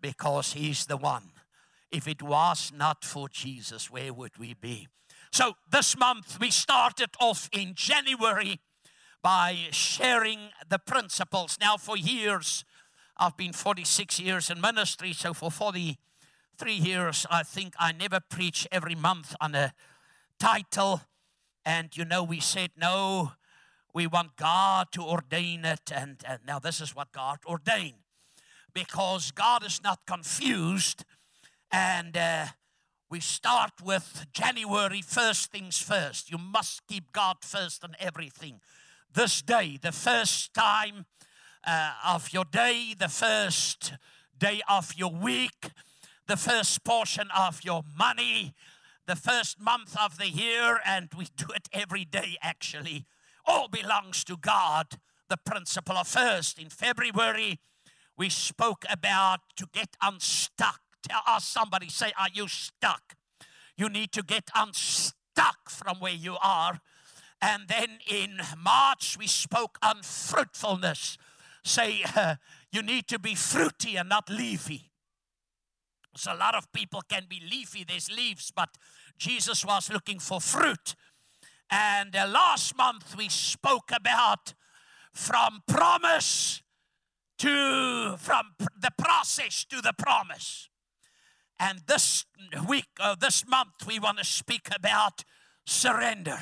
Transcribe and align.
because 0.00 0.52
He's 0.52 0.86
the 0.86 0.96
one. 0.96 1.30
If 1.90 2.06
it 2.06 2.22
was 2.22 2.72
not 2.74 3.04
for 3.04 3.28
Jesus, 3.28 3.90
where 3.90 4.12
would 4.12 4.38
we 4.38 4.54
be? 4.54 4.88
So 5.32 5.54
this 5.70 5.96
month 5.96 6.38
we 6.40 6.50
started 6.50 7.10
off 7.20 7.48
in 7.52 7.74
January 7.74 8.60
by 9.22 9.56
sharing 9.70 10.50
the 10.68 10.78
principles. 10.78 11.58
Now, 11.60 11.76
for 11.76 11.96
years, 11.96 12.64
I've 13.16 13.36
been 13.36 13.52
46 13.52 14.18
years 14.18 14.50
in 14.50 14.60
ministry, 14.60 15.12
so 15.12 15.34
for 15.34 15.50
43 15.50 16.72
years, 16.72 17.26
I 17.30 17.42
think 17.42 17.74
I 17.78 17.92
never 17.92 18.20
preach 18.20 18.66
every 18.72 18.94
month 18.94 19.36
on 19.40 19.54
a 19.54 19.74
title. 20.38 21.02
And 21.64 21.94
you 21.96 22.04
know, 22.04 22.22
we 22.24 22.40
said, 22.40 22.70
no, 22.76 23.32
we 23.92 24.06
want 24.06 24.36
God 24.36 24.88
to 24.92 25.02
ordain 25.02 25.64
it. 25.64 25.92
And, 25.94 26.22
and 26.26 26.40
now 26.46 26.58
this 26.58 26.80
is 26.80 26.96
what 26.96 27.12
God 27.12 27.38
ordained. 27.46 27.94
Because 28.72 29.30
God 29.30 29.64
is 29.64 29.80
not 29.82 30.00
confused. 30.06 31.04
And 31.72 32.16
uh, 32.16 32.46
we 33.10 33.20
start 33.20 33.72
with 33.84 34.26
January, 34.32 35.02
first 35.02 35.50
things 35.50 35.78
first. 35.78 36.30
You 36.30 36.38
must 36.38 36.86
keep 36.86 37.12
God 37.12 37.38
first 37.42 37.84
in 37.84 37.96
everything. 37.98 38.60
This 39.12 39.42
day, 39.42 39.78
the 39.80 39.92
first 39.92 40.54
time 40.54 41.06
uh, 41.66 41.92
of 42.06 42.32
your 42.32 42.44
day, 42.44 42.94
the 42.98 43.08
first 43.08 43.94
day 44.38 44.62
of 44.68 44.94
your 44.96 45.12
week, 45.12 45.70
the 46.26 46.36
first 46.36 46.84
portion 46.84 47.28
of 47.36 47.64
your 47.64 47.82
money, 47.98 48.54
the 49.06 49.16
first 49.16 49.60
month 49.60 49.96
of 49.98 50.16
the 50.16 50.28
year, 50.28 50.78
and 50.86 51.08
we 51.16 51.26
do 51.36 51.46
it 51.54 51.68
every 51.72 52.04
day 52.04 52.36
actually, 52.40 53.06
all 53.44 53.66
belongs 53.66 54.22
to 54.24 54.36
God, 54.36 55.00
the 55.28 55.36
principle 55.36 55.96
of 55.96 56.06
first. 56.06 56.58
In 56.58 56.68
February, 56.68 57.58
we 58.20 58.28
spoke 58.28 58.84
about 58.90 59.40
to 59.56 59.66
get 59.72 59.96
unstuck. 60.02 60.80
Tell 61.08 61.22
us 61.26 61.46
somebody, 61.46 61.88
say, 61.88 62.12
Are 62.18 62.28
you 62.30 62.48
stuck? 62.48 63.14
You 63.78 63.88
need 63.88 64.12
to 64.12 64.22
get 64.22 64.50
unstuck 64.54 65.70
from 65.70 66.00
where 66.00 66.12
you 66.12 66.36
are. 66.42 66.82
And 67.40 67.62
then 67.66 67.98
in 68.06 68.38
March, 68.62 69.16
we 69.18 69.26
spoke 69.26 69.78
on 69.82 70.02
fruitfulness. 70.02 71.16
Say, 71.64 72.04
uh, 72.14 72.34
you 72.70 72.82
need 72.82 73.08
to 73.08 73.18
be 73.18 73.34
fruity 73.34 73.96
and 73.96 74.10
not 74.10 74.28
leafy. 74.28 74.90
So 76.14 76.34
a 76.34 76.36
lot 76.36 76.54
of 76.54 76.70
people 76.74 77.00
can 77.08 77.24
be 77.26 77.40
leafy, 77.50 77.84
there's 77.88 78.10
leaves, 78.10 78.52
but 78.54 78.76
Jesus 79.16 79.64
was 79.64 79.90
looking 79.90 80.18
for 80.18 80.42
fruit. 80.42 80.94
And 81.70 82.14
uh, 82.14 82.28
last 82.28 82.76
month 82.76 83.16
we 83.16 83.30
spoke 83.30 83.90
about 83.90 84.52
from 85.14 85.62
promise 85.66 86.60
to, 87.40 88.16
from 88.18 88.54
the 88.78 88.90
process 88.98 89.64
to 89.64 89.80
the 89.80 89.94
promise. 89.96 90.68
And 91.58 91.80
this 91.86 92.26
week, 92.68 92.88
or 93.02 93.16
this 93.16 93.46
month, 93.46 93.86
we 93.86 93.98
want 93.98 94.18
to 94.18 94.24
speak 94.24 94.68
about 94.74 95.24
surrender. 95.66 96.38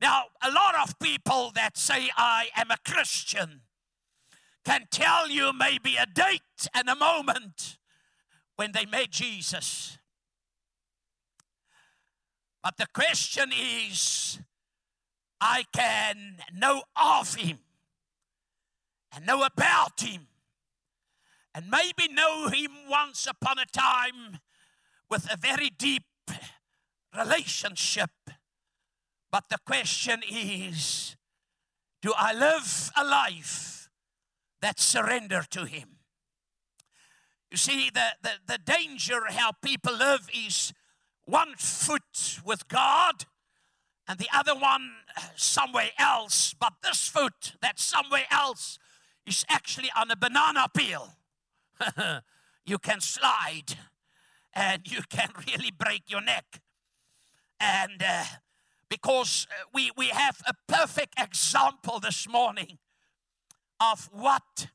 Now, 0.00 0.24
a 0.42 0.50
lot 0.50 0.74
of 0.82 0.98
people 0.98 1.52
that 1.54 1.76
say, 1.76 2.08
I 2.16 2.48
am 2.56 2.70
a 2.70 2.78
Christian, 2.90 3.62
can 4.64 4.86
tell 4.90 5.28
you 5.28 5.52
maybe 5.52 5.96
a 5.96 6.06
date 6.06 6.68
and 6.74 6.88
a 6.88 6.96
moment 6.96 7.78
when 8.56 8.72
they 8.72 8.86
met 8.86 9.10
Jesus. 9.10 9.98
But 12.62 12.76
the 12.76 12.86
question 12.94 13.50
is 13.52 14.38
I 15.40 15.64
can 15.72 16.36
know 16.54 16.82
of 16.96 17.34
him 17.34 17.58
and 19.12 19.26
know 19.26 19.44
about 19.44 20.00
him 20.00 20.28
and 21.54 21.70
maybe 21.70 22.12
know 22.12 22.48
him 22.48 22.70
once 22.88 23.26
upon 23.26 23.58
a 23.58 23.66
time 23.66 24.38
with 25.08 25.30
a 25.32 25.36
very 25.36 25.70
deep 25.70 26.04
relationship. 27.16 28.10
But 29.30 29.44
the 29.48 29.58
question 29.66 30.20
is 30.28 31.16
do 32.02 32.12
I 32.16 32.32
live 32.32 32.90
a 32.96 33.04
life 33.04 33.90
that 34.62 34.80
surrender 34.80 35.44
to 35.50 35.64
him? 35.66 35.96
You 37.50 37.56
see, 37.56 37.90
the, 37.90 38.14
the, 38.22 38.30
the 38.46 38.58
danger 38.58 39.20
how 39.28 39.52
people 39.52 39.96
live 39.96 40.28
is 40.32 40.72
one 41.24 41.54
foot 41.56 42.38
with 42.44 42.68
God 42.68 43.26
and 44.06 44.18
the 44.18 44.28
other 44.32 44.54
one 44.54 44.92
somewhere 45.36 45.90
else. 45.98 46.54
But 46.58 46.74
this 46.82 47.08
foot 47.08 47.54
that's 47.60 47.82
somewhere 47.82 48.26
else 48.30 48.78
is 49.26 49.44
actually 49.48 49.90
on 49.96 50.10
a 50.10 50.16
banana 50.16 50.66
peel. 50.74 51.14
you 52.66 52.78
can 52.78 53.00
slide 53.00 53.76
and 54.54 54.90
you 54.90 55.00
can 55.08 55.28
really 55.46 55.70
break 55.70 56.02
your 56.08 56.20
neck. 56.20 56.60
And 57.58 58.02
uh, 58.02 58.24
because 58.88 59.46
uh, 59.50 59.64
we, 59.72 59.90
we 59.96 60.08
have 60.08 60.40
a 60.46 60.54
perfect 60.66 61.14
example 61.18 62.00
this 62.00 62.28
morning 62.28 62.78
of 63.80 64.08
what 64.12 64.68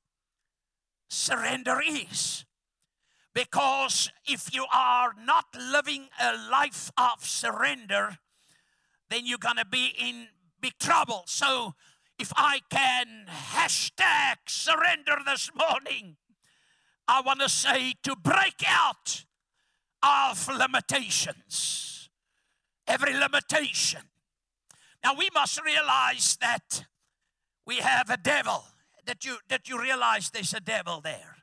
surrender 1.09 1.81
is. 1.85 2.45
Because 3.33 4.09
if 4.25 4.53
you 4.53 4.65
are 4.73 5.13
not 5.21 5.45
living 5.53 6.07
a 6.21 6.37
life 6.49 6.89
of 6.97 7.25
surrender, 7.25 8.17
then 9.09 9.25
you're 9.25 9.37
going 9.37 9.57
to 9.57 9.65
be 9.65 9.93
in 9.99 10.27
big 10.61 10.77
trouble. 10.79 11.23
So 11.27 11.73
if 12.17 12.31
I 12.35 12.59
can 12.69 13.25
hashtag 13.29 14.35
surrender 14.47 15.17
this 15.25 15.49
morning, 15.53 16.17
I 17.07 17.21
want 17.21 17.41
to 17.41 17.49
say 17.49 17.93
to 18.03 18.15
break 18.15 18.63
out 18.67 19.25
of 20.01 20.47
limitations, 20.47 22.09
every 22.87 23.13
limitation. 23.13 24.01
Now 25.03 25.13
we 25.17 25.29
must 25.33 25.63
realize 25.63 26.37
that 26.41 26.85
we 27.65 27.77
have 27.77 28.09
a 28.09 28.17
devil. 28.17 28.63
That 29.05 29.23
you 29.23 29.37
that 29.49 29.69
you 29.69 29.79
realize 29.79 30.31
there's 30.31 30.53
a 30.53 30.59
devil 30.59 30.99
there. 30.99 31.35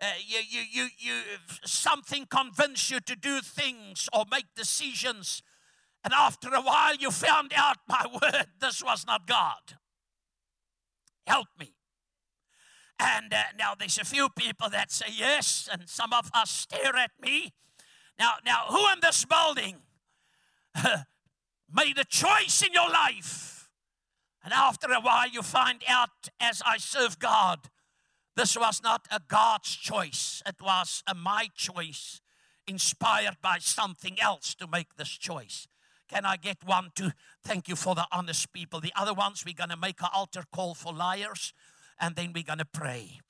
Uh, 0.00 0.06
you, 0.24 0.40
you, 0.48 0.62
you, 0.70 0.88
you, 0.98 1.20
something 1.64 2.26
convinced 2.26 2.90
you 2.90 3.00
to 3.00 3.16
do 3.16 3.40
things 3.40 4.10
or 4.12 4.24
make 4.30 4.44
decisions, 4.54 5.42
and 6.04 6.12
after 6.12 6.48
a 6.54 6.60
while 6.60 6.94
you 6.94 7.10
found 7.10 7.52
out, 7.56 7.78
my 7.88 8.04
word, 8.12 8.46
this 8.60 8.84
was 8.84 9.06
not 9.06 9.26
God. 9.26 9.78
Help 11.26 11.48
me. 11.58 11.74
And 12.98 13.32
uh, 13.32 13.42
now 13.58 13.74
there's 13.78 13.98
a 13.98 14.04
few 14.04 14.28
people 14.30 14.70
that 14.70 14.90
say 14.90 15.06
yes, 15.12 15.68
and 15.70 15.88
some 15.88 16.12
of 16.12 16.30
us 16.32 16.50
stare 16.50 16.96
at 16.96 17.10
me. 17.20 17.52
Now, 18.18 18.34
now, 18.44 18.64
who 18.68 18.92
in 18.92 19.00
this 19.02 19.24
building 19.24 19.76
made 21.72 21.98
a 21.98 22.04
choice 22.04 22.62
in 22.62 22.72
your 22.72 22.88
life? 22.88 23.68
And 24.42 24.52
after 24.52 24.90
a 24.92 25.00
while, 25.00 25.28
you 25.28 25.42
find 25.42 25.82
out 25.88 26.28
as 26.40 26.62
I 26.64 26.78
serve 26.78 27.18
God, 27.18 27.68
this 28.36 28.56
was 28.56 28.80
not 28.82 29.06
a 29.10 29.20
God's 29.26 29.74
choice, 29.74 30.42
it 30.46 30.56
was 30.62 31.02
a 31.06 31.14
my 31.14 31.48
choice, 31.54 32.20
inspired 32.66 33.36
by 33.42 33.58
something 33.58 34.20
else 34.20 34.54
to 34.54 34.66
make 34.66 34.96
this 34.96 35.10
choice. 35.10 35.68
Can 36.08 36.24
I 36.24 36.36
get 36.36 36.58
one 36.64 36.90
to 36.96 37.12
thank 37.42 37.68
you 37.68 37.76
for 37.76 37.94
the 37.94 38.06
honest 38.12 38.52
people? 38.52 38.80
The 38.80 38.92
other 38.94 39.12
ones, 39.12 39.44
we're 39.44 39.54
going 39.54 39.70
to 39.70 39.76
make 39.76 40.00
an 40.00 40.08
altar 40.14 40.44
call 40.52 40.74
for 40.74 40.92
liars, 40.92 41.52
and 42.00 42.14
then 42.14 42.32
we're 42.32 42.44
going 42.44 42.58
to 42.58 42.64
pray. 42.64 43.20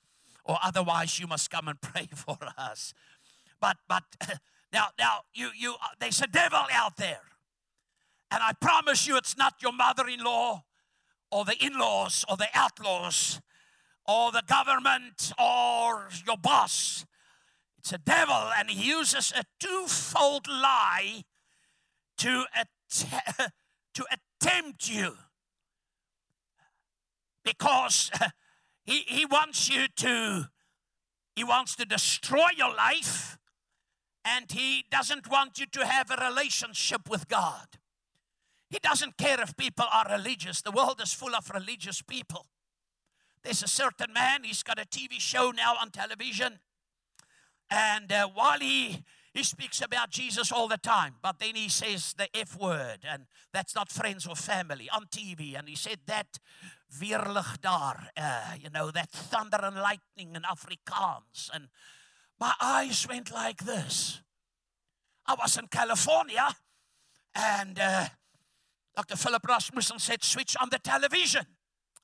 Or 0.43 0.57
otherwise, 0.63 1.19
you 1.19 1.27
must 1.27 1.49
come 1.49 1.67
and 1.67 1.81
pray 1.81 2.07
for 2.13 2.37
us. 2.57 2.93
But, 3.59 3.77
but, 3.87 4.03
now, 4.73 4.87
now, 4.99 5.21
you, 5.33 5.49
you, 5.57 5.73
uh, 5.73 5.87
there's 5.99 6.21
a 6.21 6.27
devil 6.27 6.59
out 6.71 6.97
there. 6.97 7.21
And 8.29 8.43
I 8.43 8.53
promise 8.53 9.07
you, 9.07 9.17
it's 9.17 9.37
not 9.37 9.55
your 9.61 9.73
mother 9.73 10.07
in 10.07 10.23
law 10.23 10.63
or 11.31 11.45
the 11.45 11.55
in 11.63 11.77
laws 11.79 12.25
or 12.29 12.37
the 12.37 12.47
outlaws 12.53 13.41
or 14.05 14.31
the 14.31 14.43
government 14.47 15.31
or 15.39 16.09
your 16.25 16.37
boss. 16.37 17.05
It's 17.79 17.93
a 17.93 17.97
devil, 17.97 18.51
and 18.57 18.69
he 18.69 18.89
uses 18.89 19.31
a 19.35 19.43
twofold 19.59 20.47
lie 20.47 21.23
to, 22.17 22.45
att- 22.55 23.51
to 23.93 24.05
attempt 24.11 24.89
you. 24.89 25.13
Because 27.43 28.11
he, 28.83 29.03
he 29.07 29.25
wants 29.25 29.69
you 29.69 29.87
to 29.97 30.49
he 31.35 31.43
wants 31.43 31.75
to 31.75 31.85
destroy 31.85 32.47
your 32.57 32.73
life 32.73 33.37
and 34.25 34.51
he 34.51 34.83
doesn't 34.89 35.29
want 35.29 35.59
you 35.59 35.67
to 35.67 35.85
have 35.85 36.09
a 36.09 36.15
relationship 36.15 37.07
with 37.07 37.27
god. 37.27 37.77
He 38.71 38.79
doesn't 38.79 39.17
care 39.17 39.39
if 39.39 39.55
people 39.55 39.85
are 39.93 40.05
religious. 40.09 40.63
The 40.63 40.71
world 40.71 40.99
is 41.01 41.13
full 41.13 41.35
of 41.35 41.49
religious 41.51 42.01
people. 42.01 42.47
There's 43.43 43.61
a 43.61 43.67
certain 43.67 44.11
man, 44.13 44.43
he's 44.43 44.63
got 44.63 44.79
a 44.79 44.85
TV 44.85 45.19
show 45.19 45.51
now 45.51 45.75
on 45.79 45.91
television. 45.91 46.59
And 47.69 48.11
uh, 48.11 48.27
while 48.33 48.59
he, 48.59 49.03
he 49.37 49.43
speaks 49.43 49.83
about 49.83 50.09
Jesus 50.09 50.51
all 50.51 50.67
the 50.67 50.79
time, 50.79 51.17
but 51.21 51.37
then 51.37 51.53
he 51.53 51.69
says 51.69 52.15
the 52.17 52.27
F 52.35 52.59
word, 52.59 53.05
and 53.07 53.27
that's 53.53 53.75
not 53.75 53.91
friends 53.91 54.25
or 54.25 54.35
family 54.35 54.89
on 54.91 55.05
TV. 55.05 55.55
And 55.55 55.69
he 55.69 55.75
said 55.75 55.99
that 56.07 56.39
weerlig 56.99 57.63
uh, 58.17 58.55
you 58.59 58.71
know, 58.71 58.89
that 58.89 59.11
thunder 59.11 59.59
and 59.61 59.75
lightning 59.75 60.35
in 60.35 60.41
Afrikaans. 60.41 61.51
And 61.53 61.67
my 62.39 62.53
eyes 62.59 63.07
went 63.07 63.31
like 63.31 63.59
this. 63.59 64.23
I 65.27 65.35
was 65.35 65.55
in 65.55 65.67
California, 65.67 66.55
and 67.35 67.77
uh, 67.77 68.07
Dr. 68.95 69.17
Philip 69.17 69.47
Rasmussen 69.47 69.99
said, 69.99 70.23
Switch 70.23 70.55
on 70.59 70.69
the 70.71 70.79
television. 70.79 71.45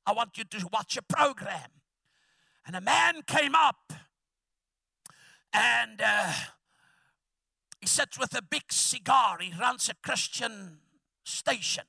I 0.05 0.11
want 0.11 0.37
you 0.37 0.43
to 0.43 0.69
watch 0.71 0.97
a 0.97 1.01
program. 1.01 1.71
And 2.67 2.75
a 2.75 2.81
man 2.81 3.23
came 3.25 3.55
up, 3.55 3.91
and 5.51 5.99
uh, 5.99 6.31
he 7.83 7.87
sits 7.87 8.17
with 8.17 8.33
a 8.33 8.41
big 8.41 8.71
cigar. 8.71 9.39
He 9.41 9.51
runs 9.59 9.89
a 9.89 9.93
Christian 9.95 10.77
station. 11.25 11.83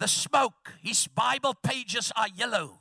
The 0.00 0.08
smoke, 0.08 0.72
his 0.82 1.06
Bible 1.06 1.54
pages 1.54 2.10
are 2.16 2.26
yellow. 2.34 2.80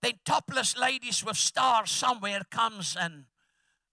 Then 0.00 0.14
topless 0.24 0.78
ladies 0.78 1.22
with 1.22 1.36
stars 1.36 1.90
somewhere 1.90 2.40
comes 2.50 2.96
and 2.98 3.24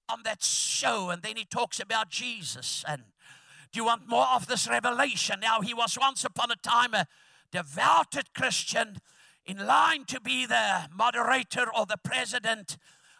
on 0.07 0.21
that 0.23 0.41
show, 0.41 1.09
and 1.09 1.21
then 1.21 1.35
he 1.35 1.43
talks 1.43 1.81
about 1.81 2.11
Jesus. 2.11 2.85
And 2.87 3.03
do 3.73 3.81
you 3.81 3.85
want 3.85 4.07
more 4.07 4.27
of 4.33 4.47
this 4.47 4.65
revelation? 4.65 5.41
Now, 5.41 5.59
he 5.59 5.73
was 5.73 5.97
once 5.99 6.23
upon 6.23 6.49
a 6.49 6.55
time 6.55 6.93
a 6.93 7.07
devoted 7.51 8.33
Christian 8.33 8.99
in 9.45 9.67
line 9.67 10.05
to 10.05 10.21
be 10.21 10.45
the 10.45 10.87
moderator 10.95 11.65
or 11.77 11.85
the 11.85 11.97
president 12.01 12.77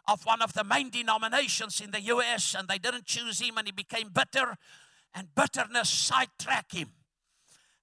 of 0.07 0.25
one 0.25 0.41
of 0.41 0.53
the 0.53 0.63
main 0.63 0.89
denominations 0.89 1.81
in 1.81 1.91
the 1.91 2.01
US, 2.01 2.55
and 2.57 2.67
they 2.67 2.77
didn't 2.77 3.05
choose 3.05 3.39
him, 3.39 3.57
and 3.57 3.67
he 3.67 3.71
became 3.71 4.09
bitter, 4.09 4.57
and 5.13 5.33
bitterness 5.35 5.89
sidetracked 5.89 6.73
him. 6.73 6.91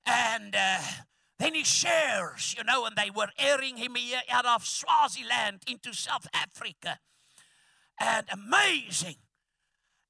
And 0.06 0.54
uh, 0.54 0.80
then 1.38 1.54
he 1.54 1.64
shares, 1.64 2.54
you 2.56 2.64
know, 2.64 2.84
and 2.86 2.96
they 2.96 3.10
were 3.10 3.28
airing 3.38 3.76
him 3.76 3.96
out 4.30 4.46
of 4.46 4.66
Swaziland 4.66 5.62
into 5.66 5.92
South 5.92 6.26
Africa. 6.32 6.98
And 7.98 8.26
amazing. 8.32 9.16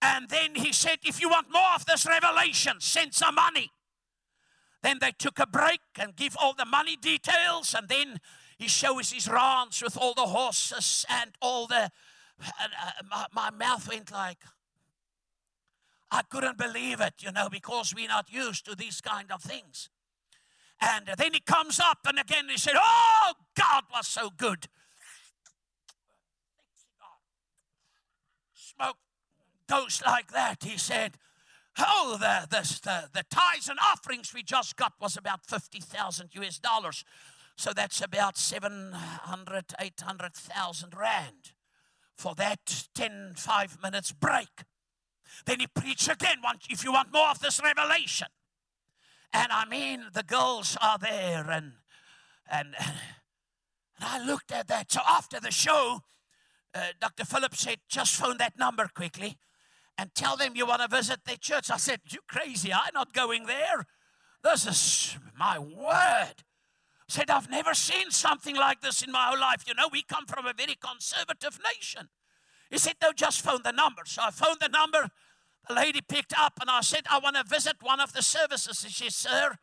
And 0.01 0.29
then 0.29 0.55
he 0.57 0.73
said, 0.73 0.99
If 1.05 1.21
you 1.21 1.29
want 1.29 1.53
more 1.53 1.75
of 1.75 1.87
this 1.87 2.07
revelation, 2.07 2.75
send 2.81 3.15
some 3.15 3.37
money. 3.37 3.71
Then 4.83 4.99
they 5.01 5.13
took 5.13 5.39
a 5.39 5.47
break 5.47 5.81
and 5.99 6.17
give 6.17 6.37
all 6.41 6.55
the 6.55 6.65
money 6.65 6.97
details. 6.97 7.75
And 7.75 7.89
then 7.89 8.19
he 8.63 8.69
shows 8.69 9.11
his 9.11 9.29
ranch 9.29 9.83
with 9.83 9.97
all 9.97 10.15
the 10.15 10.23
horses 10.23 11.05
and 11.09 11.33
all 11.41 11.67
the. 11.67 11.91
And, 12.61 12.73
uh, 12.81 12.91
my, 13.11 13.27
my 13.33 13.51
mouth 13.51 13.89
went 13.89 14.13
like, 14.13 14.39
I 16.13 16.23
couldn't 16.23 16.59
believe 16.59 17.01
it, 17.01 17.15
you 17.19 17.33
know, 17.33 17.49
because 17.49 17.93
we're 17.95 18.09
not 18.09 18.33
used 18.33 18.65
to 18.67 18.77
these 18.77 19.01
kind 19.01 19.33
of 19.33 19.43
things. 19.43 19.89
And 20.81 21.11
then 21.19 21.33
he 21.33 21.41
comes 21.41 21.81
up 21.81 21.99
and 22.07 22.19
again 22.21 22.49
he 22.49 22.57
said, 22.57 22.75
Oh, 22.77 23.33
God 23.57 23.85
was 23.93 24.07
so 24.07 24.31
good. 24.31 24.69
Smoke 28.55 28.97
goes 29.69 30.03
like 30.07 30.31
that. 30.33 30.63
He 30.63 30.79
said, 30.79 31.17
Oh, 31.79 32.17
the, 32.21 32.47
the, 32.49 32.81
the, 32.83 33.09
the 33.13 33.25
tithes 33.29 33.69
and 33.69 33.79
offerings 33.81 34.33
we 34.33 34.43
just 34.43 34.77
got 34.77 34.93
was 35.01 35.17
about 35.17 35.47
50,000 35.47 36.31
US 36.35 36.59
dollars. 36.59 37.05
So 37.63 37.73
that's 37.73 38.03
about 38.03 38.37
700, 38.37 39.65
800,000 39.79 40.95
rand 40.99 41.53
for 42.17 42.35
that 42.35 42.89
10, 42.93 43.35
5 43.37 43.79
minutes 43.81 44.11
break. 44.11 44.65
Then 45.47 45.61
he 45.61 45.69
preached 45.69 46.09
again. 46.09 46.39
If 46.69 46.83
you 46.83 46.93
want 46.93 47.13
more 47.13 47.29
of 47.29 47.39
this 47.39 47.61
revelation, 47.63 48.27
and 49.33 49.53
I 49.53 49.65
mean, 49.67 50.07
the 50.13 50.25
girls 50.25 50.77
are 50.83 50.99
there, 50.99 51.49
and 51.49 51.75
and 52.51 52.75
and 52.81 52.97
I 54.01 54.27
looked 54.27 54.51
at 54.51 54.67
that. 54.67 54.91
So 54.91 55.01
after 55.09 55.39
the 55.39 55.53
show, 55.53 56.01
uh, 56.75 56.89
Dr. 57.01 57.25
Phillips 57.25 57.61
said, 57.61 57.79
"Just 57.89 58.17
phone 58.17 58.39
that 58.39 58.59
number 58.59 58.89
quickly, 58.93 59.39
and 59.97 60.13
tell 60.17 60.37
them 60.37 60.57
you 60.57 60.67
want 60.67 60.83
to 60.83 60.89
visit 60.89 61.21
their 61.25 61.37
church." 61.37 61.71
I 61.71 61.77
said, 61.77 62.01
"You 62.09 62.23
crazy? 62.27 62.73
I'm 62.73 62.93
not 62.93 63.13
going 63.13 63.47
there. 63.47 63.87
This 64.43 64.67
is 64.67 65.17
my 65.37 65.61
word." 65.61 66.43
Said, 67.13 67.31
I've 67.31 67.51
never 67.51 67.75
seen 67.75 68.11
something 68.11 68.57
like 68.57 68.81
this 68.81 69.03
in 69.03 69.13
my 69.13 69.27
whole 69.27 69.39
life. 69.39 69.65
You 69.67 69.75
know, 69.75 69.89
we 69.93 70.03
come 70.03 70.27
from 70.27 70.47
a 70.47 70.53
very 70.53 70.75
conservative 70.75 71.61
nation. 71.77 72.09
He 72.71 72.79
said, 72.79 72.95
No, 73.03 73.13
just 73.13 73.43
phone 73.43 73.61
the 73.63 73.73
number. 73.73 74.03
So 74.07 74.23
I 74.23 74.31
phoned 74.31 74.59
the 74.61 74.69
number. 74.69 75.11
The 75.69 75.75
lady 75.75 76.01
picked 76.01 76.33
up 76.37 76.55
and 76.61 76.71
I 76.71 76.81
said, 76.81 77.03
I 77.09 77.19
want 77.19 77.37
to 77.37 77.45
visit 77.45 77.77
one 77.81 78.01
of 78.01 78.13
the 78.15 78.23
services. 78.23 78.83
And 78.83 78.93
she 78.93 79.11
said, 79.11 79.31
Sir, 79.31 79.59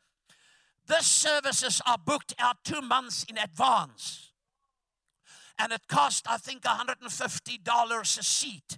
the 0.88 1.02
services 1.02 1.82
are 1.86 1.98
booked 1.98 2.36
out 2.40 2.58
two 2.64 2.82
months 2.82 3.26
in 3.28 3.38
advance. 3.38 4.32
And 5.58 5.74
it 5.74 5.82
cost, 5.88 6.26
I 6.30 6.38
think, 6.38 6.62
$150 6.62 8.20
a 8.20 8.24
seat. 8.24 8.78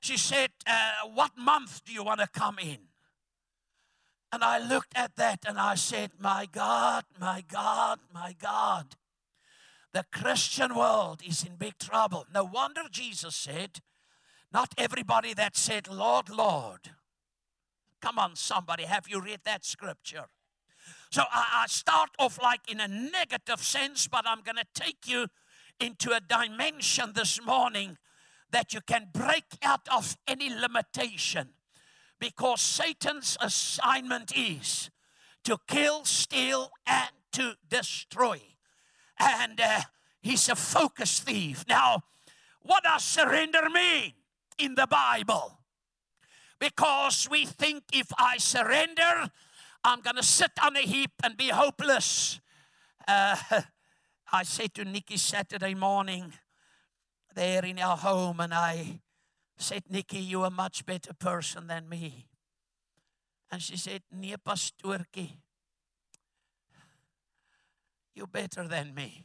She 0.00 0.16
said, 0.16 0.50
uh, 0.66 1.08
What 1.12 1.32
month 1.36 1.84
do 1.84 1.92
you 1.92 2.02
want 2.02 2.20
to 2.20 2.26
come 2.26 2.58
in? 2.58 2.78
And 4.32 4.42
I 4.42 4.58
looked 4.58 4.96
at 4.96 5.16
that 5.16 5.44
and 5.46 5.58
I 5.58 5.74
said, 5.74 6.12
My 6.18 6.48
God, 6.50 7.04
my 7.20 7.44
God, 7.46 8.00
my 8.12 8.34
God. 8.40 8.96
The 9.92 10.06
Christian 10.10 10.74
world 10.74 11.20
is 11.26 11.44
in 11.44 11.56
big 11.56 11.78
trouble. 11.78 12.26
No 12.32 12.44
wonder 12.44 12.82
Jesus 12.90 13.36
said, 13.36 13.80
not 14.52 14.72
everybody 14.76 15.34
that 15.34 15.56
said, 15.56 15.88
Lord, 15.88 16.30
Lord. 16.30 16.90
Come 18.00 18.18
on, 18.18 18.36
somebody, 18.36 18.84
have 18.84 19.06
you 19.08 19.20
read 19.20 19.40
that 19.44 19.64
scripture? 19.64 20.24
So 21.10 21.22
I, 21.30 21.62
I 21.62 21.66
start 21.68 22.10
off 22.18 22.42
like 22.42 22.70
in 22.70 22.80
a 22.80 22.88
negative 22.88 23.60
sense, 23.60 24.08
but 24.08 24.24
I'm 24.26 24.40
going 24.42 24.56
to 24.56 24.66
take 24.74 25.06
you 25.06 25.26
into 25.78 26.12
a 26.12 26.20
dimension 26.20 27.12
this 27.14 27.40
morning 27.44 27.98
that 28.50 28.74
you 28.74 28.80
can 28.80 29.08
break 29.12 29.44
out 29.62 29.86
of 29.90 30.16
any 30.26 30.50
limitation 30.50 31.50
because 32.22 32.60
Satan's 32.60 33.36
assignment 33.40 34.32
is 34.36 34.90
to 35.44 35.58
kill, 35.66 36.04
steal, 36.04 36.70
and 36.86 37.10
to 37.32 37.56
destroy. 37.68 38.40
And 39.18 39.60
uh, 39.60 39.80
he's 40.22 40.48
a 40.48 40.54
focus 40.56 41.20
thief. 41.20 41.64
Now, 41.68 42.04
what 42.62 42.84
does 42.84 43.04
surrender 43.04 43.68
mean? 43.68 44.12
in 44.58 44.74
the 44.74 44.86
Bible. 44.86 45.58
Because 46.58 47.28
we 47.30 47.44
think 47.44 47.84
if 47.92 48.06
I 48.16 48.38
surrender, 48.38 49.30
I'm 49.82 50.00
going 50.00 50.16
to 50.16 50.22
sit 50.22 50.52
on 50.62 50.76
a 50.76 50.80
heap 50.80 51.10
and 51.24 51.36
be 51.36 51.48
hopeless. 51.48 52.40
Uh, 53.06 53.36
I 54.32 54.44
said 54.44 54.72
to 54.74 54.84
Nikki 54.84 55.16
Saturday 55.16 55.74
morning 55.74 56.32
there 57.34 57.64
in 57.64 57.78
our 57.78 57.96
home, 57.96 58.40
and 58.40 58.54
I 58.54 59.00
said, 59.62 59.84
Nikki, 59.88 60.18
you're 60.18 60.46
a 60.46 60.50
much 60.50 60.84
better 60.84 61.14
person 61.14 61.66
than 61.66 61.88
me. 61.88 62.26
And 63.50 63.62
she 63.62 63.76
said, 63.76 64.02
Nee, 64.10 64.34
pastoorkie, 64.46 65.38
you're 68.14 68.26
better 68.26 68.66
than 68.66 68.94
me. 68.94 69.24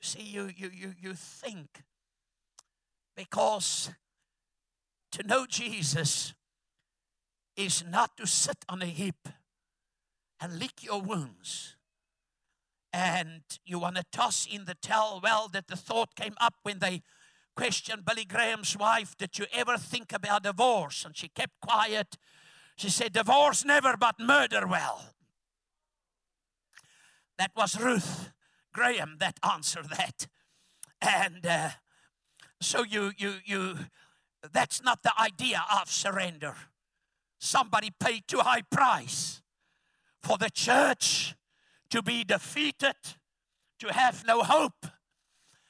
See, 0.00 0.22
you, 0.22 0.50
you, 0.54 0.70
you, 0.72 0.94
you 1.00 1.14
think 1.14 1.82
because 3.16 3.90
to 5.12 5.26
know 5.26 5.46
Jesus 5.46 6.34
is 7.56 7.82
not 7.88 8.16
to 8.18 8.26
sit 8.26 8.64
on 8.68 8.82
a 8.82 8.86
heap 8.86 9.28
and 10.40 10.58
lick 10.58 10.82
your 10.82 11.00
wounds. 11.00 11.76
And 12.92 13.42
you 13.64 13.78
want 13.78 13.96
to 13.96 14.04
toss 14.12 14.46
in 14.46 14.66
the 14.66 14.74
towel. 14.74 15.20
Well, 15.22 15.48
that 15.48 15.66
the 15.66 15.76
thought 15.76 16.14
came 16.14 16.34
up 16.40 16.54
when 16.62 16.78
they 16.78 17.02
questioned 17.56 18.04
Billy 18.04 18.24
Graham's 18.24 18.76
wife, 18.76 19.16
Did 19.16 19.38
you 19.38 19.46
ever 19.52 19.78
think 19.78 20.12
about 20.12 20.44
divorce? 20.44 21.04
And 21.04 21.16
she 21.16 21.28
kept 21.28 21.60
quiet. 21.60 22.16
She 22.76 22.90
said, 22.90 23.12
Divorce 23.12 23.64
never, 23.64 23.96
but 23.96 24.20
murder 24.20 24.66
well. 24.66 25.14
That 27.38 27.50
was 27.56 27.80
Ruth 27.80 28.30
Graham 28.72 29.16
that 29.20 29.40
answered 29.42 29.88
that. 29.90 30.26
And 31.00 31.46
uh, 31.46 31.70
so 32.60 32.84
you 32.84 33.12
you 33.16 33.34
you 33.44 33.76
that's 34.52 34.82
not 34.82 35.02
the 35.02 35.12
idea 35.18 35.64
of 35.80 35.90
surrender. 35.90 36.54
Somebody 37.38 37.90
paid 37.90 38.26
too 38.26 38.38
high 38.38 38.62
price 38.62 39.42
for 40.22 40.38
the 40.38 40.50
church 40.50 41.34
to 41.90 42.02
be 42.02 42.24
defeated, 42.24 42.96
to 43.78 43.92
have 43.92 44.24
no 44.26 44.42
hope, 44.42 44.86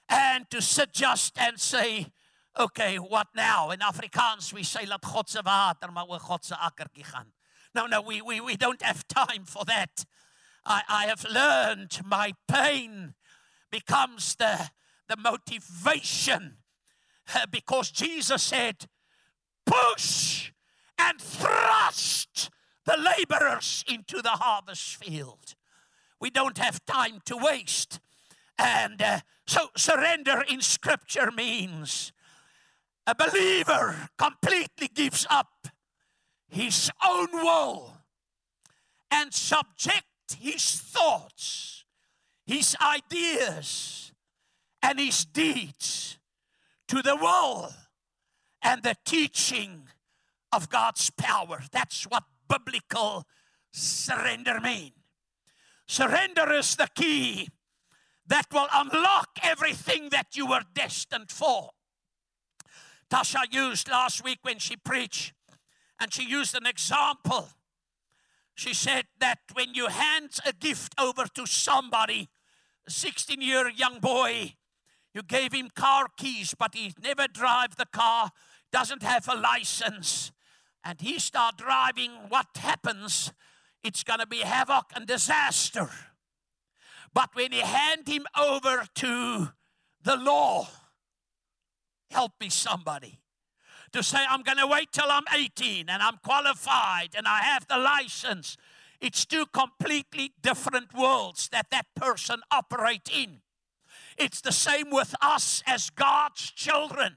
and 0.09 0.49
to 0.51 0.63
sit 0.63 0.93
just 0.93 1.39
and 1.39 1.61
say, 1.61 2.07
okay, 2.59 2.97
what 2.97 3.29
now? 3.35 3.71
In 3.71 3.81
Afrikaans 3.81 4.53
we 4.53 4.63
say 4.63 4.87
laat 4.87 5.03
God 5.03 5.45
water 5.45 5.93
maar 5.93 6.07
oor 6.09 6.21
God 6.21 6.45
se 6.45 6.55
gaan. 6.55 7.33
No, 7.75 7.87
no, 7.87 8.01
we, 8.01 8.23
we, 8.23 8.41
we 8.41 8.57
don't 8.57 8.83
have 8.83 9.07
time 9.07 9.45
for 9.45 9.65
that. 9.67 10.05
I, 10.65 10.83
I 10.89 11.07
have 11.07 11.25
learned 11.25 12.01
my 12.05 12.33
pain 12.49 13.15
becomes 13.71 14.35
the, 14.37 14.71
the 15.09 15.17
motivation 15.17 16.59
uh, 17.35 17.47
because 17.51 17.91
Jesus 17.91 18.43
said, 18.43 18.87
push 19.67 20.53
and 20.99 21.21
thrust 21.21 22.51
the 22.87 22.97
laborers 22.97 23.85
into 23.89 24.23
the 24.23 24.31
harvest 24.31 24.97
field. 24.97 25.55
We 26.21 26.31
don't 26.31 26.59
have 26.59 26.85
time 26.87 27.21
to 27.27 27.37
waste. 27.37 28.01
And 28.59 29.01
uh, 29.03 29.21
so, 29.47 29.69
surrender 29.77 30.43
in 30.49 30.61
Scripture 30.61 31.31
means 31.31 32.13
a 33.07 33.15
believer 33.15 34.09
completely 34.19 34.89
gives 34.89 35.27
up 35.31 35.69
his 36.49 36.91
own 37.07 37.29
will 37.33 37.99
and 39.11 39.33
subject 39.33 40.05
his 40.39 40.81
thoughts, 40.81 41.85
his 42.45 42.77
ideas, 42.81 44.13
and 44.83 44.99
his 44.99 45.25
deeds 45.25 46.19
to 46.89 47.03
the 47.03 47.17
will 47.17 47.73
and 48.63 48.83
the 48.83 48.97
teaching 49.05 49.89
of 50.53 50.69
God's 50.69 51.11
power. 51.11 51.63
That's 51.71 52.05
what 52.05 52.25
biblical 52.49 53.25
surrender 53.73 54.61
means. 54.61 54.93
Surrender 55.87 56.53
is 56.53 56.75
the 56.75 56.89
key 56.95 57.49
that 58.29 58.47
will 58.53 58.69
unlock 58.73 59.39
everything 59.43 60.09
that 60.11 60.37
you 60.37 60.47
were 60.47 60.65
destined 60.75 61.31
for. 61.31 61.71
Tasha 63.11 63.43
used 63.51 63.89
last 63.89 64.25
week 64.25 64.39
when 64.43 64.59
she 64.59 64.77
preached, 64.77 65.33
and 66.01 66.13
she 66.13 66.25
used 66.25 66.57
an 66.57 66.67
example. 66.67 67.49
She 68.55 68.75
said 68.75 69.05
that 69.21 69.39
when 69.53 69.75
you 69.75 69.89
hand 69.89 70.31
a 70.45 70.53
gift 70.53 70.95
over 70.99 71.27
to 71.35 71.47
somebody, 71.47 72.29
a 72.87 72.91
16 72.91 73.41
year 73.41 73.69
young 73.69 74.01
boy, 74.01 74.55
you 75.13 75.23
gave 75.23 75.53
him 75.53 75.71
car 75.75 76.09
keys, 76.17 76.55
but 76.59 76.75
he 76.75 76.93
never 77.03 77.27
drive 77.29 77.77
the 77.77 77.87
car, 77.87 78.31
doesn't 78.73 79.03
have 79.03 79.29
a 79.29 79.37
license, 79.37 80.33
and 80.85 81.01
he 81.01 81.19
start 81.19 81.59
driving, 81.59 82.11
what 82.29 82.47
happens? 82.57 83.33
It's 83.83 84.03
going 84.03 84.21
to 84.21 84.27
be 84.27 84.41
havoc 84.41 84.87
and 84.95 85.07
disaster. 85.07 85.91
But 87.17 87.31
when 87.33 87.51
you 87.51 87.63
hand 87.63 88.07
him 88.07 88.27
over 88.39 88.85
to 88.97 89.49
the 90.03 90.17
law, 90.17 90.69
help 92.11 92.33
me 92.39 92.51
somebody, 92.51 93.21
to 93.93 94.03
say, 94.03 94.19
I'm 94.29 94.43
going 94.43 94.59
to 94.59 94.67
wait 94.67 94.93
till 94.93 95.07
I'm 95.09 95.25
18 95.35 95.89
and 95.89 96.03
I'm 96.03 96.19
qualified 96.23 97.15
and 97.17 97.27
I 97.27 97.39
have 97.39 97.67
the 97.69 97.79
license. 97.79 98.59
It's 99.01 99.25
two 99.25 99.47
completely 99.47 100.35
different 100.43 100.93
worlds 100.93 101.49
that 101.53 101.71
that 101.71 101.87
person 101.95 102.41
operate 102.51 103.09
in. 103.11 103.41
It's 104.19 104.43
the 104.43 104.53
same 104.53 104.91
with 104.91 105.15
us 105.23 105.63
as 105.67 105.89
God's 105.89 106.51
children. 106.51 107.17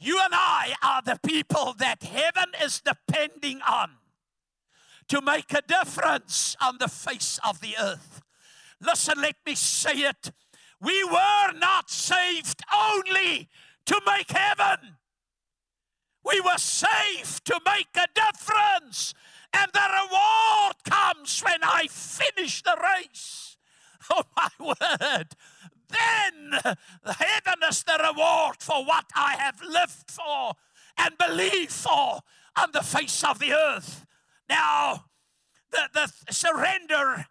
You 0.00 0.18
and 0.20 0.34
I 0.34 0.74
are 0.82 1.02
the 1.02 1.20
people 1.24 1.72
that 1.78 2.02
heaven 2.02 2.50
is 2.60 2.80
depending 2.80 3.60
on 3.60 3.90
to 5.06 5.20
make 5.20 5.54
a 5.54 5.62
difference 5.62 6.56
on 6.60 6.78
the 6.80 6.88
face 6.88 7.38
of 7.46 7.60
the 7.60 7.76
earth. 7.80 8.22
Listen, 8.80 9.20
let 9.20 9.36
me 9.44 9.54
say 9.54 9.92
it. 9.92 10.30
We 10.80 11.04
were 11.04 11.52
not 11.56 11.90
saved 11.90 12.62
only 12.72 13.48
to 13.86 14.00
make 14.06 14.30
heaven. 14.30 14.96
We 16.24 16.40
were 16.40 16.58
saved 16.58 17.44
to 17.46 17.60
make 17.64 17.88
a 17.96 18.06
difference. 18.14 19.14
And 19.52 19.70
the 19.72 19.80
reward 19.80 20.74
comes 20.84 21.40
when 21.40 21.60
I 21.62 21.86
finish 21.88 22.62
the 22.62 22.76
race. 22.82 23.44
Oh, 24.10 24.22
my 24.34 24.48
word. 24.58 25.36
Then 25.90 26.60
heaven 27.04 27.58
is 27.68 27.82
the 27.82 27.98
reward 28.10 28.56
for 28.58 28.82
what 28.84 29.04
I 29.14 29.36
have 29.38 29.60
lived 29.60 30.10
for 30.10 30.52
and 30.96 31.18
believed 31.18 31.72
for 31.72 32.20
on 32.56 32.70
the 32.72 32.82
face 32.82 33.22
of 33.22 33.38
the 33.38 33.52
earth. 33.52 34.06
Now, 34.48 35.04
the, 35.70 35.88
the 35.92 36.32
surrender 36.32 37.26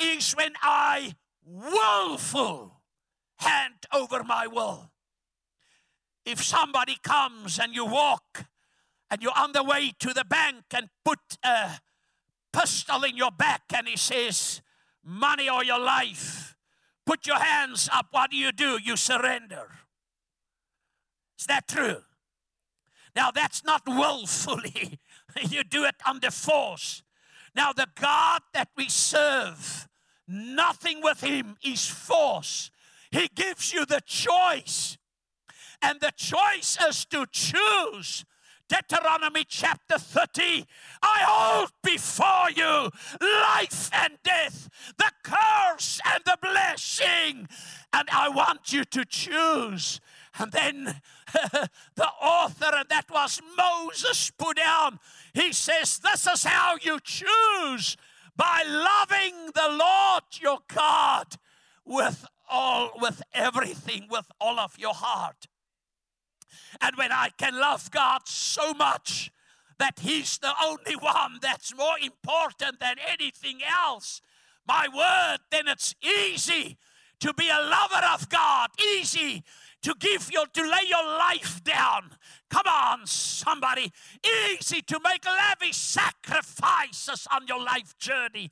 is 0.00 0.32
when 0.32 0.52
I 0.62 1.14
willful 1.44 2.80
hand 3.38 3.86
over 3.92 4.24
my 4.24 4.46
will. 4.46 4.90
If 6.24 6.42
somebody 6.42 6.96
comes 7.02 7.58
and 7.58 7.74
you 7.74 7.84
walk 7.84 8.46
and 9.10 9.22
you're 9.22 9.36
on 9.36 9.52
the 9.52 9.62
way 9.62 9.92
to 10.00 10.12
the 10.12 10.24
bank 10.24 10.64
and 10.74 10.88
put 11.04 11.20
a 11.44 11.80
pistol 12.52 13.04
in 13.04 13.16
your 13.16 13.30
back 13.30 13.62
and 13.74 13.86
he 13.86 13.96
says, 13.96 14.62
money 15.04 15.48
or 15.48 15.62
your 15.62 15.78
life, 15.78 16.56
put 17.04 17.26
your 17.26 17.38
hands 17.38 17.88
up. 17.92 18.06
What 18.10 18.32
do 18.32 18.36
you 18.36 18.50
do? 18.50 18.78
You 18.82 18.96
surrender. 18.96 19.70
Is 21.38 21.46
that 21.46 21.68
true? 21.68 22.02
Now, 23.14 23.30
that's 23.30 23.64
not 23.64 23.82
willfully, 23.86 24.98
you 25.48 25.64
do 25.64 25.84
it 25.84 25.94
under 26.04 26.30
force. 26.30 27.02
Now, 27.54 27.72
the 27.72 27.86
God 27.98 28.42
that 28.52 28.68
we 28.76 28.88
serve, 28.88 29.85
nothing 30.28 31.02
with 31.02 31.22
Him 31.22 31.56
is 31.64 31.88
force. 31.88 32.70
He 33.10 33.28
gives 33.34 33.72
you 33.72 33.86
the 33.86 34.00
choice. 34.04 34.98
And 35.82 36.00
the 36.00 36.12
choice 36.16 36.78
is 36.88 37.04
to 37.06 37.26
choose. 37.30 38.24
Deuteronomy 38.68 39.44
chapter 39.46 39.96
30 39.96 40.66
I 41.00 41.20
hold 41.22 41.70
before 41.84 42.50
you 42.50 42.90
life 43.20 43.90
and 43.92 44.14
death, 44.24 44.68
the 44.98 45.12
curse 45.22 46.00
and 46.04 46.24
the 46.24 46.36
blessing. 46.42 47.48
And 47.92 48.08
I 48.10 48.28
want 48.28 48.72
you 48.72 48.84
to 48.84 49.04
choose. 49.04 50.00
And 50.38 50.50
then 50.50 51.00
the 51.94 52.08
author, 52.20 52.74
and 52.74 52.88
that 52.88 53.06
was 53.08 53.40
Moses, 53.56 54.32
put 54.36 54.56
down 54.56 54.98
he 55.36 55.52
says, 55.52 55.98
This 55.98 56.26
is 56.26 56.44
how 56.44 56.76
you 56.80 56.98
choose 57.04 57.98
by 58.36 58.62
loving 58.66 59.50
the 59.54 59.76
Lord 59.76 60.24
your 60.40 60.58
God 60.72 61.36
with 61.84 62.26
all, 62.48 62.92
with 63.00 63.22
everything, 63.32 64.06
with 64.10 64.26
all 64.40 64.58
of 64.58 64.78
your 64.78 64.94
heart. 64.94 65.46
And 66.80 66.96
when 66.96 67.12
I 67.12 67.30
can 67.36 67.58
love 67.58 67.90
God 67.90 68.22
so 68.26 68.74
much 68.74 69.30
that 69.78 70.00
He's 70.00 70.38
the 70.38 70.52
only 70.62 70.96
one 70.96 71.38
that's 71.40 71.74
more 71.74 71.98
important 72.02 72.80
than 72.80 72.96
anything 73.06 73.60
else, 73.62 74.20
my 74.66 74.86
word, 74.92 75.38
then 75.50 75.68
it's 75.68 75.94
easy 76.02 76.78
to 77.20 77.32
be 77.34 77.48
a 77.48 77.60
lover 77.60 78.06
of 78.12 78.28
God, 78.28 78.70
easy 78.98 79.42
to 79.82 79.94
give 79.98 80.30
your 80.32 80.46
to 80.46 80.62
lay 80.62 80.88
your 80.88 81.04
life 81.04 81.62
down. 81.62 82.10
Come 82.50 82.66
on 82.66 83.06
somebody. 83.06 83.92
Easy 84.24 84.82
to 84.82 85.00
make 85.02 85.24
lavish 85.24 85.76
sacrifices 85.76 87.26
on 87.32 87.46
your 87.46 87.62
life 87.62 87.96
journey. 87.98 88.50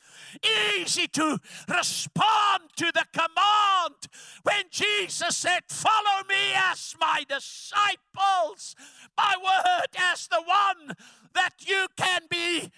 Easy 0.76 1.06
to 1.08 1.38
respond 1.68 2.64
to 2.76 2.92
the 2.92 3.04
command 3.12 3.94
when 4.42 4.64
jesus 4.70 5.36
said 5.36 5.60
follow 5.68 6.24
me 6.28 6.52
as 6.54 6.94
my 7.00 7.24
disciples 7.28 8.74
my 9.16 9.34
word 9.42 9.88
as 9.96 10.28
the 10.28 10.42
one 10.42 10.94
that 11.34 11.54
you 11.66 11.86
can 11.96 12.22
be 12.28 12.70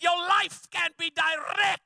your 0.00 0.18
life 0.18 0.66
can 0.70 0.90
be 0.98 1.10
direct 1.10 1.82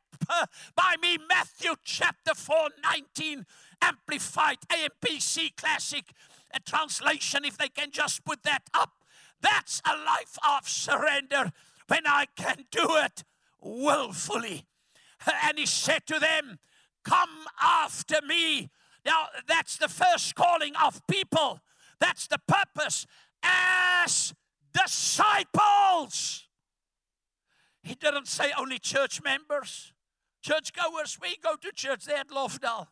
by 0.75 0.97
me. 1.01 1.19
Matthew 1.29 1.75
chapter 1.85 2.35
4 2.35 2.69
19 2.83 3.47
Amplified 3.83 4.59
AMPC 4.71 5.57
Classic 5.57 6.05
a 6.57 6.61
translation, 6.61 7.45
if 7.45 7.59
they 7.59 7.69
can 7.69 7.91
just 7.91 8.25
put 8.25 8.43
that 8.45 8.63
up. 8.75 9.05
That's 9.41 9.83
a 9.85 9.97
life 9.97 10.39
of 10.49 10.69
surrender 10.69 11.53
when 11.89 12.07
I 12.07 12.27
can 12.37 12.65
do 12.71 12.97
it 12.97 13.25
willfully. 13.61 14.67
And 15.45 15.59
he 15.59 15.67
said 15.67 16.07
to 16.07 16.19
them, 16.19 16.59
Come 17.05 17.47
after 17.61 18.17
me. 18.27 18.71
Now, 19.05 19.27
that's 19.47 19.77
the 19.77 19.89
first 19.89 20.35
calling 20.35 20.75
of 20.83 21.07
people. 21.07 21.61
That's 22.01 22.27
the 22.27 22.41
purpose 22.49 23.07
as 23.43 24.35
disciples. 24.73 26.49
He 27.83 27.95
didn't 27.95 28.27
say 28.27 28.53
only 28.59 28.81
church 28.81 29.23
members, 29.23 29.93
churchgoers. 30.43 31.19
We 31.23 31.37
go 31.37 31.55
to 31.55 31.71
church 31.73 32.07
there 32.07 32.19
at 32.19 32.29
Lofdal. 32.29 32.89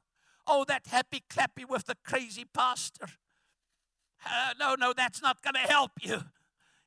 Oh, 0.47 0.65
that 0.69 0.87
happy 0.87 1.23
clappy 1.29 1.69
with 1.69 1.87
the 1.87 1.97
crazy 2.05 2.45
pastor. 2.45 3.07
Uh, 4.27 4.55
no, 4.59 4.75
no, 4.75 4.93
that's 4.97 5.23
not 5.23 5.43
going 5.43 5.55
to 5.55 5.61
help 5.61 5.93
you. 6.03 6.25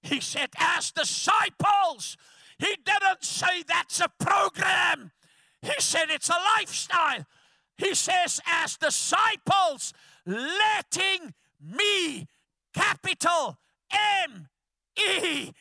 He 0.02 0.20
said, 0.20 0.50
as 0.58 0.92
disciples. 0.92 2.18
He 2.60 2.76
didn't 2.84 3.24
say 3.24 3.64
that's 3.68 4.00
a 4.00 4.10
program. 4.20 5.12
He 5.62 5.74
said 5.80 6.06
it's 6.10 6.30
a 6.30 6.38
lifestyle. 6.58 7.26
He 7.78 7.94
says, 7.94 8.42
as 8.48 8.78
disciples, 8.78 9.94
letting 10.26 11.34
me, 11.62 12.28
capital 12.74 13.58
M 14.26 14.48
E, 14.98 15.52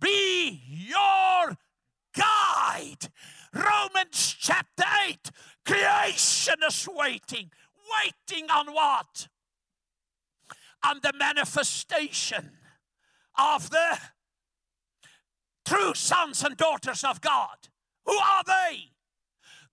be 0.00 0.62
your 0.66 1.56
guide. 2.16 3.08
Romans 3.52 4.36
chapter 4.38 4.84
8 5.08 5.30
creation 5.66 6.54
is 6.66 6.88
waiting. 6.92 7.50
Waiting 8.04 8.50
on 8.50 8.72
what? 8.72 9.28
On 10.84 11.00
the 11.02 11.12
manifestation 11.18 12.52
of 13.38 13.70
the 13.70 13.98
true 15.64 15.94
sons 15.94 16.42
and 16.44 16.56
daughters 16.56 17.04
of 17.04 17.20
God. 17.20 17.68
Who 18.04 18.14
are 18.14 18.44
they? 18.44 18.92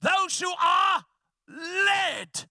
Those 0.01 0.39
who 0.39 0.51
are 0.61 1.05
led 1.47 2.45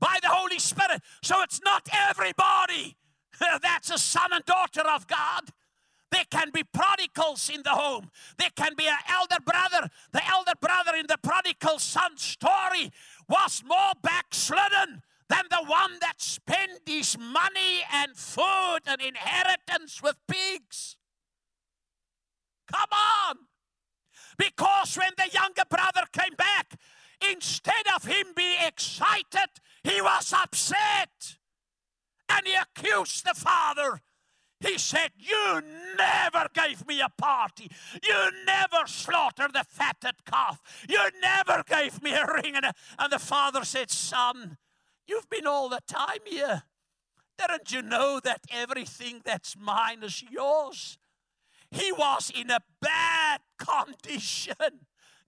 by 0.00 0.18
the 0.22 0.28
Holy 0.28 0.58
Spirit. 0.58 1.02
So 1.22 1.42
it's 1.42 1.60
not 1.62 1.88
everybody 1.92 2.96
That's 3.62 3.90
a 3.90 3.98
son 3.98 4.30
and 4.32 4.44
daughter 4.44 4.82
of 4.88 5.06
God. 5.06 5.50
There 6.16 6.24
can 6.30 6.50
be 6.50 6.64
prodigals 6.64 7.50
in 7.50 7.62
the 7.62 7.72
home. 7.72 8.10
There 8.38 8.48
can 8.56 8.72
be 8.74 8.86
an 8.86 8.96
elder 9.06 9.36
brother. 9.44 9.90
The 10.12 10.26
elder 10.26 10.54
brother 10.58 10.96
in 10.96 11.04
the 11.06 11.18
prodigal 11.22 11.78
son 11.78 12.16
story 12.16 12.90
was 13.28 13.62
more 13.66 13.92
backslidden 14.02 15.02
than 15.28 15.44
the 15.50 15.62
one 15.66 15.98
that 16.00 16.14
spent 16.16 16.80
his 16.86 17.18
money 17.18 17.84
and 17.92 18.16
food 18.16 18.78
and 18.86 19.02
inheritance 19.02 20.02
with 20.02 20.16
pigs. 20.26 20.96
Come 22.72 22.88
on. 22.92 23.36
Because 24.38 24.96
when 24.96 25.12
the 25.18 25.30
younger 25.30 25.64
brother 25.68 26.06
came 26.14 26.34
back, 26.38 26.76
instead 27.30 27.84
of 27.94 28.04
him 28.04 28.28
being 28.34 28.60
excited, 28.66 29.50
he 29.84 30.00
was 30.00 30.32
upset. 30.32 31.36
And 32.30 32.46
he 32.46 32.54
accused 32.54 33.26
the 33.26 33.34
father. 33.34 34.00
He 34.60 34.78
said, 34.78 35.10
You 35.18 35.62
never 35.98 36.48
gave 36.54 36.86
me 36.86 37.00
a 37.00 37.10
party. 37.10 37.70
You 38.02 38.30
never 38.46 38.86
slaughtered 38.86 39.52
the 39.52 39.64
fatted 39.68 40.24
calf. 40.24 40.60
You 40.88 41.00
never 41.20 41.62
gave 41.66 42.02
me 42.02 42.12
a 42.12 42.26
ring. 42.26 42.56
And, 42.56 42.66
a, 42.66 42.74
and 42.98 43.12
the 43.12 43.18
father 43.18 43.64
said, 43.64 43.90
Son, 43.90 44.56
you've 45.06 45.28
been 45.28 45.46
all 45.46 45.68
the 45.68 45.80
time 45.86 46.20
here. 46.24 46.62
Didn't 47.38 47.70
you 47.70 47.82
know 47.82 48.18
that 48.24 48.40
everything 48.50 49.20
that's 49.24 49.56
mine 49.58 50.02
is 50.02 50.24
yours? 50.30 50.98
He 51.70 51.92
was 51.92 52.32
in 52.34 52.50
a 52.50 52.60
bad 52.80 53.40
condition. 53.58 54.54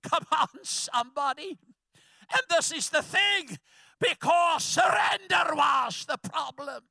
Come 0.03 0.25
on, 0.33 0.49
somebody. 0.63 1.59
And 2.33 2.43
this 2.49 2.73
is 2.73 2.89
the 2.89 3.03
thing 3.03 3.59
because 4.01 4.65
surrender 4.65 5.55
was 5.55 6.07
the 6.07 6.19
problem. 6.19 6.85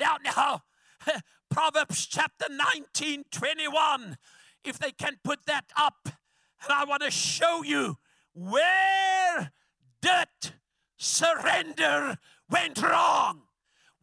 Now, 0.00 0.16
now, 0.24 0.62
Proverbs 1.50 2.06
chapter 2.06 2.46
19, 2.50 3.24
21, 3.30 4.16
if 4.64 4.78
they 4.78 4.92
can 4.92 5.18
put 5.22 5.46
that 5.46 5.64
up, 5.76 6.08
and 6.62 6.72
I 6.72 6.84
want 6.84 7.02
to 7.02 7.10
show 7.10 7.62
you 7.62 7.96
where 8.34 9.52
did 10.00 10.28
surrender 10.96 12.18
went 12.50 12.82
wrong. 12.82 13.42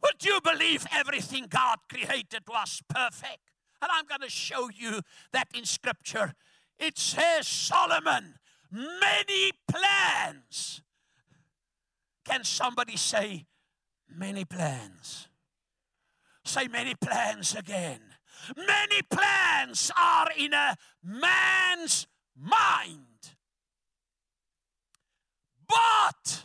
Would 0.02 0.24
you 0.24 0.40
believe 0.42 0.86
everything 0.92 1.46
God 1.48 1.78
created 1.90 2.42
was 2.48 2.82
perfect? 2.88 3.50
And 3.82 3.90
I'm 3.92 4.06
going 4.06 4.20
to 4.22 4.30
show 4.30 4.70
you 4.70 5.00
that 5.32 5.48
in 5.54 5.64
Scripture. 5.64 6.34
It 6.78 6.98
says 6.98 7.46
Solomon, 7.46 8.34
many 8.70 9.52
plans. 9.68 10.82
Can 12.24 12.44
somebody 12.44 12.96
say, 12.96 13.46
many 14.08 14.44
plans? 14.44 15.28
Say, 16.46 16.68
many 16.68 16.94
plans 16.94 17.54
again. 17.54 18.00
Many 18.56 19.02
plans 19.02 19.90
are 20.00 20.28
in 20.36 20.52
a 20.52 20.76
man's 21.02 22.06
mind. 22.40 23.02
But, 25.68 26.44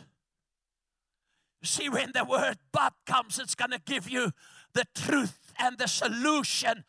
see, 1.62 1.88
when 1.88 2.10
the 2.12 2.24
word 2.24 2.58
but 2.72 2.94
comes, 3.06 3.38
it's 3.38 3.54
going 3.54 3.70
to 3.70 3.80
give 3.84 4.10
you 4.10 4.32
the 4.74 4.86
truth 4.94 5.52
and 5.58 5.78
the 5.78 5.86
solution 5.86 6.84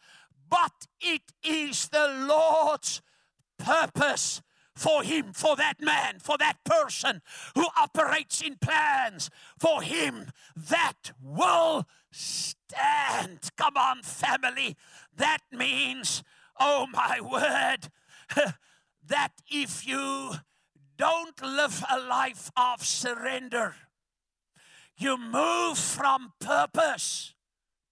but 0.54 0.86
it 1.02 1.34
is 1.44 1.88
the 1.88 2.26
Lord's 2.28 3.02
purpose 3.58 4.44
for 4.76 5.02
him, 5.02 5.34
for 5.34 5.56
that 5.56 5.82
man, 5.82 6.20
for 6.20 6.38
that 6.38 6.64
person 6.64 7.24
who 7.56 7.66
operates 7.76 8.40
in 8.40 8.58
plans, 8.58 9.32
for 9.58 9.82
him 9.82 10.32
that 10.56 11.12
will 11.20 11.88
stand. 12.14 13.40
Come 13.58 13.78
on, 13.78 14.04
family. 14.04 14.78
That 15.16 15.40
means, 15.52 16.24
oh 16.60 16.88
my 16.92 17.20
word, 17.22 17.90
that 19.08 19.34
if 19.48 19.86
you 19.86 20.34
don't 20.98 21.42
live 21.42 21.84
a 21.90 22.00
life 22.00 22.52
of 22.56 22.86
surrender, 22.86 23.76
you 24.96 25.18
move 25.18 25.78
from 25.78 26.34
purpose 26.40 27.34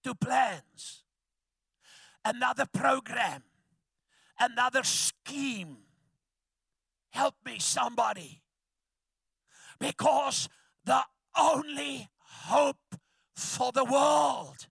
to 0.04 0.14
plans 0.14 1.02
another 2.24 2.66
program, 2.66 3.42
another 4.38 4.82
scheme. 4.82 5.78
Help 7.10 7.34
me, 7.44 7.56
somebody. 7.58 8.42
Because 9.78 10.48
the 10.84 11.02
only 11.38 12.08
hope 12.20 12.96
for 13.34 13.72
the 13.72 13.84
world 13.84 14.66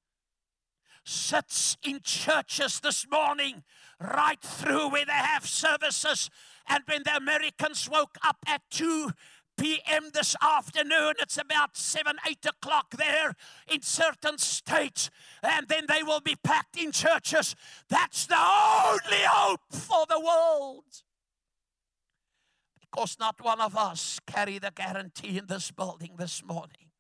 sits 1.04 1.78
in 1.84 2.00
churches 2.04 2.80
this 2.80 3.06
morning, 3.10 3.64
right 4.00 4.42
through 4.42 4.90
where 4.90 5.06
they 5.06 5.12
have 5.12 5.46
services. 5.46 6.30
And 6.68 6.84
when 6.86 7.04
the 7.04 7.16
Americans 7.16 7.90
woke 7.90 8.18
up 8.24 8.38
at 8.48 8.62
2 8.70 9.12
p.m. 9.58 10.10
this 10.14 10.36
afternoon. 10.42 11.14
It's 11.20 11.38
about 11.38 11.78
7, 11.78 12.16
8 12.28 12.46
o'clock 12.46 12.96
there 12.98 13.36
in 13.68 13.82
certain 13.82 14.38
states. 14.38 15.10
And 15.44 15.68
then 15.68 15.86
they 15.88 16.04
will 16.04 16.22
be 16.22 16.36
packed 16.44 16.78
in 16.78 16.92
churches. 16.92 17.56
That's 17.90 18.26
the 18.26 18.38
only 18.38 19.24
hope 19.26 19.62
for 19.72 20.06
the 20.08 20.20
world. 20.20 20.86
Because 22.80 23.18
not 23.20 23.42
one 23.44 23.62
of 23.62 23.76
us 23.78 24.20
carry 24.26 24.58
the 24.58 24.72
guarantee 24.74 25.38
in 25.38 25.48
this 25.48 25.72
building 25.72 26.16
this 26.18 26.44
morning 26.44 26.91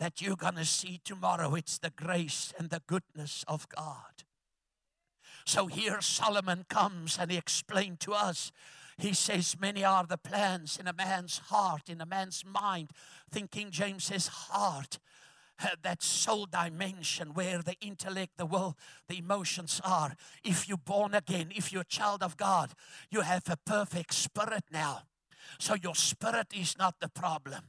that 0.00 0.20
you're 0.20 0.34
going 0.34 0.56
to 0.56 0.64
see 0.64 1.00
tomorrow. 1.04 1.54
It's 1.54 1.78
the 1.78 1.92
grace 1.94 2.52
and 2.58 2.70
the 2.70 2.82
goodness 2.88 3.44
of 3.46 3.68
God. 3.68 4.24
So 5.46 5.68
here 5.68 6.00
Solomon 6.00 6.64
comes 6.68 7.16
and 7.18 7.30
he 7.30 7.38
explained 7.38 8.00
to 8.00 8.12
us 8.12 8.50
he 9.00 9.14
says, 9.14 9.56
Many 9.58 9.82
are 9.84 10.04
the 10.04 10.18
plans 10.18 10.78
in 10.78 10.86
a 10.86 10.92
man's 10.92 11.38
heart, 11.38 11.88
in 11.88 12.00
a 12.00 12.06
man's 12.06 12.44
mind. 12.44 12.90
In 13.34 13.48
King 13.48 13.70
James 13.70 14.04
says, 14.04 14.26
heart. 14.26 14.98
Uh, 15.62 15.68
that 15.82 16.02
soul 16.02 16.46
dimension 16.46 17.34
where 17.34 17.60
the 17.60 17.74
intellect, 17.82 18.38
the 18.38 18.46
will, 18.46 18.78
the 19.08 19.18
emotions 19.18 19.78
are. 19.84 20.14
If 20.42 20.66
you're 20.66 20.78
born 20.78 21.14
again, 21.14 21.52
if 21.54 21.70
you're 21.70 21.82
a 21.82 21.84
child 21.84 22.22
of 22.22 22.38
God, 22.38 22.70
you 23.10 23.20
have 23.20 23.42
a 23.46 23.58
perfect 23.58 24.14
spirit 24.14 24.64
now. 24.72 25.02
So 25.58 25.74
your 25.74 25.94
spirit 25.94 26.46
is 26.54 26.78
not 26.78 26.94
the 27.00 27.10
problem. 27.10 27.64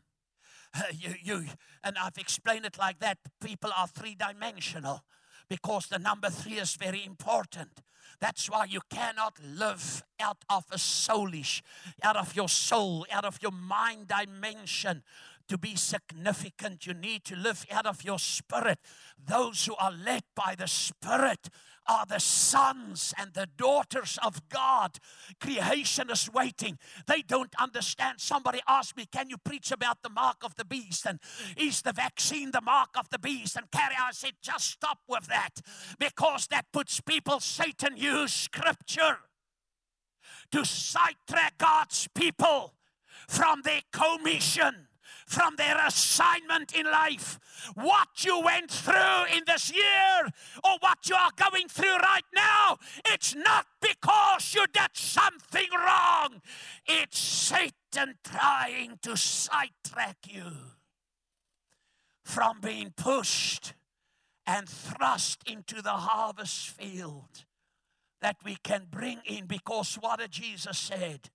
you, 0.93 1.15
you, 1.21 1.45
and 1.83 1.97
I've 1.97 2.17
explained 2.17 2.65
it 2.65 2.77
like 2.77 2.99
that. 2.99 3.17
People 3.43 3.71
are 3.75 3.87
three 3.87 4.15
dimensional 4.15 5.03
because 5.49 5.87
the 5.87 5.99
number 5.99 6.29
three 6.29 6.59
is 6.59 6.75
very 6.75 7.05
important. 7.05 7.81
That's 8.19 8.49
why 8.49 8.65
you 8.65 8.81
cannot 8.89 9.37
live 9.43 10.03
out 10.19 10.37
of 10.49 10.65
a 10.71 10.77
soulish, 10.77 11.61
out 12.03 12.15
of 12.15 12.35
your 12.35 12.49
soul, 12.49 13.05
out 13.11 13.25
of 13.25 13.39
your 13.41 13.51
mind 13.51 14.07
dimension 14.07 15.03
to 15.51 15.57
be 15.57 15.75
significant. 15.75 16.87
You 16.87 16.93
need 16.93 17.25
to 17.25 17.35
live 17.35 17.65
out 17.69 17.85
of 17.85 18.05
your 18.05 18.19
spirit. 18.19 18.79
Those 19.21 19.65
who 19.65 19.75
are 19.75 19.91
led 19.91 20.23
by 20.33 20.55
the 20.57 20.65
Spirit 20.65 21.49
are 21.85 22.05
the 22.05 22.21
sons 22.21 23.13
and 23.17 23.33
the 23.33 23.49
daughters 23.57 24.17
of 24.23 24.47
God. 24.47 24.97
Creation 25.41 26.09
is 26.09 26.31
waiting. 26.31 26.79
They 27.05 27.21
don't 27.21 27.53
understand. 27.59 28.21
Somebody 28.21 28.61
asked 28.65 28.95
me, 28.95 29.05
Can 29.11 29.29
you 29.29 29.35
preach 29.37 29.73
about 29.73 30.03
the 30.03 30.09
mark 30.09 30.37
of 30.41 30.55
the 30.55 30.63
beast? 30.63 31.05
And 31.05 31.19
is 31.57 31.81
the 31.81 31.91
vaccine 31.91 32.51
the 32.51 32.61
mark 32.61 32.91
of 32.97 33.09
the 33.09 33.19
beast? 33.19 33.57
And 33.57 33.69
Carrie, 33.71 33.95
I 34.01 34.13
said, 34.13 34.35
Just 34.41 34.69
stop 34.69 34.99
with 35.09 35.27
that 35.27 35.59
because 35.99 36.47
that 36.47 36.67
puts 36.71 37.01
people, 37.01 37.41
Satan 37.41 37.97
use 37.97 38.31
scripture 38.31 39.17
to 40.53 40.63
sidetrack 40.63 41.57
God's 41.57 42.07
people 42.15 42.73
from 43.27 43.63
their 43.63 43.81
commission 43.91 44.87
from 45.31 45.55
their 45.55 45.77
assignment 45.87 46.75
in 46.75 46.85
life. 46.85 47.39
What 47.75 48.25
you 48.25 48.41
went 48.41 48.69
through 48.69 49.25
in 49.35 49.43
this 49.47 49.73
year 49.73 50.29
or 50.63 50.77
what 50.81 51.07
you 51.09 51.15
are 51.15 51.31
going 51.37 51.69
through 51.69 51.95
right 51.97 52.25
now, 52.35 52.77
it's 53.05 53.33
not 53.33 53.65
because 53.81 54.53
you 54.53 54.65
did 54.73 54.91
something 54.93 55.67
wrong. 55.73 56.41
It's 56.85 57.17
Satan 57.17 58.15
trying 58.23 58.99
to 59.03 59.15
sidetrack 59.15 60.17
you 60.27 60.51
from 62.25 62.59
being 62.61 62.93
pushed 62.95 63.73
and 64.45 64.67
thrust 64.67 65.43
into 65.47 65.81
the 65.81 65.91
harvest 65.91 66.69
field 66.69 67.45
that 68.21 68.35
we 68.43 68.57
can 68.63 68.87
bring 68.91 69.19
in 69.25 69.45
because 69.45 69.95
what 69.95 70.19
Jesus 70.29 70.77
said? 70.77 71.29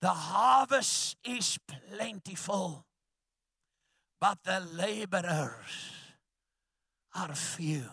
The 0.00 0.08
harvest 0.08 1.16
is 1.24 1.58
plentiful, 1.66 2.84
but 4.24 4.42
the 4.42 4.66
laborers 4.74 5.92
are 7.14 7.34
few. 7.34 7.84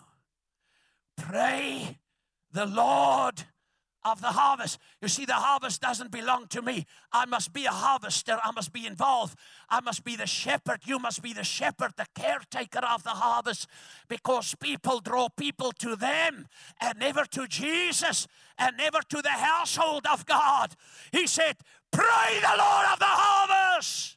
Pray 1.17 1.99
the 2.53 2.65
Lord 2.65 3.43
of 4.05 4.21
the 4.21 4.27
harvest. 4.27 4.79
You 5.01 5.09
see, 5.09 5.25
the 5.25 5.33
harvest 5.33 5.81
doesn't 5.81 6.09
belong 6.09 6.47
to 6.47 6.61
me. 6.61 6.85
I 7.11 7.25
must 7.25 7.51
be 7.51 7.65
a 7.65 7.71
harvester. 7.71 8.39
I 8.41 8.51
must 8.51 8.71
be 8.71 8.87
involved. 8.87 9.37
I 9.69 9.81
must 9.81 10.05
be 10.05 10.15
the 10.15 10.25
shepherd. 10.25 10.79
You 10.85 10.99
must 10.99 11.21
be 11.21 11.33
the 11.33 11.43
shepherd, 11.43 11.95
the 11.97 12.07
caretaker 12.15 12.79
of 12.79 13.03
the 13.03 13.09
harvest, 13.09 13.67
because 14.07 14.55
people 14.55 15.01
draw 15.01 15.27
people 15.27 15.73
to 15.79 15.97
them 15.97 16.47
and 16.79 16.97
never 16.97 17.25
to 17.25 17.45
Jesus 17.45 18.25
and 18.57 18.77
never 18.77 18.99
to 19.09 19.21
the 19.21 19.31
household 19.31 20.07
of 20.09 20.25
God. 20.25 20.77
He 21.11 21.27
said, 21.27 21.57
Pray 21.91 22.39
the 22.39 22.55
Lord 22.57 22.85
of 22.93 22.99
the 22.99 23.05
harvest 23.05 24.15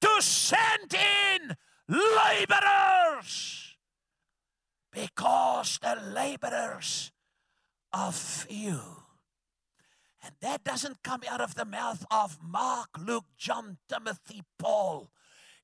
to 0.00 0.22
send 0.22 0.94
in 0.94 1.56
laborers 1.88 3.76
because 4.92 5.78
the 5.82 5.96
laborers 6.12 7.12
are 7.92 8.12
few. 8.12 8.80
And 10.22 10.32
that 10.40 10.64
doesn't 10.64 11.02
come 11.02 11.20
out 11.28 11.40
of 11.40 11.54
the 11.54 11.66
mouth 11.66 12.04
of 12.10 12.38
Mark, 12.42 12.88
Luke, 12.98 13.26
John, 13.36 13.76
Timothy, 13.88 14.42
Paul. 14.58 15.10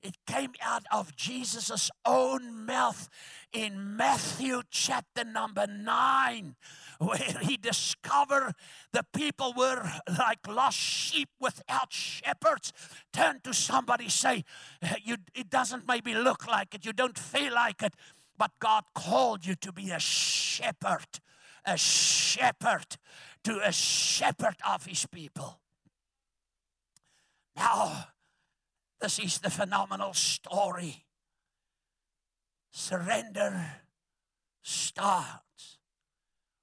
It 0.03 0.17
came 0.27 0.53
out 0.61 0.83
of 0.91 1.15
Jesus' 1.15 1.89
own 2.05 2.65
mouth 2.65 3.09
in 3.53 3.95
Matthew 3.95 4.61
chapter 4.69 5.23
number 5.23 5.67
9, 5.67 6.55
where 7.01 7.17
he 7.41 7.57
discovered 7.57 8.53
the 8.91 9.03
people 9.11 9.53
were 9.57 9.83
like 10.19 10.47
lost 10.47 10.77
sheep 10.77 11.29
without 11.39 11.91
shepherds. 11.91 12.71
Turn 13.11 13.39
to 13.43 13.53
somebody, 13.53 14.07
say, 14.07 14.45
you, 15.03 15.17
It 15.33 15.49
doesn't 15.49 15.87
maybe 15.87 16.13
look 16.13 16.47
like 16.47 16.75
it, 16.75 16.85
you 16.85 16.93
don't 16.93 17.17
feel 17.17 17.53
like 17.53 17.81
it, 17.81 17.95
but 18.37 18.51
God 18.59 18.83
called 18.93 19.47
you 19.47 19.55
to 19.55 19.71
be 19.71 19.89
a 19.89 19.99
shepherd, 19.99 21.07
a 21.65 21.75
shepherd 21.75 22.97
to 23.45 23.59
a 23.67 23.71
shepherd 23.71 24.57
of 24.67 24.85
his 24.85 25.07
people. 25.07 25.59
Now, 27.55 28.05
this 28.99 29.17
is 29.17 29.39
the 29.39 29.49
phenomenal 29.49 30.13
story. 30.13 31.05
Surrender 32.71 33.65
starts 34.61 35.50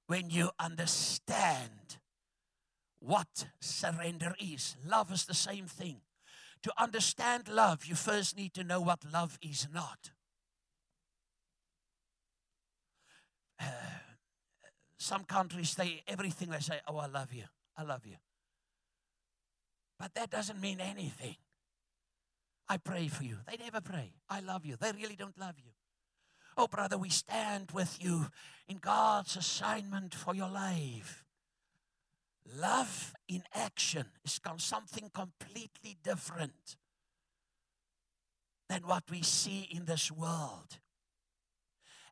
when 0.09 0.31
you 0.31 0.49
understand 0.59 1.99
what 2.99 3.45
surrender 3.61 4.33
is. 4.39 4.75
Love 4.83 5.11
is 5.11 5.25
the 5.25 5.35
same 5.35 5.65
thing. 5.65 5.97
To 6.63 6.73
understand 6.81 7.47
love, 7.47 7.85
you 7.85 7.93
first 7.93 8.35
need 8.35 8.55
to 8.55 8.63
know 8.63 8.81
what 8.81 9.05
love 9.13 9.37
is 9.39 9.67
not. 9.71 10.09
Uh, 13.59 13.65
some 14.97 15.25
countries, 15.25 15.69
say 15.69 16.01
everything 16.07 16.49
they 16.49 16.59
say, 16.59 16.81
"Oh, 16.87 16.97
I 16.97 17.05
love 17.05 17.31
you, 17.31 17.45
I 17.77 17.83
love 17.83 18.03
you," 18.03 18.17
but 19.99 20.15
that 20.15 20.31
doesn't 20.31 20.59
mean 20.59 20.81
anything. 20.81 21.35
I 22.67 22.77
pray 22.77 23.09
for 23.09 23.23
you. 23.23 23.37
They 23.47 23.57
never 23.57 23.79
pray. 23.79 24.13
I 24.27 24.39
love 24.39 24.65
you. 24.65 24.75
They 24.75 24.91
really 24.91 25.15
don't 25.15 25.37
love 25.37 25.59
you. 25.59 25.71
Oh, 26.61 26.67
brother, 26.67 26.97
we 26.97 27.07
stand 27.07 27.71
with 27.71 28.03
you 28.03 28.27
in 28.67 28.79
God's 28.79 29.37
assignment 29.37 30.13
for 30.13 30.35
your 30.35 30.49
life. 30.49 31.23
Love 32.53 33.13
in 33.29 33.43
action 33.55 34.07
is 34.25 34.41
something 34.57 35.09
completely 35.13 35.95
different 36.03 36.75
than 38.67 38.81
what 38.81 39.03
we 39.09 39.21
see 39.21 39.69
in 39.71 39.85
this 39.85 40.11
world. 40.11 40.79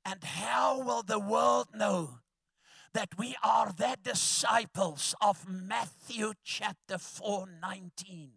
And 0.05 0.23
how 0.23 0.79
will 0.79 1.03
the 1.03 1.19
world 1.19 1.67
know 1.75 2.19
that 2.93 3.17
we 3.17 3.35
are 3.43 3.73
the 3.73 3.97
disciples 4.01 5.13
of 5.19 5.45
Matthew 5.45 6.31
chapter 6.45 6.97
4 6.97 7.49
19. 7.61 8.31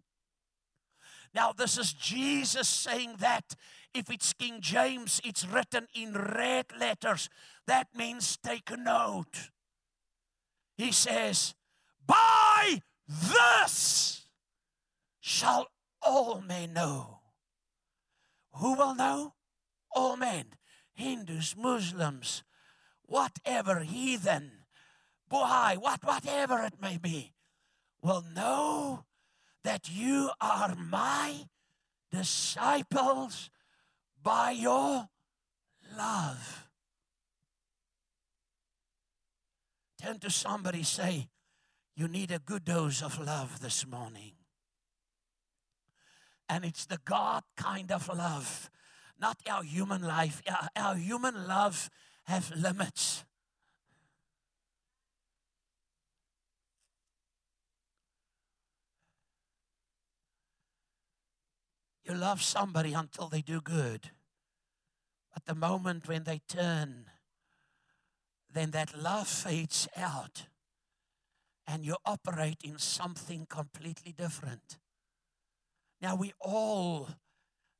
Now, 1.35 1.53
this 1.53 1.79
is 1.79 1.93
Jesus 1.93 2.69
saying 2.69 3.17
that. 3.19 3.55
If 3.93 4.09
it's 4.09 4.33
King 4.33 4.61
James, 4.61 5.21
it's 5.25 5.47
written 5.47 5.89
in 5.95 6.13
red 6.15 6.67
letters. 6.79 7.29
That 7.67 7.89
means 7.95 8.37
take 8.37 8.71
a 8.71 8.77
note. 8.77 9.51
He 10.77 10.93
says, 10.93 11.55
By 12.07 12.83
this 13.09 14.27
shall 15.21 15.67
all 16.03 16.41
men 16.41 16.73
know. 16.73 17.19
Who 18.55 18.75
will 18.75 18.95
know? 18.95 19.35
All 19.91 20.17
men. 20.17 20.47
Hindus, 20.95 21.57
Muslims, 21.57 22.43
whatever 23.07 23.81
heathen, 23.81 24.53
boy, 25.29 25.77
what, 25.79 26.05
whatever 26.05 26.63
it 26.63 26.75
may 26.81 26.99
be, 26.99 27.33
will 28.03 28.23
know 28.35 29.05
that 29.65 29.91
you 29.91 30.31
are 30.41 30.75
my 30.75 31.47
disciples 32.11 33.51
by 34.23 34.53
your 34.53 35.09
love. 35.97 36.67
Turn 40.01 40.19
to 40.21 40.31
somebody, 40.31 40.83
say, 40.83 41.29
You 41.95 42.09
need 42.09 42.31
a 42.31 42.39
good 42.39 42.65
dose 42.65 43.03
of 43.03 43.21
love 43.21 43.61
this 43.61 43.87
morning. 43.87 44.33
And 46.49 46.65
it's 46.65 46.87
the 46.87 46.99
God 47.05 47.45
kind 47.57 47.93
of 47.93 48.09
love, 48.09 48.71
not 49.21 49.37
our 49.49 49.63
human 49.63 50.03
life. 50.03 50.43
Our, 50.49 50.69
our 50.75 50.95
human 50.97 51.47
love 51.47 51.91
have 52.25 52.51
limits. 52.57 53.25
You 62.11 62.17
love 62.17 62.43
somebody 62.43 62.93
until 62.93 63.29
they 63.29 63.41
do 63.41 63.61
good. 63.61 64.11
But 65.33 65.47
the 65.47 65.55
moment 65.55 66.09
when 66.09 66.25
they 66.25 66.41
turn, 66.49 67.05
then 68.53 68.73
that 68.73 69.01
love 69.01 69.29
fades 69.29 69.87
out 69.97 70.47
and 71.69 71.85
you 71.85 71.97
operate 72.05 72.63
in 72.65 72.79
something 72.79 73.47
completely 73.49 74.13
different. 74.13 74.79
Now, 76.03 76.17
we 76.17 76.33
all, 76.41 77.11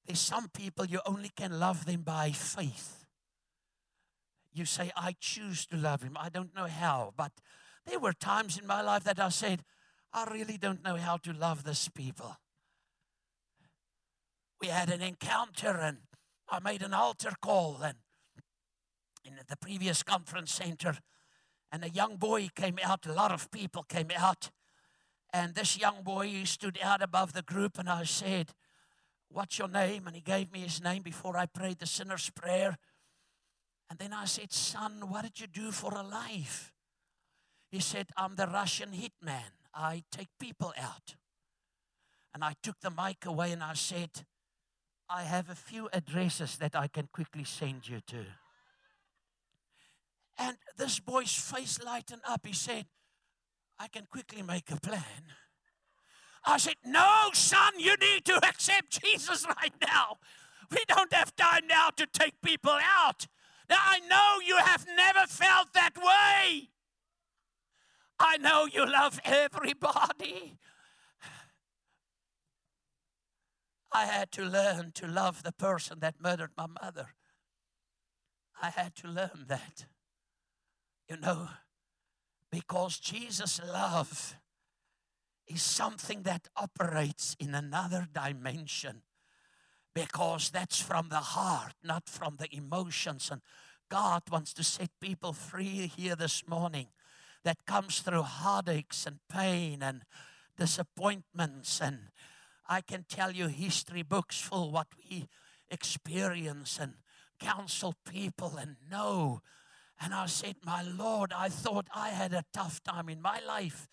there's 0.07 0.21
some 0.21 0.49
people 0.49 0.85
you 0.85 1.01
only 1.05 1.33
can 1.35 1.59
love 1.59 1.85
them 1.85 2.03
by 2.03 2.31
faith 2.31 3.01
you 4.53 4.65
say, 4.65 4.91
I 4.97 5.15
choose 5.21 5.67
to 5.67 5.77
love 5.77 6.03
him. 6.03 6.17
I 6.19 6.29
don't 6.29 6.55
know 6.55 6.67
how, 6.67 7.13
but 7.17 7.33
there 7.87 7.99
were 7.99 8.13
times 8.13 8.59
in 8.59 8.67
my 8.67 8.83
life 8.83 9.05
that 9.05 9.21
I 9.21 9.29
said, 9.29 9.63
I 10.13 10.25
really 10.25 10.59
don't 10.59 10.83
know 10.83 10.97
how 10.97 11.19
to 11.19 11.33
love 11.33 11.65
this 11.65 11.89
people. 11.89 12.37
We 14.61 14.69
had 14.69 14.91
an 14.91 15.03
encounter 15.03 15.77
and 15.77 15.99
I 16.49 16.61
made 16.61 16.83
an 16.83 16.93
altar 16.93 17.33
call 17.41 17.81
and 17.83 17.97
in 19.25 19.35
the 19.49 19.57
previous 19.57 20.03
conference 20.03 20.53
center 20.53 20.99
and 21.73 21.85
a 21.85 21.89
young 21.89 22.17
boy 22.17 22.49
came 22.55 22.79
out, 22.83 23.07
a 23.07 23.13
lot 23.13 23.33
of 23.33 23.51
people 23.51 23.85
came 23.85 24.11
out. 24.17 24.51
And 25.33 25.55
this 25.55 25.79
young 25.79 26.03
boy 26.03 26.43
stood 26.45 26.79
out 26.83 27.03
above 27.03 27.33
the 27.33 27.43
group 27.43 27.79
and 27.79 27.89
I 27.89 28.05
said, 28.05 28.53
What's 29.33 29.61
your 29.61 29.69
name? 29.69 30.09
And 30.09 30.17
he 30.17 30.23
gave 30.23 30.51
me 30.51 30.61
his 30.61 30.83
name 30.83 31.03
before 31.03 31.37
I 31.37 31.47
prayed 31.47 31.79
the 31.79 31.87
sinner's 31.87 32.31
prayer. 32.31 32.77
And 33.89 33.97
then 33.97 34.13
I 34.13 34.25
said, 34.25 34.53
Son, 34.53 35.05
what 35.09 35.23
did 35.23 35.39
you 35.39 35.47
do 35.47 35.71
for 35.71 35.95
a 35.95 36.03
life? 36.03 36.73
He 37.71 37.79
said, 37.79 38.09
I'm 38.17 38.35
the 38.35 38.49
Russian 38.49 38.91
hitman. 38.91 39.53
I 39.73 40.03
take 40.11 40.31
people 40.41 40.75
out. 40.77 41.15
And 42.35 42.43
I 42.43 42.55
took 42.61 42.81
the 42.81 42.91
mic 42.91 43.25
away 43.25 43.53
and 43.53 43.63
I 43.63 43.75
said, 43.75 44.27
I 45.13 45.23
have 45.25 45.51
a 45.51 45.57
few 45.57 45.89
addresses 45.93 46.57
that 46.59 46.77
I 46.77 46.87
can 46.87 47.09
quickly 47.13 47.43
send 47.43 47.89
you 47.89 48.01
to. 48.07 48.25
And 50.39 50.57
this 50.79 51.01
boy's 51.01 51.35
face 51.35 51.83
lightened 51.85 52.23
up. 52.27 52.47
He 52.47 52.53
said, 52.53 52.87
I 53.77 53.89
can 53.89 54.07
quickly 54.09 54.43
make 54.43 54.71
a 54.71 54.79
plan. 54.81 55.35
I 56.45 56.59
said, 56.59 56.77
No, 56.85 57.31
son, 57.33 57.73
you 57.79 57.97
need 57.97 58.25
to 58.27 58.37
accept 58.47 59.03
Jesus 59.03 59.45
right 59.47 59.75
now. 59.85 60.19
We 60.71 60.85
don't 60.87 61.13
have 61.13 61.35
time 61.35 61.67
now 61.69 61.91
to 61.97 62.07
take 62.07 62.41
people 62.41 62.79
out. 62.81 63.27
Now, 63.69 63.79
I 63.81 63.99
know 64.01 64.39
you 64.47 64.57
have 64.59 64.87
never 64.97 65.27
felt 65.27 65.73
that 65.75 65.97
way. 65.97 66.71
I 68.19 68.37
know 68.37 68.67
you 68.67 68.87
love 68.87 69.19
everybody. 69.25 70.57
I 73.93 74.07
had 74.07 74.31
to 74.33 74.45
learn 74.45 74.93
to 74.93 75.07
love 75.07 75.43
the 75.43 75.53
person 75.53 75.99
that 76.01 76.21
murdered 76.23 76.51
my 76.57 76.67
mother. 76.67 77.09
I 78.63 78.71
had 78.71 78.95
to 78.97 79.09
learn 79.09 79.47
that. 79.49 79.87
You 81.09 81.17
know, 81.17 81.49
because 82.51 82.99
Jesus' 82.99 83.61
love 83.67 84.37
is 85.47 85.63
something 85.63 86.23
that 86.23 86.49
operates 86.57 87.37
in 87.41 87.55
another 87.55 88.07
dimension 88.13 89.03
because 89.95 90.51
that's 90.51 90.81
from 90.81 91.09
the 91.09 91.17
heart, 91.17 91.75
not 91.83 92.09
from 92.09 92.37
the 92.39 92.55
emotions. 92.55 93.29
And 93.31 93.43
God 93.89 94.23
wants 94.31 94.53
to 94.55 94.65
set 94.65 94.91
people 95.01 95.33
free 95.33 95.91
here 95.97 96.15
this 96.15 96.47
morning 96.47 96.87
that 97.43 97.67
comes 97.67 98.01
through 98.01 98.23
heartaches 98.23 99.07
and 99.07 99.19
pain 99.29 99.83
and 99.83 100.03
disappointments. 100.57 101.81
And 101.81 102.11
I 102.71 102.83
can 102.83 103.05
tell 103.09 103.33
you 103.33 103.49
history 103.49 104.03
books 104.03 104.41
full 104.41 104.71
what 104.71 104.87
we 105.11 105.27
experience 105.69 106.79
and 106.81 106.95
counsel 107.41 107.97
people 108.09 108.57
and 108.57 108.77
know. 108.89 109.41
And 110.01 110.15
I 110.15 110.27
said, 110.27 110.55
My 110.65 110.83
Lord, 110.83 111.33
I 111.37 111.49
thought 111.49 111.89
I 111.93 112.11
had 112.11 112.33
a 112.33 112.45
tough 112.53 112.81
time 112.85 113.09
in 113.09 113.21
my 113.21 113.41
life. 113.41 113.89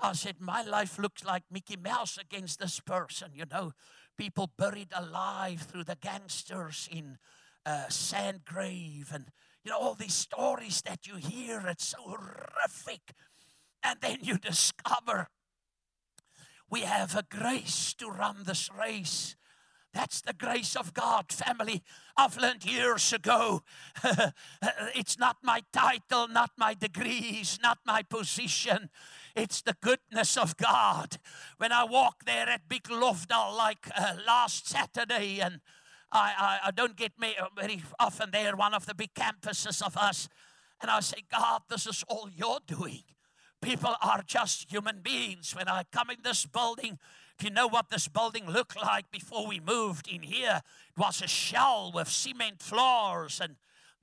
I 0.00 0.14
said, 0.14 0.36
My 0.40 0.62
life 0.62 0.98
looks 0.98 1.22
like 1.22 1.42
Mickey 1.50 1.76
Mouse 1.76 2.16
against 2.16 2.60
this 2.60 2.80
person, 2.80 3.32
you 3.34 3.44
know. 3.50 3.72
People 4.16 4.50
buried 4.56 4.88
alive 4.94 5.60
through 5.60 5.84
the 5.84 5.98
gangsters 6.00 6.88
in 6.90 7.18
uh, 7.66 7.88
Sandgrave 7.88 9.12
and, 9.12 9.26
you 9.64 9.70
know, 9.70 9.78
all 9.78 9.94
these 9.94 10.14
stories 10.14 10.80
that 10.86 11.06
you 11.06 11.16
hear. 11.16 11.62
It's 11.66 11.88
so 11.88 11.98
horrific. 12.00 13.12
And 13.82 14.00
then 14.00 14.20
you 14.22 14.38
discover 14.38 15.28
we 16.74 16.80
have 16.80 17.14
a 17.14 17.22
grace 17.22 17.94
to 17.94 18.10
run 18.10 18.38
this 18.46 18.68
race. 18.76 19.36
That's 19.92 20.20
the 20.20 20.32
grace 20.32 20.74
of 20.74 20.92
God, 20.92 21.30
family. 21.30 21.84
I've 22.16 22.36
learned 22.36 22.64
years 22.64 23.12
ago 23.12 23.62
it's 24.96 25.16
not 25.16 25.36
my 25.40 25.62
title, 25.72 26.26
not 26.26 26.50
my 26.56 26.74
degrees, 26.74 27.60
not 27.62 27.78
my 27.86 28.02
position. 28.02 28.90
It's 29.36 29.62
the 29.62 29.76
goodness 29.80 30.36
of 30.36 30.56
God. 30.56 31.18
When 31.58 31.70
I 31.70 31.84
walk 31.84 32.24
there 32.24 32.48
at 32.48 32.68
Big 32.68 32.88
Lofdal 32.88 33.56
like 33.56 33.88
uh, 33.96 34.14
last 34.26 34.68
Saturday, 34.68 35.38
and 35.40 35.60
I, 36.10 36.32
I, 36.36 36.68
I 36.68 36.70
don't 36.72 36.96
get 36.96 37.12
me 37.20 37.36
uh, 37.40 37.46
very 37.56 37.84
often 38.00 38.32
there, 38.32 38.56
one 38.56 38.74
of 38.74 38.86
the 38.86 38.96
big 38.96 39.14
campuses 39.14 39.80
of 39.80 39.96
us, 39.96 40.28
and 40.82 40.90
I 40.90 40.98
say, 40.98 41.18
God, 41.30 41.62
this 41.70 41.86
is 41.86 42.02
all 42.08 42.28
you're 42.36 42.58
doing. 42.66 43.04
People 43.64 43.96
are 44.02 44.22
just 44.26 44.70
human 44.70 44.98
beings. 44.98 45.56
When 45.56 45.68
I 45.68 45.84
come 45.90 46.10
in 46.10 46.18
this 46.22 46.44
building, 46.44 46.98
if 47.38 47.42
you 47.42 47.50
know 47.50 47.66
what 47.66 47.88
this 47.88 48.08
building 48.08 48.46
looked 48.46 48.76
like 48.76 49.10
before 49.10 49.46
we 49.46 49.58
moved 49.58 50.06
in 50.06 50.20
here, 50.20 50.60
it 50.94 51.00
was 51.00 51.22
a 51.22 51.26
shell 51.26 51.90
with 51.94 52.08
cement 52.08 52.60
floors 52.60 53.40
and 53.42 53.56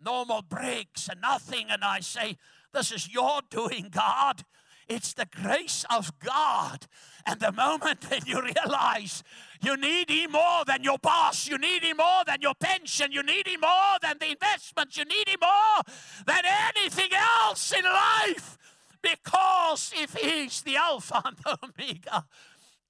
normal 0.03 0.41
bricks 0.41 1.07
and 1.07 1.21
nothing. 1.21 1.67
And 1.69 1.83
I 1.83 1.99
say, 1.99 2.37
This 2.73 2.91
is 2.91 3.13
your 3.13 3.41
doing, 3.51 3.89
God. 3.91 4.45
It's 4.89 5.13
the 5.13 5.27
grace 5.27 5.85
of 5.91 6.11
God. 6.17 6.87
And 7.27 7.39
the 7.39 7.51
moment 7.51 8.01
that 8.09 8.27
you 8.27 8.41
realize 8.41 9.23
you 9.61 9.77
need 9.77 10.09
Him 10.09 10.31
more 10.31 10.65
than 10.65 10.83
your 10.83 10.97
boss, 10.97 11.47
you 11.47 11.59
need 11.59 11.83
Him 11.83 11.97
more 11.97 12.23
than 12.25 12.41
your 12.41 12.55
pension, 12.55 13.11
you 13.11 13.21
need 13.21 13.47
Him 13.47 13.61
more 13.61 13.99
than 14.01 14.15
the 14.19 14.31
investments, 14.31 14.97
you 14.97 15.05
need 15.05 15.29
Him 15.29 15.39
more 15.39 15.83
than 16.25 16.41
anything 16.75 17.11
else 17.13 17.71
in 17.71 17.85
life. 17.85 18.57
Because 19.01 19.91
if 19.95 20.13
He's 20.15 20.61
the 20.61 20.77
Alpha 20.77 21.21
and 21.25 21.37
the 21.37 21.57
Omega, 21.63 22.25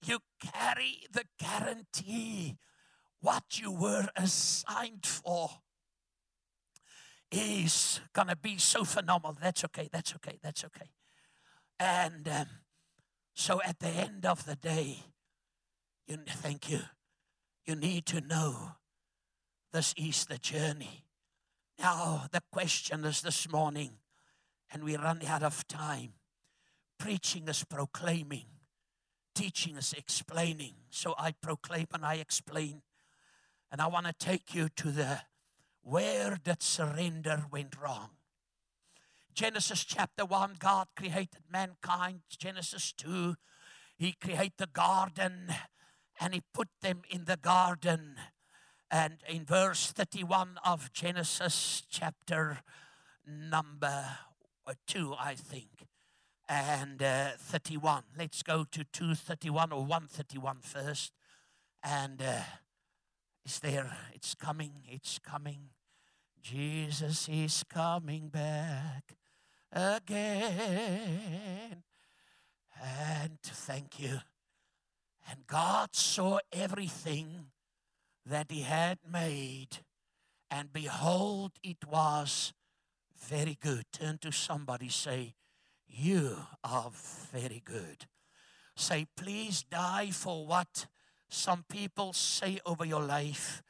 you 0.05 0.19
carry 0.41 1.05
the 1.11 1.25
guarantee 1.39 2.57
what 3.21 3.59
you 3.59 3.71
were 3.71 4.07
assigned 4.15 5.05
for 5.05 5.49
is 7.31 8.01
going 8.13 8.27
to 8.27 8.35
be 8.35 8.57
so 8.57 8.83
phenomenal. 8.83 9.37
That's 9.39 9.63
okay, 9.65 9.89
that's 9.91 10.13
okay, 10.15 10.37
that's 10.41 10.65
okay. 10.65 10.89
And 11.79 12.27
um, 12.27 12.45
so 13.33 13.61
at 13.63 13.79
the 13.79 13.87
end 13.87 14.25
of 14.25 14.45
the 14.45 14.55
day, 14.55 14.97
you 16.07 16.17
thank 16.27 16.69
you. 16.69 16.81
You 17.65 17.75
need 17.75 18.05
to 18.07 18.21
know 18.21 18.73
this 19.71 19.93
is 19.97 20.25
the 20.25 20.37
journey. 20.37 21.05
Now, 21.79 22.25
the 22.31 22.41
question 22.51 23.05
is 23.05 23.21
this 23.21 23.49
morning, 23.49 23.91
and 24.71 24.83
we 24.83 24.95
run 24.95 25.21
out 25.25 25.43
of 25.43 25.67
time. 25.67 26.13
Preaching 26.97 27.47
is 27.47 27.63
proclaiming 27.63 28.45
teaching 29.33 29.77
is 29.77 29.93
explaining. 29.97 30.73
So 30.89 31.15
I 31.17 31.31
proclaim 31.31 31.87
and 31.93 32.05
I 32.05 32.15
explain. 32.15 32.81
And 33.71 33.81
I 33.81 33.87
want 33.87 34.05
to 34.05 34.13
take 34.13 34.53
you 34.53 34.69
to 34.75 34.91
the 34.91 35.21
where 35.81 36.37
that 36.43 36.61
surrender 36.61 37.45
went 37.51 37.75
wrong. 37.81 38.11
Genesis 39.33 39.83
chapter 39.83 40.25
1, 40.25 40.57
God 40.59 40.87
created 40.95 41.41
mankind. 41.51 42.21
Genesis 42.29 42.93
2, 42.97 43.35
He 43.97 44.11
created 44.11 44.53
the 44.57 44.67
garden 44.67 45.53
and 46.19 46.33
He 46.33 46.43
put 46.53 46.67
them 46.81 47.01
in 47.09 47.25
the 47.25 47.37
garden. 47.37 48.15
And 48.91 49.19
in 49.27 49.45
verse 49.45 49.91
31 49.91 50.59
of 50.65 50.91
Genesis 50.91 51.83
chapter 51.89 52.59
number 53.25 54.05
2, 54.87 55.15
I 55.19 55.35
think, 55.35 55.87
and 56.47 57.01
uh, 57.01 57.29
31. 57.37 58.03
Let's 58.17 58.43
go 58.43 58.63
to 58.71 58.83
231 58.83 59.71
or 59.71 59.81
131 59.81 60.57
first. 60.61 61.13
And 61.83 62.21
uh, 62.21 62.41
it's 63.45 63.59
there. 63.59 63.97
It's 64.13 64.35
coming. 64.35 64.83
It's 64.87 65.19
coming. 65.19 65.69
Jesus 66.41 67.27
is 67.29 67.63
coming 67.69 68.29
back 68.29 69.15
again. 69.71 70.21
And 72.83 73.39
thank 73.43 73.99
you. 73.99 74.19
And 75.29 75.45
God 75.47 75.95
saw 75.95 76.39
everything 76.51 77.51
that 78.25 78.51
He 78.51 78.61
had 78.61 78.99
made, 79.09 79.79
and 80.49 80.73
behold, 80.73 81.53
it 81.63 81.85
was 81.87 82.53
very 83.27 83.57
good. 83.59 83.85
Turn 83.91 84.17
to 84.19 84.31
somebody, 84.31 84.89
say, 84.89 85.33
you 85.87 86.37
are 86.63 86.89
very 87.31 87.61
good. 87.63 88.05
Say, 88.75 89.07
please 89.15 89.63
die 89.63 90.11
for 90.11 90.45
what 90.45 90.87
some 91.29 91.65
people 91.69 92.13
say 92.13 92.59
over 92.65 92.85
your 92.85 93.01
life. 93.01 93.61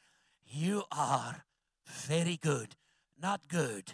You 0.47 0.83
are 0.91 1.43
very 1.85 2.37
good. 2.37 2.75
Not 3.21 3.47
good. 3.47 3.93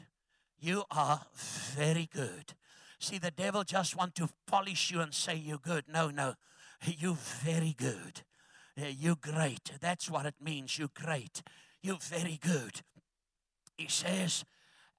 You 0.59 0.83
are 0.91 1.21
very 1.33 2.09
good. 2.11 2.53
See, 2.99 3.17
the 3.17 3.31
devil 3.31 3.63
just 3.63 3.95
want 3.95 4.15
to 4.15 4.29
polish 4.47 4.91
you 4.91 5.01
and 5.01 5.13
say 5.13 5.35
you're 5.35 5.59
good. 5.59 5.85
No, 5.87 6.09
no. 6.09 6.33
You're 6.85 7.15
very 7.15 7.75
good. 7.75 8.21
You're 8.75 9.15
great. 9.15 9.71
That's 9.81 10.09
what 10.09 10.27
it 10.27 10.35
means. 10.39 10.77
You're 10.77 10.91
great. 10.93 11.41
You're 11.81 11.97
very 11.99 12.39
good. 12.39 12.81
He 13.77 13.87
says, 13.87 14.45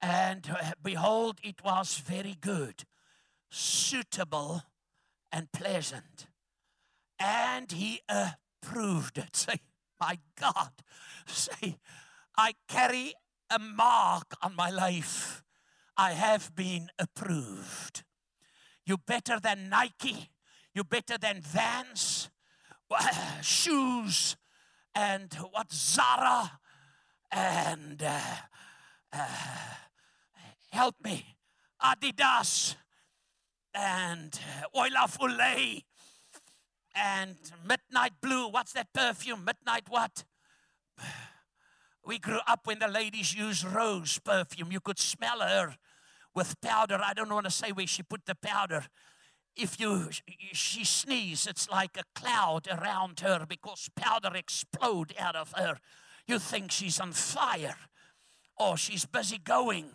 and 0.01 0.49
uh, 0.49 0.71
behold, 0.81 1.39
it 1.43 1.63
was 1.63 1.97
very 1.97 2.35
good 2.39 2.85
suitable 3.49 4.63
and 5.31 5.51
pleasant. 5.51 6.27
And 7.19 7.71
he 7.71 8.01
approved 8.07 9.17
it. 9.17 9.35
Say, 9.35 9.59
my 9.99 10.17
God, 10.39 10.71
say, 11.25 11.75
I 12.37 12.53
carry 12.69 13.13
a 13.49 13.59
mark 13.59 14.33
on 14.41 14.55
my 14.55 14.69
life. 14.69 15.43
I 15.97 16.11
have 16.13 16.55
been 16.55 16.89
approved. 16.97 18.03
You're 18.85 18.97
better 18.97 19.39
than 19.41 19.67
Nike. 19.67 20.29
You're 20.73 20.85
better 20.85 21.17
than 21.17 21.41
Vans, 21.41 22.29
shoes, 23.41 24.37
and 24.95 25.33
what 25.51 25.73
Zara, 25.73 26.59
and 27.29 28.01
uh, 28.01 28.19
uh, 29.11 29.27
help 30.71 30.95
me, 31.03 31.35
Adidas, 31.81 32.75
and 33.73 34.39
Oila 34.75 35.07
Foulée 35.07 35.83
and 36.95 37.35
Midnight 37.67 38.13
Blue. 38.21 38.47
What's 38.47 38.73
that 38.73 38.93
perfume? 38.93 39.45
Midnight 39.45 39.83
what? 39.89 40.23
We 42.05 42.17
grew 42.17 42.39
up 42.47 42.61
when 42.65 42.79
the 42.79 42.87
ladies 42.87 43.35
used 43.35 43.63
rose 43.63 44.19
perfume. 44.19 44.71
You 44.71 44.79
could 44.79 44.99
smell 44.99 45.41
her 45.41 45.75
with 46.33 46.59
powder. 46.61 46.99
I 47.03 47.13
don't 47.13 47.31
want 47.31 47.45
to 47.45 47.51
say 47.51 47.71
where 47.71 47.87
she 47.87 48.03
put 48.03 48.25
the 48.25 48.35
powder. 48.35 48.85
If 49.55 49.79
you 49.79 50.09
she 50.53 50.85
sneeze, 50.85 51.45
it's 51.45 51.69
like 51.69 51.97
a 51.97 52.19
cloud 52.19 52.67
around 52.67 53.19
her 53.19 53.45
because 53.47 53.89
powder 53.95 54.31
explode 54.35 55.13
out 55.19 55.35
of 55.35 55.53
her. 55.55 55.79
You 56.27 56.39
think 56.39 56.71
she's 56.71 56.99
on 56.99 57.11
fire 57.11 57.75
or 58.57 58.77
she's 58.77 59.05
busy 59.05 59.37
going 59.37 59.91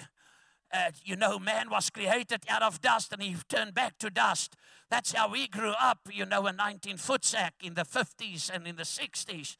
uh, 0.74 0.90
you 1.04 1.14
know, 1.14 1.38
man 1.38 1.70
was 1.70 1.88
created 1.88 2.42
out 2.48 2.62
of 2.62 2.80
dust 2.80 3.12
and 3.12 3.22
he 3.22 3.36
turned 3.48 3.74
back 3.74 3.96
to 3.98 4.10
dust. 4.10 4.56
That's 4.90 5.12
how 5.12 5.30
we 5.30 5.46
grew 5.46 5.72
up, 5.80 6.00
you 6.12 6.26
know, 6.26 6.46
in 6.48 6.56
19 6.56 6.96
voetsek 6.96 7.52
in 7.62 7.74
the 7.74 7.84
50s 7.84 8.50
and 8.52 8.66
in 8.66 8.76
the 8.76 8.82
60s. 8.82 9.56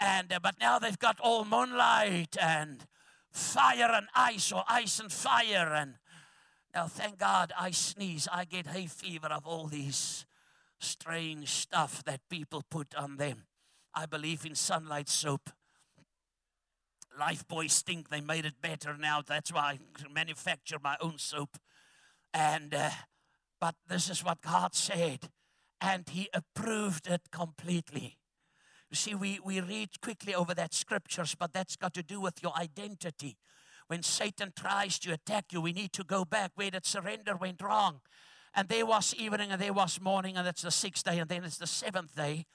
And, 0.00 0.32
uh, 0.32 0.38
but 0.40 0.54
now 0.60 0.78
they've 0.78 0.98
got 0.98 1.18
all 1.20 1.44
moonlight 1.44 2.36
and 2.40 2.86
fire 3.32 3.90
and 3.92 4.06
ice 4.14 4.52
or 4.52 4.62
ice 4.68 5.00
and 5.00 5.10
fire. 5.10 5.72
And 5.74 5.94
now, 6.72 6.86
thank 6.86 7.18
God, 7.18 7.52
I 7.58 7.72
sneeze. 7.72 8.28
I 8.32 8.44
get 8.44 8.68
hay 8.68 8.86
fever 8.86 9.28
of 9.28 9.46
all 9.46 9.66
these 9.66 10.26
strange 10.78 11.48
stuff 11.48 12.04
that 12.04 12.20
people 12.30 12.62
put 12.70 12.94
on 12.94 13.16
them. 13.16 13.46
I 13.94 14.06
believe 14.06 14.46
in 14.46 14.54
sunlight 14.54 15.08
soap. 15.08 15.50
Lifebuoy 17.18 17.70
stink. 17.70 18.08
They 18.08 18.20
made 18.20 18.44
it 18.44 18.60
better 18.60 18.96
now. 18.96 19.22
That's 19.26 19.52
why 19.52 19.78
I 19.78 20.08
manufacture 20.12 20.78
my 20.82 20.96
own 21.00 21.18
soap. 21.18 21.58
And, 22.32 22.74
uh, 22.74 22.90
but 23.60 23.74
this 23.88 24.10
is 24.10 24.22
what 24.22 24.40
God 24.42 24.74
said, 24.74 25.30
and 25.80 26.08
He 26.08 26.28
approved 26.34 27.06
it 27.06 27.22
completely. 27.30 28.18
You 28.90 28.96
see, 28.96 29.14
we, 29.14 29.40
we 29.44 29.60
read 29.60 30.00
quickly 30.00 30.34
over 30.34 30.54
that 30.54 30.74
scriptures, 30.74 31.34
but 31.34 31.52
that's 31.52 31.76
got 31.76 31.94
to 31.94 32.02
do 32.02 32.20
with 32.20 32.42
your 32.42 32.56
identity. 32.56 33.36
When 33.88 34.02
Satan 34.02 34.52
tries 34.54 34.98
to 35.00 35.12
attack 35.12 35.46
you, 35.52 35.60
we 35.60 35.72
need 35.72 35.92
to 35.94 36.04
go 36.04 36.24
back 36.24 36.52
where 36.54 36.70
that 36.70 36.86
surrender 36.86 37.36
went 37.36 37.62
wrong. 37.62 38.00
And 38.54 38.68
there 38.68 38.86
was 38.86 39.14
evening 39.14 39.50
and 39.50 39.60
there 39.60 39.72
was 39.72 40.00
morning, 40.00 40.36
and 40.36 40.46
it's 40.46 40.62
the 40.62 40.70
sixth 40.70 41.04
day, 41.04 41.18
and 41.18 41.28
then 41.28 41.44
it's 41.44 41.58
the 41.58 41.66
seventh 41.66 42.14
day. 42.14 42.46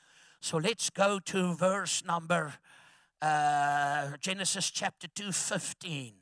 So 0.42 0.58
let's 0.58 0.90
go 0.90 1.20
to 1.20 1.56
verse 1.56 2.04
number 2.06 2.56
uh, 3.22 4.18
Genesis 4.20 4.72
chapter 4.72 5.08
2, 5.08 5.32
15. 5.32 6.14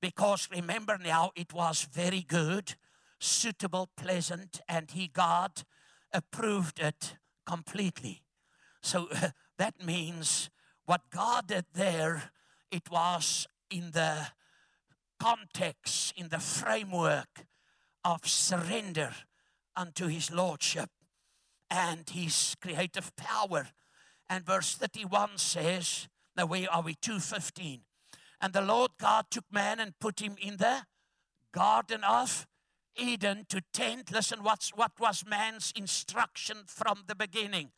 Because 0.00 0.48
remember 0.50 0.98
now, 0.98 1.30
it 1.36 1.52
was 1.52 1.86
very 1.92 2.22
good, 2.22 2.74
suitable, 3.20 3.88
pleasant, 3.96 4.60
and 4.68 4.90
he, 4.90 5.08
God, 5.08 5.62
approved 6.12 6.80
it 6.80 7.16
completely. 7.46 8.22
So 8.82 9.08
uh, 9.12 9.28
that 9.58 9.84
means 9.84 10.50
what 10.84 11.02
God 11.10 11.48
did 11.48 11.66
there, 11.72 12.30
it 12.70 12.90
was 12.90 13.46
in 13.70 13.92
the 13.92 14.28
context, 15.20 16.12
in 16.16 16.28
the 16.28 16.40
framework 16.40 17.46
of 18.04 18.26
surrender 18.26 19.14
unto 19.76 20.08
his 20.08 20.30
lordship 20.32 20.90
and 21.70 22.08
his 22.10 22.56
creative 22.60 23.14
power. 23.16 23.68
And 24.28 24.44
verse 24.44 24.74
31 24.74 25.38
says, 25.38 26.08
now 26.36 26.46
where 26.46 26.70
are 26.70 26.82
we? 26.82 26.94
215. 26.94 27.80
And 28.40 28.52
the 28.52 28.60
Lord 28.60 28.92
God 28.98 29.26
took 29.30 29.44
man 29.52 29.78
and 29.78 29.98
put 30.00 30.20
him 30.20 30.36
in 30.40 30.56
the 30.56 30.82
garden 31.52 32.02
of 32.02 32.46
Eden 32.96 33.46
to 33.48 33.62
tend. 33.72 34.10
Listen, 34.12 34.42
what's, 34.42 34.70
what 34.70 34.92
was 34.98 35.24
man's 35.26 35.72
instruction 35.76 36.58
from 36.66 37.04
the 37.06 37.14
beginning? 37.14 37.70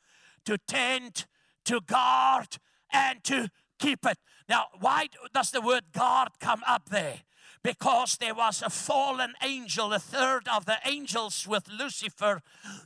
To 0.47 0.59
tend, 0.59 1.27
to 1.65 1.81
guard, 1.81 2.59
and 2.93 3.23
to 3.25 3.51
keep 3.79 4.07
it. 4.07 4.19
Now, 4.49 4.67
why 4.81 5.09
does 5.33 5.51
the 5.51 5.61
word 5.61 5.93
guard 5.93 6.31
come 6.41 6.63
up 6.67 6.89
there? 6.91 7.21
Because 7.63 8.17
there 8.17 8.35
was 8.35 8.63
a 8.63 8.71
fallen 8.71 9.33
angel, 9.43 9.93
a 9.93 9.99
third 9.99 10.49
of 10.49 10.67
the 10.67 10.77
angels 10.85 11.47
with 11.49 11.69
Lucifer, 11.69 12.43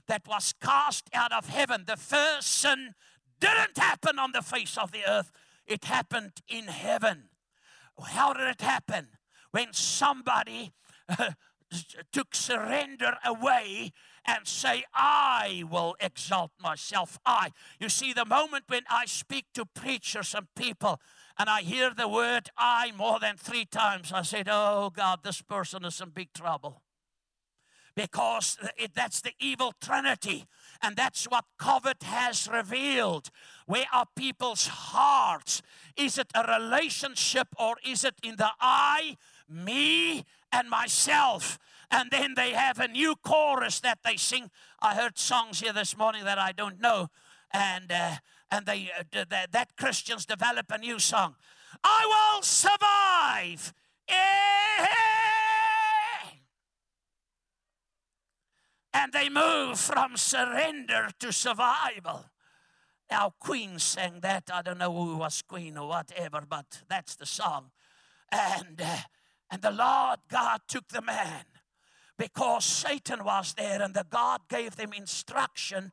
that 0.06 0.26
was 0.26 0.54
cast 0.62 1.08
out 1.12 1.32
of 1.32 1.48
heaven. 1.48 1.84
The 1.86 1.96
first 1.96 2.48
sin 2.48 2.94
didn't 3.40 3.76
happen 3.76 4.18
on 4.18 4.32
the 4.32 4.42
face 4.42 4.78
of 4.78 4.92
the 4.92 5.08
earth, 5.08 5.32
it 5.68 5.84
happened 5.84 6.32
in 6.48 6.64
heaven. 6.64 7.28
How 8.02 8.32
did 8.32 8.48
it 8.48 8.60
happen? 8.60 9.08
When 9.50 9.72
somebody 9.72 10.72
uh, 11.08 11.30
took 12.12 12.34
surrender 12.34 13.16
away 13.24 13.92
and 14.26 14.46
say, 14.46 14.84
I 14.94 15.64
will 15.70 15.96
exalt 16.00 16.52
myself. 16.60 17.18
I. 17.24 17.50
You 17.80 17.88
see, 17.88 18.12
the 18.12 18.24
moment 18.24 18.64
when 18.68 18.82
I 18.90 19.06
speak 19.06 19.46
to 19.54 19.64
preachers 19.64 20.34
and 20.34 20.46
people 20.54 21.00
and 21.38 21.48
I 21.48 21.62
hear 21.62 21.92
the 21.94 22.08
word 22.08 22.50
I 22.56 22.92
more 22.96 23.18
than 23.18 23.36
three 23.36 23.64
times, 23.64 24.12
I 24.12 24.22
said, 24.22 24.48
Oh 24.50 24.90
God, 24.94 25.20
this 25.22 25.42
person 25.42 25.84
is 25.84 26.00
in 26.00 26.10
big 26.10 26.32
trouble. 26.32 26.82
Because 27.94 28.56
that's 28.94 29.20
the 29.22 29.32
evil 29.40 29.72
trinity. 29.80 30.46
And 30.82 30.96
that's 30.96 31.24
what 31.24 31.44
COVID 31.60 32.02
has 32.04 32.48
revealed. 32.48 33.30
Where 33.66 33.86
are 33.92 34.06
people's 34.14 34.66
hearts? 34.68 35.62
Is 35.96 36.18
it 36.18 36.28
a 36.34 36.60
relationship 36.60 37.48
or 37.58 37.76
is 37.84 38.04
it 38.04 38.14
in 38.22 38.36
the 38.36 38.50
I, 38.60 39.16
me, 39.48 40.24
and 40.52 40.70
myself? 40.70 41.58
And 41.90 42.10
then 42.10 42.34
they 42.34 42.52
have 42.52 42.78
a 42.78 42.88
new 42.88 43.16
chorus 43.16 43.80
that 43.80 43.98
they 44.04 44.16
sing. 44.16 44.50
I 44.80 44.94
heard 44.94 45.18
songs 45.18 45.60
here 45.60 45.72
this 45.72 45.96
morning 45.96 46.24
that 46.24 46.38
I 46.38 46.52
don't 46.52 46.80
know. 46.80 47.08
And, 47.52 47.90
uh, 47.90 48.16
and 48.50 48.66
they, 48.66 48.90
uh, 48.96 49.24
that, 49.30 49.52
that 49.52 49.76
Christians 49.76 50.26
develop 50.26 50.66
a 50.70 50.78
new 50.78 50.98
song. 50.98 51.34
I 51.82 52.34
will 52.34 52.42
survive. 52.42 53.72
And 58.92 59.12
they 59.12 59.28
move 59.28 59.78
from 59.78 60.16
surrender 60.16 61.10
to 61.20 61.32
survival. 61.32 62.26
Our 63.10 63.32
queen 63.38 63.78
sang 63.78 64.20
that. 64.20 64.50
I 64.52 64.62
don't 64.62 64.78
know 64.78 64.92
who 64.92 65.16
was 65.16 65.42
queen 65.42 65.78
or 65.78 65.88
whatever, 65.88 66.42
but 66.48 66.82
that's 66.88 67.14
the 67.16 67.26
song. 67.26 67.70
And, 68.30 68.80
uh, 68.82 68.98
and 69.50 69.62
the 69.62 69.70
Lord 69.70 70.20
God 70.28 70.60
took 70.68 70.88
the 70.88 71.02
man 71.02 71.44
because 72.18 72.64
Satan 72.64 73.24
was 73.24 73.54
there 73.54 73.80
and 73.80 73.94
the 73.94 74.06
God 74.08 74.42
gave 74.48 74.76
them 74.76 74.92
instruction 74.92 75.92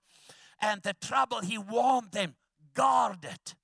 and 0.61 0.81
the 0.81 0.93
trouble 0.93 1.41
he 1.41 1.57
warned 1.57 2.11
them 2.11 2.35
guard 2.73 3.23
it. 3.23 3.55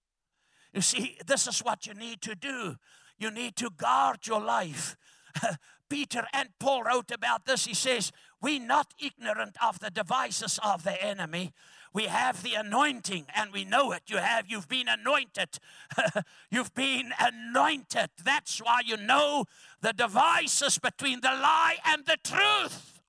You 0.73 0.81
see, 0.81 1.17
this 1.25 1.47
is 1.47 1.59
what 1.59 1.85
you 1.85 1.93
need 1.93 2.21
to 2.21 2.35
do. 2.35 2.75
You 3.17 3.31
need 3.31 3.55
to 3.57 3.69
guard 3.69 4.25
your 4.25 4.41
life. 4.41 4.95
Peter 5.89 6.25
and 6.33 6.49
Paul 6.59 6.83
wrote 6.83 7.11
about 7.11 7.45
this. 7.45 7.65
He 7.65 7.73
says, 7.73 8.11
We're 8.41 8.59
not 8.59 8.93
ignorant 8.99 9.55
of 9.63 9.79
the 9.79 9.91
devices 9.91 10.59
of 10.63 10.83
the 10.83 11.01
enemy. 11.01 11.53
We 11.93 12.03
have 12.03 12.41
the 12.41 12.55
anointing 12.55 13.25
and 13.35 13.51
we 13.51 13.65
know 13.65 13.91
it. 13.91 14.03
You 14.07 14.17
have, 14.17 14.45
you've 14.47 14.67
been 14.67 14.87
anointed. 14.87 15.59
you've 16.49 16.73
been 16.73 17.11
anointed. 17.19 18.09
That's 18.23 18.59
why 18.59 18.81
you 18.85 18.97
know 18.97 19.45
the 19.81 19.93
devices 19.93 20.79
between 20.79 21.21
the 21.21 21.27
lie 21.27 21.77
and 21.85 22.05
the 22.05 22.17
truth. 22.23 23.01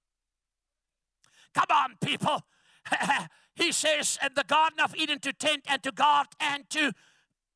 Come 1.54 1.66
on, 1.70 1.94
people. 2.00 2.42
he 3.54 3.72
says, 3.72 4.18
in 4.24 4.34
the 4.34 4.44
Garden 4.44 4.80
of 4.80 4.94
Eden 4.96 5.20
to 5.20 5.32
tend 5.32 5.62
and 5.66 5.82
to 5.82 5.92
guard 5.92 6.26
and 6.40 6.68
to 6.70 6.92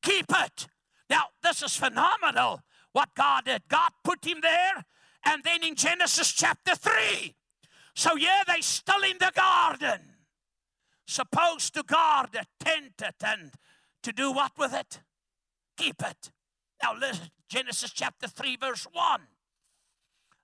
keep 0.01 0.27
it. 0.29 0.67
Now, 1.09 1.25
this 1.43 1.61
is 1.61 1.75
phenomenal 1.75 2.61
what 2.93 3.09
God 3.15 3.45
did. 3.45 3.63
God 3.67 3.91
put 4.03 4.25
him 4.25 4.39
there 4.41 4.85
and 5.25 5.43
then 5.43 5.63
in 5.63 5.75
Genesis 5.75 6.31
chapter 6.31 6.75
3. 6.75 7.35
So, 7.97 8.15
yeah, 8.15 8.43
they 8.47 8.61
still 8.61 9.01
in 9.01 9.17
the 9.17 9.31
garden, 9.35 10.01
supposed 11.07 11.73
to 11.73 11.81
guard 11.81 12.29
it, 12.35 12.45
tend 12.59 12.91
it, 13.01 13.15
and 13.25 13.55
to 14.03 14.13
do 14.13 14.31
what 14.31 14.51
with 14.55 14.71
it? 14.71 15.01
Keep 15.77 16.03
it. 16.03 16.29
Now, 16.83 16.93
listen, 16.93 17.31
Genesis 17.49 17.91
chapter 17.91 18.27
3, 18.27 18.57
verse 18.57 18.85
1. 18.91 19.21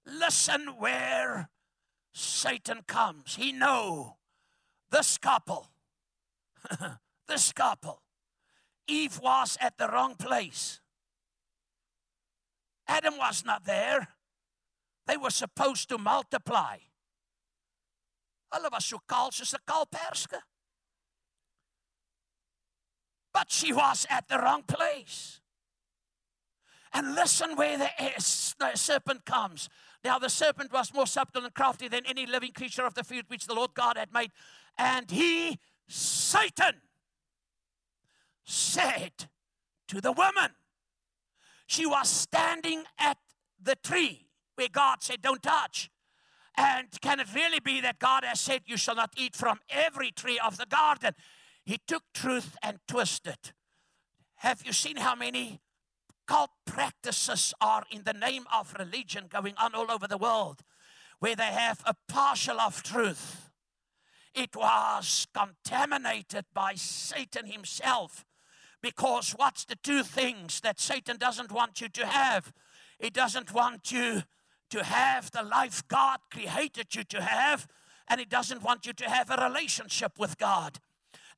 Listen 0.08 0.62
where 0.80 1.52
Satan 2.12 2.80
comes. 2.88 3.36
He 3.36 3.52
know 3.52 4.18
this 4.90 5.20
couple, 5.20 5.68
this 7.28 7.54
couple, 7.54 8.02
Eve 8.88 9.20
was 9.22 9.60
at 9.62 9.78
the 9.78 9.88
wrong 9.90 10.16
place. 10.16 10.82
Adam 12.88 13.16
was 13.20 13.46
not 13.46 13.66
there. 13.66 14.08
They 15.06 15.18
were 15.18 15.30
supposed 15.30 15.88
to 15.90 16.00
multiply. 16.00 16.78
Hulle 18.54 18.70
was 18.72 18.86
so 18.86 19.00
kaal 19.08 19.32
soos 19.32 19.54
'n 19.54 19.62
kalperske. 19.66 20.42
But 23.34 23.52
she 23.52 23.74
was 23.74 24.06
at 24.10 24.28
the 24.28 24.38
wrong 24.38 24.64
place. 24.64 25.42
And 26.94 27.16
listen 27.16 27.56
where 27.56 27.78
the, 27.78 28.02
eh, 28.02 28.14
the 28.60 28.76
serpent 28.76 29.26
comes. 29.26 29.68
Now, 30.04 30.20
the 30.20 30.30
serpent 30.30 30.72
was 30.72 30.94
more 30.94 31.08
subtle 31.08 31.44
and 31.44 31.54
crafty 31.54 31.88
than 31.88 32.06
any 32.06 32.28
living 32.28 32.52
creature 32.52 32.86
of 32.86 32.94
the 32.94 33.04
field 33.04 33.26
which 33.30 33.48
the 33.48 33.56
Lord 33.56 33.74
God 33.74 33.98
had 33.98 34.14
made. 34.14 34.32
And 34.78 35.10
he, 35.10 35.60
Satan, 35.88 36.82
said 38.44 39.30
to 39.88 40.00
the 40.00 40.12
woman, 40.12 40.52
she 41.66 41.88
was 41.88 42.10
standing 42.10 42.84
at 43.00 43.18
the 43.60 43.76
tree 43.76 44.28
where 44.56 44.68
God 44.68 45.02
said, 45.02 45.22
Don't 45.22 45.42
touch. 45.42 45.90
And 46.58 46.88
can 47.02 47.20
it 47.20 47.28
really 47.34 47.60
be 47.60 47.82
that 47.82 48.00
God 48.00 48.24
has 48.24 48.40
said, 48.40 48.62
You 48.66 48.78
shall 48.78 48.96
not 48.96 49.14
eat 49.18 49.36
from 49.36 49.60
every 49.70 50.12
tree 50.12 50.40
of 50.40 50.58
the 50.58 50.66
garden? 50.66 51.14
He 51.66 51.80
took 51.88 52.04
truth 52.14 52.58
and 52.62 52.80
twisted. 52.88 53.34
it. 53.34 53.54
Have 54.38 54.64
you 54.66 54.74
seen 54.74 54.98
how 54.98 55.16
many 55.16 55.62
cult 56.28 56.52
practices 56.66 57.54
are 57.62 57.84
in 57.90 58.04
the 58.04 58.14
name 58.14 58.46
of 58.54 58.76
religion 58.78 59.26
going 59.30 59.56
on 59.58 59.74
all 59.74 59.90
over 59.90 60.08
the 60.08 60.18
world 60.18 60.62
where 61.20 61.36
they 61.36 61.44
have 61.44 61.82
a 61.86 61.96
partial 62.08 62.60
of 62.60 62.84
truth? 62.84 63.50
It 64.36 64.56
was 64.56 65.28
contaminated 65.34 66.46
by 66.54 66.74
Satan 66.76 67.46
himself. 67.46 68.26
Because 68.82 69.32
what's 69.32 69.64
the 69.64 69.78
two 69.78 70.04
things 70.04 70.60
that 70.60 70.80
Satan 70.80 71.18
doesn't 71.18 71.52
want 71.52 71.80
you 71.80 71.88
to 71.90 72.06
have? 72.06 72.52
He 73.00 73.10
doesn't 73.10 73.54
want 73.54 73.92
you 73.92 74.24
to 74.74 74.84
have 74.84 75.30
the 75.30 75.44
life 75.44 75.88
God 75.88 76.18
created 76.32 76.96
you 76.96 77.04
to 77.04 77.22
have, 77.22 77.68
and 78.10 78.20
He 78.20 78.26
doesn't 78.26 78.64
want 78.64 78.88
you 78.88 78.94
to 78.94 79.08
have 79.08 79.30
a 79.30 79.38
relationship 79.38 80.14
with 80.18 80.40
God. 80.40 80.80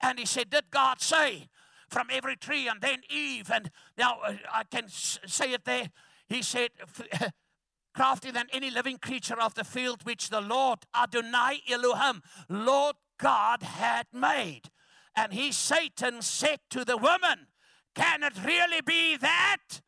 And 0.02 0.18
He 0.18 0.26
said, 0.26 0.50
Did 0.50 0.72
God 0.72 1.02
say 1.02 1.50
from 1.90 2.08
every 2.10 2.38
tree? 2.38 2.70
And 2.70 2.80
then 2.80 3.02
Eve, 3.10 3.52
and 3.54 3.72
now 3.98 4.20
uh, 4.26 4.36
I 4.54 4.64
can 4.64 4.86
say 4.88 5.52
it 5.52 5.66
there. 5.66 5.90
He 6.30 6.42
said, 6.42 6.70
craftier 7.94 8.32
than 8.32 8.48
any 8.54 8.72
living 8.72 9.00
creature 9.00 9.40
of 9.40 9.54
the 9.54 9.66
field 9.66 10.06
which 10.06 10.30
the 10.30 10.42
Lord 10.42 10.80
Adonai 10.96 11.62
Elohim, 11.70 12.22
Lord 12.48 12.96
God, 13.20 13.64
had 13.64 14.08
made. 14.14 14.70
And 15.14 15.34
he, 15.34 15.52
Satan, 15.52 16.22
said 16.22 16.60
to 16.70 16.86
the 16.86 16.96
woman, 16.96 17.48
Can 17.96 18.24
it 18.24 18.46
really 18.46 18.80
be 18.80 19.18
that? 19.18 19.82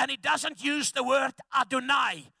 And 0.00 0.10
he 0.10 0.16
doesn't 0.16 0.64
use 0.64 0.90
the 0.90 1.04
word 1.04 1.34
Adonai. 1.56 2.32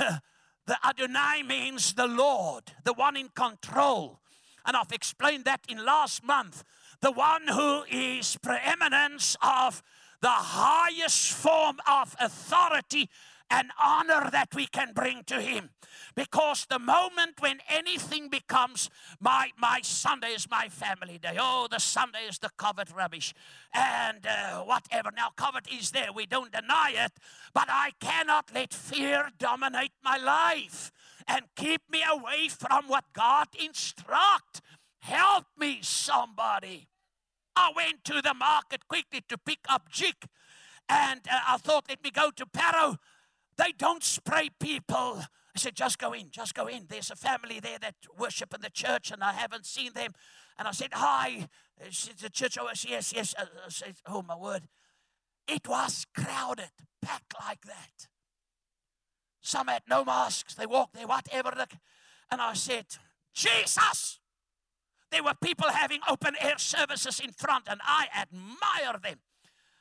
the 0.66 0.78
Adonai 0.84 1.42
means 1.42 1.94
the 1.94 2.06
Lord, 2.06 2.64
the 2.84 2.92
one 2.92 3.16
in 3.16 3.28
control. 3.28 4.20
And 4.64 4.76
I've 4.76 4.92
explained 4.92 5.44
that 5.44 5.60
in 5.68 5.84
last 5.84 6.24
month. 6.24 6.64
The 7.00 7.12
one 7.12 7.48
who 7.48 7.82
is 7.90 8.36
preeminence 8.42 9.36
of 9.42 9.82
the 10.20 10.28
highest 10.28 11.32
form 11.32 11.78
of 11.86 12.14
authority 12.20 13.08
and 13.50 13.70
honor 13.82 14.30
that 14.30 14.54
we 14.54 14.66
can 14.66 14.92
bring 14.94 15.24
to 15.24 15.40
him. 15.40 15.70
Because 16.14 16.66
the 16.70 16.78
moment 16.78 17.40
when 17.40 17.58
anything 17.68 18.28
becomes 18.28 18.88
my 19.20 19.50
my 19.58 19.80
sunday 19.82 20.28
is 20.28 20.48
my 20.48 20.68
family 20.68 21.18
day. 21.18 21.36
Oh 21.38 21.66
the 21.70 21.80
sunday 21.80 22.26
is 22.28 22.38
the 22.38 22.50
COVID 22.58 22.96
rubbish. 22.96 23.34
And 23.74 24.26
uh, 24.26 24.62
whatever. 24.62 25.10
Now 25.14 25.30
COVID 25.36 25.66
is 25.78 25.90
there. 25.90 26.12
We 26.14 26.26
don't 26.26 26.52
deny 26.52 26.92
it. 26.96 27.12
But 27.52 27.66
i 27.68 27.90
cannot 28.00 28.50
let 28.54 28.72
fear 28.72 29.30
dominate 29.38 29.92
my 30.02 30.16
life 30.16 30.92
and 31.26 31.46
keep 31.56 31.82
me 31.90 32.02
away 32.08 32.48
from 32.48 32.86
what 32.86 33.04
god 33.12 33.48
instruct. 33.62 34.60
Help 35.00 35.46
me 35.58 35.78
somebody. 35.82 36.86
I 37.56 37.72
went 37.74 38.04
to 38.04 38.22
the 38.22 38.34
market 38.34 38.86
quickly 38.86 39.22
to 39.28 39.36
pick 39.36 39.60
up 39.68 39.90
jig, 39.90 40.14
and 40.88 41.20
uh, 41.30 41.40
I 41.48 41.56
thought, 41.56 41.86
let 41.88 42.02
me 42.02 42.10
go 42.10 42.30
to 42.30 42.46
Paro. 42.46 42.98
They 43.60 43.72
don't 43.72 44.02
spray 44.02 44.48
people. 44.58 45.22
I 45.54 45.58
said, 45.58 45.74
just 45.74 45.98
go 45.98 46.14
in, 46.14 46.30
just 46.30 46.54
go 46.54 46.66
in. 46.66 46.86
There's 46.88 47.10
a 47.10 47.16
family 47.16 47.60
there 47.60 47.78
that 47.80 47.94
worship 48.18 48.54
in 48.54 48.62
the 48.62 48.70
church, 48.70 49.10
and 49.10 49.22
I 49.22 49.32
haven't 49.32 49.66
seen 49.66 49.92
them. 49.92 50.12
And 50.58 50.66
I 50.66 50.70
said, 50.70 50.90
hi. 50.92 51.48
She 51.90 52.12
the 52.12 52.30
church. 52.30 52.56
Oh, 52.58 52.68
yes, 52.88 53.12
yes. 53.14 53.34
I 53.38 53.42
uh, 53.42 53.44
uh, 53.66 53.68
said, 53.68 53.96
oh, 54.06 54.22
my 54.22 54.34
word. 54.34 54.62
It 55.46 55.68
was 55.68 56.06
crowded, 56.14 56.70
packed 57.02 57.34
like 57.38 57.66
that. 57.66 58.08
Some 59.42 59.68
had 59.68 59.82
no 59.86 60.06
masks. 60.06 60.54
They 60.54 60.66
walked 60.66 60.94
there, 60.94 61.06
whatever. 61.06 61.52
And 62.30 62.40
I 62.40 62.54
said, 62.54 62.86
Jesus. 63.34 64.20
There 65.10 65.22
were 65.22 65.34
people 65.42 65.68
having 65.68 66.00
open 66.08 66.34
air 66.40 66.56
services 66.56 67.20
in 67.20 67.32
front, 67.32 67.64
and 67.68 67.80
I 67.84 68.06
admire 68.16 68.98
them. 69.02 69.18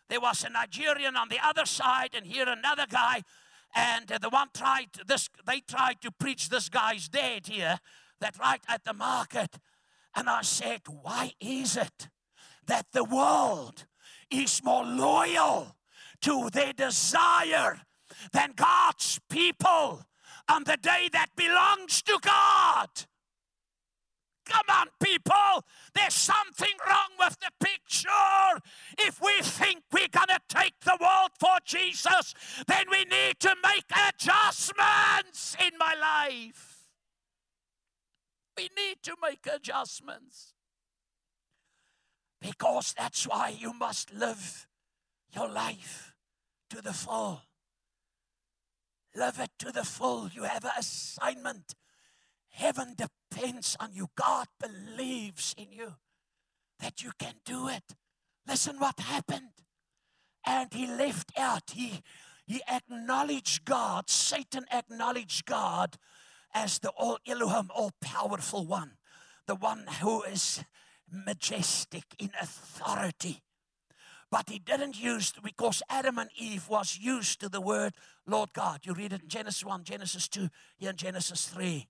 There 0.10 0.20
was 0.20 0.44
a 0.44 0.50
Nigerian 0.50 1.16
on 1.16 1.30
the 1.30 1.40
other 1.42 1.66
side, 1.66 2.10
and 2.14 2.26
here 2.26 2.50
another 2.50 2.86
guy. 2.90 3.24
And 3.76 4.08
the 4.08 4.30
one 4.30 4.50
tried 4.54 4.90
this, 5.06 5.30
they 5.46 5.62
tried 5.62 6.02
to 6.02 6.12
preach 6.12 6.50
this 6.50 6.70
guy's 6.70 7.08
dead 7.08 7.48
here, 7.48 7.80
that 8.20 8.38
right 8.40 8.62
at 8.68 8.84
the 8.84 8.94
market. 8.94 9.58
And 10.16 10.30
I 10.30 10.42
said, 10.42 10.82
Why 10.88 11.34
is 11.40 11.78
it 11.78 12.10
that 12.66 12.88
the 12.92 13.04
world 13.04 13.86
is 14.30 14.64
more 14.64 14.86
loyal 14.86 15.76
to 16.22 16.50
their 16.52 16.74
desire 16.74 17.82
than 18.32 18.54
God's 18.56 19.20
people 19.30 20.04
on 20.50 20.64
the 20.64 20.78
day 20.78 21.10
that 21.14 21.30
belongs 21.36 22.02
to 22.04 22.20
God? 22.22 22.90
Come 24.50 24.66
on, 24.72 24.88
people. 25.02 25.64
There's 25.94 26.16
something 26.16 26.74
wrong 26.88 27.10
with 27.20 27.38
the 27.40 27.52
picture. 27.64 28.10
If 28.98 29.22
we 29.22 29.42
think 29.42 29.84
we're 29.94 30.08
going 30.08 30.28
to 30.28 30.40
take 30.50 30.80
the 30.84 30.98
world 31.00 31.32
for 31.40 31.58
Jesus, 31.64 32.34
then 32.68 32.86
we 32.90 33.06
need 33.06 33.40
to 33.42 33.56
make 33.64 33.86
adjustments 34.10 35.56
in 35.64 35.78
my 35.78 35.94
life. 36.02 36.88
We 38.58 38.70
need 38.76 38.98
to 39.04 39.16
make 39.22 39.48
adjustments. 39.54 40.54
Because 42.42 42.96
that's 42.98 43.28
why 43.28 43.50
you 43.50 43.74
must 43.74 44.14
live 44.14 44.68
your 45.36 45.50
life 45.50 46.16
to 46.72 46.82
the 46.82 46.94
full. 46.94 47.44
Live 49.16 49.40
it 49.40 49.52
to 49.60 49.72
the 49.72 49.84
full. 49.84 50.30
You 50.34 50.44
have 50.44 50.64
an 50.64 50.72
assignment. 50.78 51.76
Heaven 52.50 52.96
depends 52.98 53.19
on 53.80 53.94
you. 53.94 54.10
God 54.16 54.48
believes 54.60 55.56
in 55.58 55.72
you 55.72 55.94
that 56.80 57.04
you 57.04 57.12
can 57.18 57.36
do 57.46 57.68
it. 57.68 57.96
Listen 58.48 58.78
what 58.80 59.00
happened. 59.00 59.52
And 60.46 60.74
he 60.74 60.88
left 60.88 61.32
out, 61.38 61.72
he, 61.74 62.02
he 62.48 62.62
acknowledged 62.72 63.66
God, 63.66 64.10
Satan 64.10 64.66
acknowledged 64.72 65.46
God 65.46 65.98
as 66.54 66.80
the 66.80 66.90
all 66.90 67.20
Elohim, 67.28 67.70
all 67.76 67.92
powerful 68.02 68.66
one, 68.66 68.94
the 69.48 69.56
one 69.56 69.86
who 70.02 70.24
is 70.24 70.64
majestic 71.12 72.06
in 72.18 72.32
authority. 72.42 73.42
But 74.32 74.50
he 74.50 74.60
didn't 74.60 75.00
use, 75.00 75.34
because 75.44 75.84
Adam 75.90 76.18
and 76.18 76.30
Eve 76.38 76.70
was 76.70 76.98
used 77.00 77.42
to 77.42 77.50
the 77.50 77.62
word 77.62 77.94
Lord 78.26 78.54
God. 78.54 78.82
You 78.84 78.94
read 78.94 79.12
it 79.12 79.24
in 79.24 79.28
Genesis 79.28 79.66
1, 79.66 79.84
Genesis 79.84 80.28
2, 80.28 80.50
here 80.78 80.92
in 80.92 80.96
Genesis 80.96 81.48
3 81.48 81.88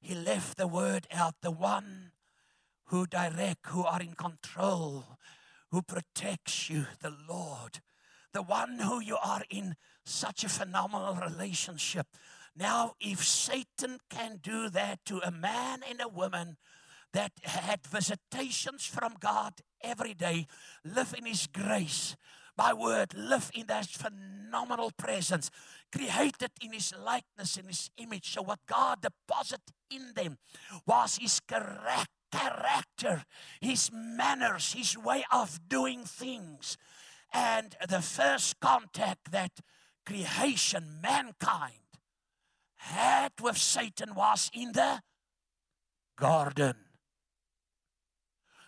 he 0.00 0.14
left 0.14 0.56
the 0.56 0.66
word 0.66 1.06
out 1.12 1.34
the 1.42 1.50
one 1.50 2.12
who 2.86 3.06
direct, 3.06 3.66
who 3.66 3.84
are 3.84 4.00
in 4.00 4.14
control, 4.14 5.18
who 5.70 5.82
protects 5.82 6.68
you, 6.68 6.86
the 7.00 7.14
Lord, 7.28 7.80
the 8.32 8.42
one 8.42 8.78
who 8.78 9.00
you 9.00 9.16
are 9.22 9.42
in 9.50 9.76
such 10.04 10.42
a 10.42 10.48
phenomenal 10.48 11.14
relationship. 11.14 12.06
Now, 12.56 12.94
if 12.98 13.24
Satan 13.24 13.98
can 14.08 14.40
do 14.42 14.68
that 14.70 15.04
to 15.06 15.20
a 15.20 15.30
man 15.30 15.80
and 15.88 16.00
a 16.00 16.08
woman 16.08 16.56
that 17.12 17.32
had 17.42 17.86
visitations 17.86 18.86
from 18.86 19.14
God 19.20 19.54
every 19.82 20.14
day, 20.14 20.46
live 20.84 21.14
in 21.16 21.26
His 21.26 21.46
grace, 21.46 22.16
by 22.56 22.72
word, 22.72 23.14
live 23.14 23.50
in 23.54 23.66
that 23.66 23.86
phenomenal 23.86 24.90
presence, 24.96 25.50
created 25.92 26.50
in 26.60 26.72
His 26.72 26.92
likeness, 26.98 27.56
in 27.56 27.66
His 27.66 27.90
image. 27.96 28.34
So, 28.34 28.42
what 28.42 28.60
God 28.66 29.02
deposited 29.02 29.74
in 29.90 30.12
them 30.14 30.38
was 30.86 31.18
His 31.18 31.40
character, 31.40 33.24
His 33.60 33.90
manners, 33.92 34.72
His 34.72 34.96
way 34.96 35.24
of 35.32 35.60
doing 35.68 36.04
things. 36.04 36.76
And 37.32 37.76
the 37.88 38.02
first 38.02 38.58
contact 38.60 39.30
that 39.32 39.60
creation, 40.04 41.00
mankind, 41.02 41.74
had 42.76 43.32
with 43.40 43.58
Satan 43.58 44.14
was 44.14 44.50
in 44.52 44.72
the 44.72 45.02
garden. 46.16 46.74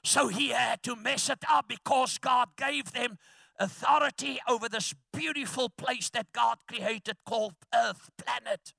So 0.05 0.29
he 0.29 0.49
had 0.49 0.83
to 0.83 0.97
mess 0.97 1.31
it 1.31 1.45
up 1.49 1.67
because 1.69 2.19
God 2.19 2.49
gave 2.57 2.93
them 2.93 3.19
authority 3.59 4.41
over 4.49 4.69
this 4.69 4.95
beautiful 5.13 5.69
place 5.69 6.11
that 6.11 6.33
God 6.33 6.59
created 6.67 7.17
called 7.25 7.55
Earth, 7.75 8.11
planet. 8.17 8.73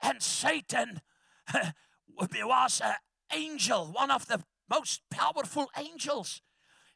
And 0.00 0.22
Satan 0.22 1.00
was 2.44 2.80
an 2.80 2.94
angel, 3.32 3.86
one 3.92 4.10
of 4.10 4.26
the 4.26 4.42
most 4.68 5.02
powerful 5.10 5.70
angels. 5.76 6.40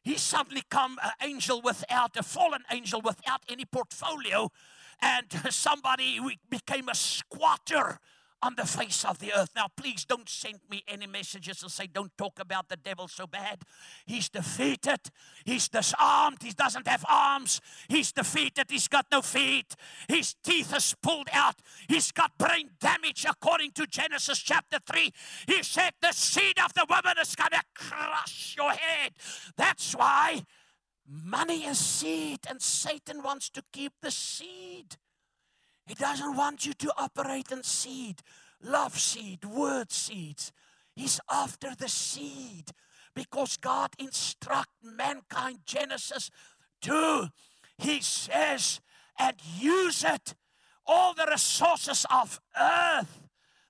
He 0.03 0.15
suddenly 0.17 0.63
come 0.69 0.99
an 1.03 1.11
angel 1.21 1.61
without 1.61 2.15
a 2.15 2.23
fallen 2.23 2.63
angel 2.71 3.01
without 3.01 3.41
any 3.49 3.65
portfolio, 3.65 4.49
and 5.01 5.25
somebody 5.49 6.19
became 6.49 6.89
a 6.89 6.95
squatter 6.95 7.99
on 8.41 8.55
the 8.55 8.65
face 8.65 9.03
of 9.03 9.19
the 9.19 9.33
earth. 9.33 9.51
Now, 9.55 9.67
please 9.75 10.05
don't 10.05 10.29
send 10.29 10.59
me 10.69 10.83
any 10.87 11.07
messages 11.07 11.61
and 11.63 11.71
say, 11.71 11.87
don't 11.87 12.15
talk 12.17 12.39
about 12.39 12.69
the 12.69 12.77
devil 12.77 13.07
so 13.07 13.25
bad. 13.25 13.63
He's 14.05 14.29
defeated. 14.29 14.99
He's 15.43 15.67
disarmed. 15.69 16.43
He 16.43 16.51
doesn't 16.51 16.87
have 16.87 17.03
arms. 17.09 17.61
He's 17.87 18.11
defeated. 18.11 18.67
He's 18.69 18.87
got 18.87 19.07
no 19.11 19.21
feet. 19.21 19.75
His 20.07 20.35
teeth 20.43 20.75
is 20.75 20.95
pulled 21.01 21.29
out. 21.33 21.55
He's 21.87 22.11
got 22.11 22.37
brain 22.37 22.69
damage, 22.79 23.25
according 23.27 23.71
to 23.71 23.87
Genesis 23.87 24.39
chapter 24.39 24.77
3. 24.85 25.11
He 25.47 25.63
said, 25.63 25.93
The 26.01 26.11
seed 26.11 26.59
of 26.63 26.73
the 26.73 26.85
woman 26.87 27.17
is 27.19 27.35
going 27.35 27.51
to 27.51 27.63
crush 27.73 28.55
your 28.57 28.71
head. 28.71 29.13
That's 29.55 29.95
why 29.95 30.43
money 31.07 31.65
is 31.65 31.79
seed, 31.79 32.39
and 32.49 32.61
Satan 32.61 33.23
wants 33.23 33.49
to 33.51 33.63
keep 33.71 33.93
the 34.01 34.11
seed. 34.11 34.97
He 35.87 35.93
doesn't 35.93 36.35
want 36.35 36.65
you 36.65 36.73
to 36.73 36.93
operate 36.97 37.49
in 37.51 37.63
seed, 37.63 38.21
love 38.61 38.99
seed, 38.99 39.45
word 39.45 39.91
seeds. 39.91 40.51
He's 40.95 41.21
after 41.31 41.69
the 41.77 41.87
seed 41.87 42.71
because 43.15 43.55
God 43.55 43.91
instruct 43.97 44.69
mankind, 44.83 45.59
Genesis 45.65 46.29
2. 46.81 47.27
He 47.77 48.01
says, 48.01 48.81
and 49.17 49.35
use 49.57 50.03
it, 50.03 50.35
all 50.85 51.13
the 51.13 51.27
resources 51.29 52.05
of 52.11 52.41
earth, 52.59 53.21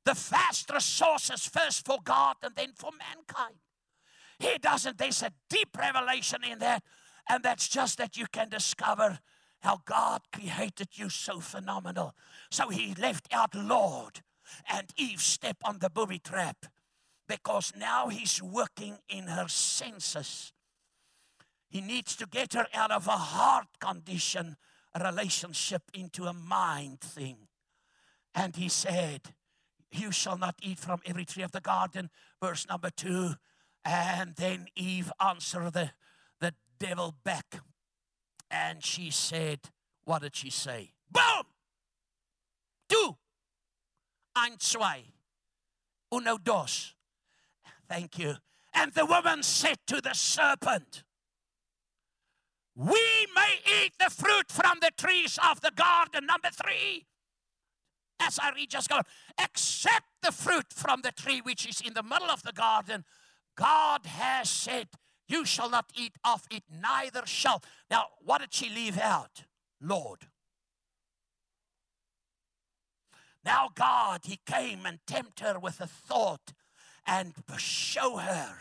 the 0.04 0.14
vast 0.14 0.72
resources, 0.74 1.46
first 1.46 1.86
for 1.86 2.00
God 2.04 2.38
and 2.42 2.56
then 2.56 2.74
for 2.76 2.90
mankind. 2.92 3.56
He 4.40 4.58
doesn't, 4.58 4.98
there's 4.98 5.22
a 5.22 5.32
deep 5.50 5.78
revelation 5.78 6.40
in 6.50 6.60
that, 6.60 6.84
and 7.30 7.44
that's 7.44 7.68
just 7.68 7.98
that 8.00 8.18
you 8.18 8.26
can 8.32 8.50
discover 8.50 9.20
how 9.62 9.82
God 9.86 10.22
created 10.32 10.90
you 10.94 11.10
so 11.10 11.40
phenomenal. 11.40 12.14
So 12.52 12.70
he 12.70 12.94
left 12.96 13.28
out 13.32 13.56
Lord 13.56 14.22
and 14.72 14.88
Eve 14.98 15.22
step 15.22 15.58
on 15.64 15.80
the 15.80 15.90
booby 15.90 16.20
trap 16.20 16.66
because 17.28 17.74
now 17.78 18.08
he's 18.08 18.42
working 18.42 18.98
in 19.10 19.28
her 19.28 19.48
senses. 19.48 20.54
He 21.70 21.82
needs 21.82 22.16
to 22.18 22.26
get 22.26 22.54
her 22.54 22.68
out 22.74 22.92
of 22.92 23.08
a 23.08 23.12
heart 23.12 23.68
condition 23.80 24.58
relationship 25.04 25.84
into 25.94 26.26
a 26.26 26.34
mind 26.34 27.02
thing. 27.02 27.48
And 28.34 28.56
he 28.56 28.70
said, 28.70 29.34
You 29.92 30.12
shall 30.12 30.38
not 30.38 30.56
eat 30.62 30.80
from 30.80 31.02
every 31.06 31.26
tree 31.26 31.44
of 31.44 31.52
the 31.52 31.62
garden. 31.62 32.10
Verse 32.42 32.68
number 32.68 32.90
two. 32.90 33.32
And 33.84 34.36
then 34.36 34.68
Eve 34.76 35.12
answered 35.20 35.74
the, 35.74 35.92
the 36.40 36.54
devil 36.80 37.16
back. 37.24 37.62
And 38.50 38.84
she 38.84 39.12
said, 39.12 39.60
What 40.06 40.22
did 40.22 40.36
she 40.36 40.50
say? 40.50 40.92
Boom! 41.12 41.44
Du, 42.90 43.18
ein, 44.36 44.58
zwei, 44.60 45.04
uno, 46.14 46.38
dos. 46.38 46.94
Thank 47.90 48.20
you. 48.20 48.36
And 48.74 48.94
the 48.94 49.06
woman 49.06 49.44
said 49.44 49.78
to 49.88 50.02
the 50.02 50.14
serpent, 50.14 51.04
We 52.76 53.28
may 53.36 53.60
eat 53.66 53.94
the 54.00 54.10
fruit 54.10 54.52
from 54.52 54.80
the 54.82 54.92
trees 54.98 55.40
of 55.50 55.62
the 55.62 55.72
garden. 55.72 56.26
Number 56.26 56.50
three. 56.52 57.06
As 58.20 58.40
I 58.40 58.52
read, 58.56 58.70
just 58.70 58.90
go, 58.90 59.02
except 59.42 60.06
the 60.24 60.32
fruit 60.32 60.74
from 60.74 61.02
the 61.02 61.12
tree 61.12 61.40
which 61.42 61.68
is 61.68 61.82
in 61.82 61.94
the 61.94 62.02
middle 62.02 62.30
of 62.30 62.42
the 62.42 62.52
garden, 62.52 63.06
God 63.56 64.06
has 64.06 64.50
said, 64.50 64.88
You 65.28 65.46
shall 65.46 65.70
not 65.70 65.92
eat 65.96 66.14
of 66.24 66.48
it, 66.50 66.64
neither 66.72 67.26
shall. 67.26 67.62
Now, 67.90 68.06
what 68.24 68.42
did 68.42 68.54
she 68.54 68.70
leave 68.70 68.98
out? 68.98 69.44
Lord. 69.82 70.28
Now, 73.44 73.70
God, 73.74 74.22
He 74.24 74.40
came 74.46 74.86
and 74.86 75.00
tempted 75.06 75.46
her 75.46 75.60
with 75.60 75.82
a 75.82 75.88
thought 75.88 76.54
and 77.06 77.34
show 77.58 78.18
her 78.18 78.58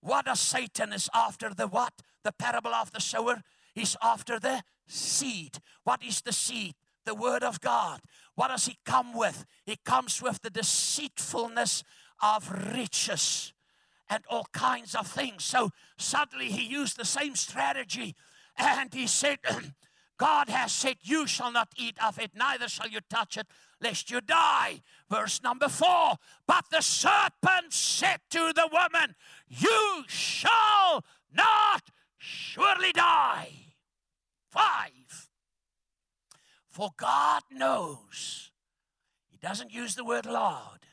what 0.00 0.30
a 0.30 0.36
Satan 0.36 0.92
is 0.92 1.08
after 1.14 1.52
the 1.52 1.66
what? 1.66 1.92
The 2.24 2.32
parable 2.32 2.74
of 2.74 2.92
the 2.92 3.00
sower. 3.00 3.42
He's 3.74 3.96
after 4.02 4.38
the 4.38 4.62
seed. 4.86 5.58
What 5.84 6.02
is 6.02 6.20
the 6.20 6.32
seed? 6.32 6.74
The 7.04 7.14
word 7.14 7.42
of 7.42 7.60
God. 7.60 8.00
What 8.34 8.48
does 8.48 8.66
he 8.66 8.78
come 8.84 9.14
with? 9.14 9.44
He 9.64 9.76
comes 9.84 10.22
with 10.22 10.40
the 10.42 10.50
deceitfulness 10.50 11.82
of 12.22 12.72
riches 12.74 13.52
and 14.10 14.24
all 14.28 14.46
kinds 14.52 14.94
of 14.94 15.06
things. 15.06 15.44
So 15.44 15.70
suddenly 15.96 16.50
he 16.50 16.64
used 16.64 16.96
the 16.96 17.04
same 17.04 17.36
strategy 17.36 18.14
and 18.56 18.92
he 18.92 19.06
said, 19.06 19.38
God 20.18 20.48
has 20.48 20.72
said, 20.72 20.96
You 21.02 21.26
shall 21.26 21.52
not 21.52 21.68
eat 21.76 21.96
of 22.04 22.18
it, 22.18 22.32
neither 22.34 22.68
shall 22.68 22.88
you 22.88 23.00
touch 23.08 23.36
it, 23.36 23.46
lest 23.80 24.10
you 24.10 24.20
die. 24.20 24.82
Verse 25.08 25.42
number 25.42 25.68
four. 25.68 26.16
But 26.46 26.64
the 26.70 26.80
serpent 26.80 27.72
said 27.72 28.20
to 28.30 28.52
the 28.52 28.68
woman, 28.72 29.14
You 29.48 30.04
shall 30.08 31.04
not 31.32 31.90
surely 32.18 32.92
die. 32.92 33.50
Five. 34.50 35.28
For 36.68 36.90
God 36.96 37.42
knows, 37.50 38.50
He 39.30 39.36
doesn't 39.36 39.72
use 39.72 39.94
the 39.94 40.04
word 40.04 40.26
Lord. 40.26 40.87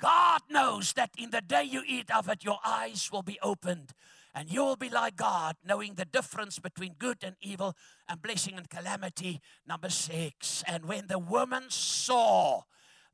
God 0.00 0.42
knows 0.50 0.92
that 0.94 1.10
in 1.18 1.30
the 1.30 1.40
day 1.40 1.64
you 1.64 1.82
eat 1.86 2.10
of 2.14 2.28
it, 2.28 2.44
your 2.44 2.58
eyes 2.64 3.10
will 3.12 3.22
be 3.22 3.38
opened 3.42 3.92
and 4.34 4.50
you 4.50 4.64
will 4.64 4.76
be 4.76 4.88
like 4.88 5.16
God, 5.16 5.56
knowing 5.64 5.94
the 5.94 6.04
difference 6.04 6.58
between 6.58 6.94
good 6.98 7.18
and 7.22 7.34
evil 7.40 7.74
and 8.08 8.22
blessing 8.22 8.54
and 8.56 8.70
calamity. 8.70 9.40
Number 9.66 9.90
six. 9.90 10.62
And 10.66 10.84
when 10.84 11.08
the 11.08 11.18
woman 11.18 11.64
saw 11.68 12.62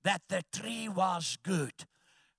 that 0.03 0.23
the 0.29 0.43
tree 0.53 0.89
was 0.89 1.39
good, 1.43 1.87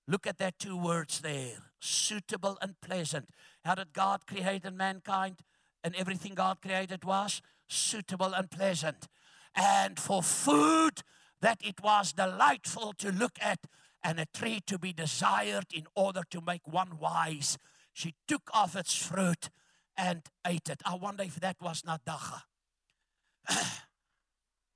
look 0.08 0.28
at 0.28 0.38
that 0.38 0.60
two 0.60 0.78
words 0.78 1.22
there 1.22 1.58
suitable 1.80 2.58
and 2.62 2.80
pleasant. 2.82 3.30
How 3.64 3.76
did 3.76 3.94
God 3.94 4.26
create 4.28 4.72
mankind? 4.72 5.38
And 5.84 5.96
everything 5.96 6.34
God 6.34 6.62
created 6.62 7.04
was 7.06 7.42
suitable 7.68 8.34
and 8.34 8.50
pleasant. 8.50 9.08
And 9.56 10.00
for 10.00 10.24
food, 10.24 11.04
that 11.42 11.60
it 11.64 11.82
was 11.84 12.14
delightful 12.14 12.94
to 12.98 13.12
look 13.12 13.38
at, 13.40 13.60
and 14.06 14.20
a 14.20 14.28
tree 14.28 14.62
to 14.68 14.78
be 14.78 14.94
desired 14.94 15.66
in 15.74 15.88
order 15.96 16.22
to 16.30 16.40
make 16.40 16.68
one 16.68 17.00
wise. 17.00 17.58
She 17.92 18.14
took 18.28 18.52
off 18.54 18.76
its 18.76 18.96
fruit 18.96 19.50
and 19.98 20.22
ate 20.46 20.70
it. 20.70 20.82
I 20.86 20.94
wonder 20.94 21.24
if 21.24 21.40
that 21.40 21.58
was 21.60 21.84
not 21.84 22.06
dagga. 22.06 22.44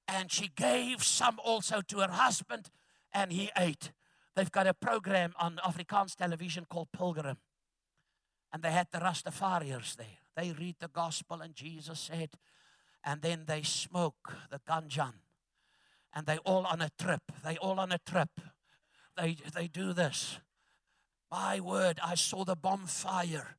and 0.08 0.32
she 0.32 0.50
gave 0.56 1.04
some 1.04 1.38
also 1.44 1.82
to 1.82 2.00
her 2.00 2.12
husband, 2.12 2.72
and 3.14 3.32
he 3.32 3.52
ate. 3.56 3.92
They've 4.36 4.52
got 4.52 4.66
a 4.66 4.74
program 4.74 5.34
on 5.40 5.58
Afrikaans 5.58 6.16
television 6.16 6.66
called 6.68 6.88
Pilgrim. 6.92 7.38
And 8.52 8.64
they 8.64 8.72
had 8.72 8.88
the 8.92 8.98
Rastafarians 8.98 9.96
there. 9.96 10.08
They 10.36 10.54
read 10.54 10.78
the 10.80 10.88
gospel, 10.88 11.42
and 11.42 11.54
Jesus 11.54 12.00
said, 12.00 12.32
and 13.06 13.22
then 13.22 13.44
they 13.46 13.62
smoke 13.62 14.38
the 14.50 14.60
ganjan. 14.68 15.14
And 16.16 16.26
they 16.26 16.40
all 16.40 16.66
on 16.66 16.82
a 16.82 16.90
trip. 16.98 17.22
They 17.44 17.58
all 17.58 17.80
on 17.80 17.92
a 17.92 18.00
trip. 18.00 18.30
They, 19.20 19.38
they 19.54 19.68
do 19.68 19.94
this. 19.94 20.40
My 21.32 21.60
word, 21.60 22.00
I 22.04 22.16
saw 22.16 22.44
the 22.44 22.56
bonfire, 22.56 23.56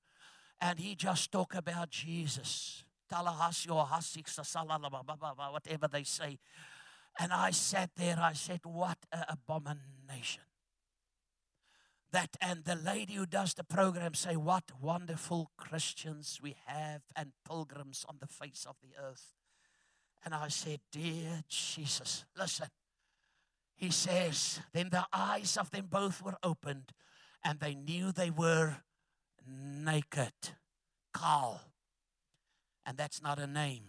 and 0.61 0.79
he 0.79 0.95
just 0.95 1.31
talked 1.31 1.55
about 1.55 1.91
Jesus. 1.91 2.85
Tallahassee 3.09 3.71
or 3.71 3.87
whatever 5.53 5.89
they 5.89 6.05
say. 6.05 6.39
And 7.19 7.33
I 7.33 7.51
sat 7.51 7.91
there, 7.97 8.19
I 8.21 8.35
said, 8.35 8.61
What 8.65 8.99
an 9.13 9.25
abomination. 9.29 10.45
That 12.13 12.37
and 12.41 12.65
the 12.65 12.77
lady 12.77 13.15
who 13.15 13.27
does 13.27 13.55
the 13.55 13.65
program 13.65 14.15
say, 14.15 14.37
What 14.37 14.65
wonderful 14.81 15.51
Christians 15.57 16.39
we 16.43 16.57
have 16.67 17.03
and 17.17 17.33
pilgrims 17.47 18.05
on 18.09 18.17
the 18.21 18.27
face 18.27 18.67
of 18.69 18.77
the 18.81 19.01
earth. 19.01 19.35
And 20.25 20.35
I 20.35 20.49
said, 20.49 20.81
Dear 20.93 21.43
Jesus, 21.49 22.25
listen. 22.39 22.69
He 23.81 23.91
says, 23.91 24.61
Then 24.75 24.91
the 24.91 25.07
eyes 25.11 25.57
of 25.57 25.71
them 25.71 25.87
both 25.89 26.23
were 26.23 26.37
opened 26.43 26.93
and 27.43 27.61
they 27.61 27.75
knew 27.75 28.13
they 28.13 28.31
were 28.31 28.77
naked. 29.47 30.35
Kaal. 31.17 31.61
And 32.85 32.99
that's 32.99 33.23
not 33.23 33.39
a 33.39 33.47
name. 33.47 33.85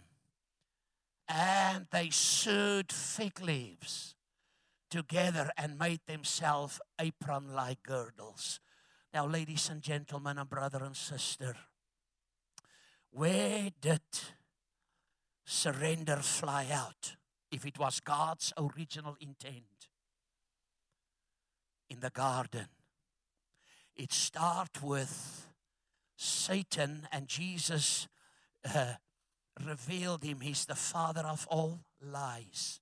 And 1.28 1.88
they 1.90 2.08
sewed 2.08 2.90
fig 2.90 3.42
leaves 3.42 4.14
together 4.88 5.50
and 5.58 5.78
made 5.78 6.00
themselves 6.06 6.80
apron 6.98 7.52
like 7.52 7.82
girdles. 7.82 8.60
Now, 9.12 9.26
ladies 9.26 9.68
and 9.68 9.82
gentlemen, 9.82 10.38
and 10.38 10.48
brother 10.48 10.82
and 10.82 10.96
sister, 10.96 11.54
where 13.10 13.68
did 13.78 14.00
surrender 15.44 16.16
fly 16.16 16.68
out 16.72 17.16
if 17.50 17.66
it 17.66 17.78
was 17.78 18.00
God's 18.00 18.54
original 18.56 19.18
intent? 19.20 19.71
In 21.92 22.00
the 22.00 22.08
garden. 22.08 22.68
It 23.94 24.14
starts 24.14 24.82
with 24.82 25.46
Satan, 26.16 27.06
and 27.12 27.28
Jesus 27.28 28.08
uh, 28.64 28.94
revealed 29.62 30.24
him. 30.24 30.40
He's 30.40 30.64
the 30.64 30.74
father 30.74 31.20
of 31.20 31.46
all 31.50 31.80
lies. 32.00 32.80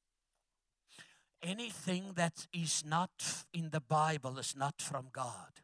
Anything 1.42 2.12
that 2.14 2.46
is 2.52 2.84
not 2.86 3.10
in 3.52 3.70
the 3.70 3.80
Bible 3.80 4.38
is 4.38 4.54
not 4.56 4.80
from 4.80 5.08
God. 5.10 5.60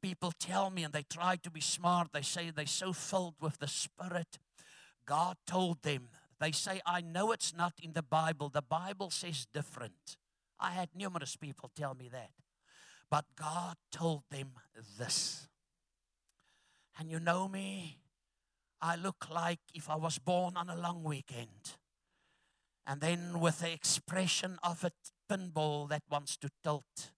People 0.00 0.32
tell 0.38 0.70
me, 0.70 0.84
and 0.84 0.94
they 0.94 1.02
try 1.02 1.36
to 1.36 1.50
be 1.50 1.60
smart, 1.60 2.14
they 2.14 2.22
say 2.22 2.48
they're 2.48 2.64
so 2.64 2.94
filled 2.94 3.34
with 3.42 3.58
the 3.58 3.68
Spirit. 3.68 4.38
God 5.04 5.36
told 5.46 5.82
them, 5.82 6.08
they 6.40 6.52
say, 6.52 6.80
I 6.86 7.02
know 7.02 7.32
it's 7.32 7.54
not 7.54 7.74
in 7.82 7.92
the 7.92 8.02
Bible. 8.02 8.48
The 8.48 8.62
Bible 8.62 9.10
says 9.10 9.46
different. 9.52 10.16
I 10.58 10.70
had 10.70 10.88
numerous 10.94 11.36
people 11.36 11.70
tell 11.74 11.94
me 11.94 12.08
that. 12.08 12.30
But 13.10 13.24
God 13.36 13.76
told 13.92 14.22
them 14.30 14.52
this. 14.98 15.48
And 16.98 17.10
you 17.10 17.20
know 17.20 17.46
me, 17.46 17.98
I 18.80 18.96
look 18.96 19.26
like 19.30 19.60
if 19.74 19.88
I 19.88 19.96
was 19.96 20.18
born 20.18 20.56
on 20.56 20.68
a 20.68 20.76
long 20.76 21.04
weekend. 21.04 21.76
And 22.86 23.00
then 23.00 23.40
with 23.40 23.60
the 23.60 23.72
expression 23.72 24.58
of 24.62 24.84
a 24.84 24.92
pinball 25.30 25.88
that 25.88 26.02
wants 26.10 26.36
to 26.38 26.50
tilt, 26.62 27.10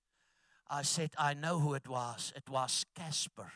I 0.68 0.82
said, 0.82 1.10
I 1.18 1.34
know 1.34 1.60
who 1.60 1.74
it 1.74 1.88
was. 1.88 2.32
It 2.36 2.48
was 2.48 2.84
Casper. 2.94 3.52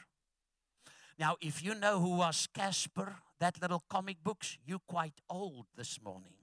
Now, 1.19 1.37
if 1.41 1.63
you 1.63 1.75
know 1.75 2.01
who 2.01 2.17
was 2.17 2.49
Casper, 2.55 3.17
that 3.41 3.61
little 3.61 3.83
comic 3.89 4.19
books, 4.23 4.59
you're 4.65 4.81
quite 4.87 5.21
old 5.29 5.67
this 5.77 6.01
morning. 6.03 6.35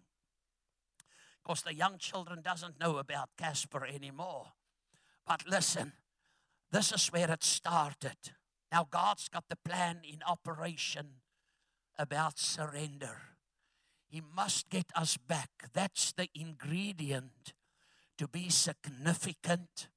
Because 1.44 1.62
the 1.62 1.74
young 1.74 1.98
children 1.98 2.42
doesn't 2.42 2.80
know 2.80 2.98
about 2.98 3.30
Casper 3.38 3.86
anymore. 3.86 4.48
But 5.26 5.48
listen, 5.48 5.94
this 6.72 6.92
is 6.92 7.08
where 7.08 7.32
it 7.32 7.44
started. 7.44 8.18
Now, 8.72 8.88
God's 8.90 9.30
got 9.30 9.46
the 9.50 9.56
plan 9.56 10.02
in 10.04 10.20
operation 10.28 11.22
about 11.98 12.38
surrender. 12.38 13.22
He 14.08 14.22
must 14.22 14.70
get 14.70 14.88
us 14.96 15.18
back. 15.18 15.50
That's 15.74 16.12
the 16.12 16.30
ingredient 16.34 17.54
to 18.18 18.28
be 18.28 18.50
significant, 18.50 19.88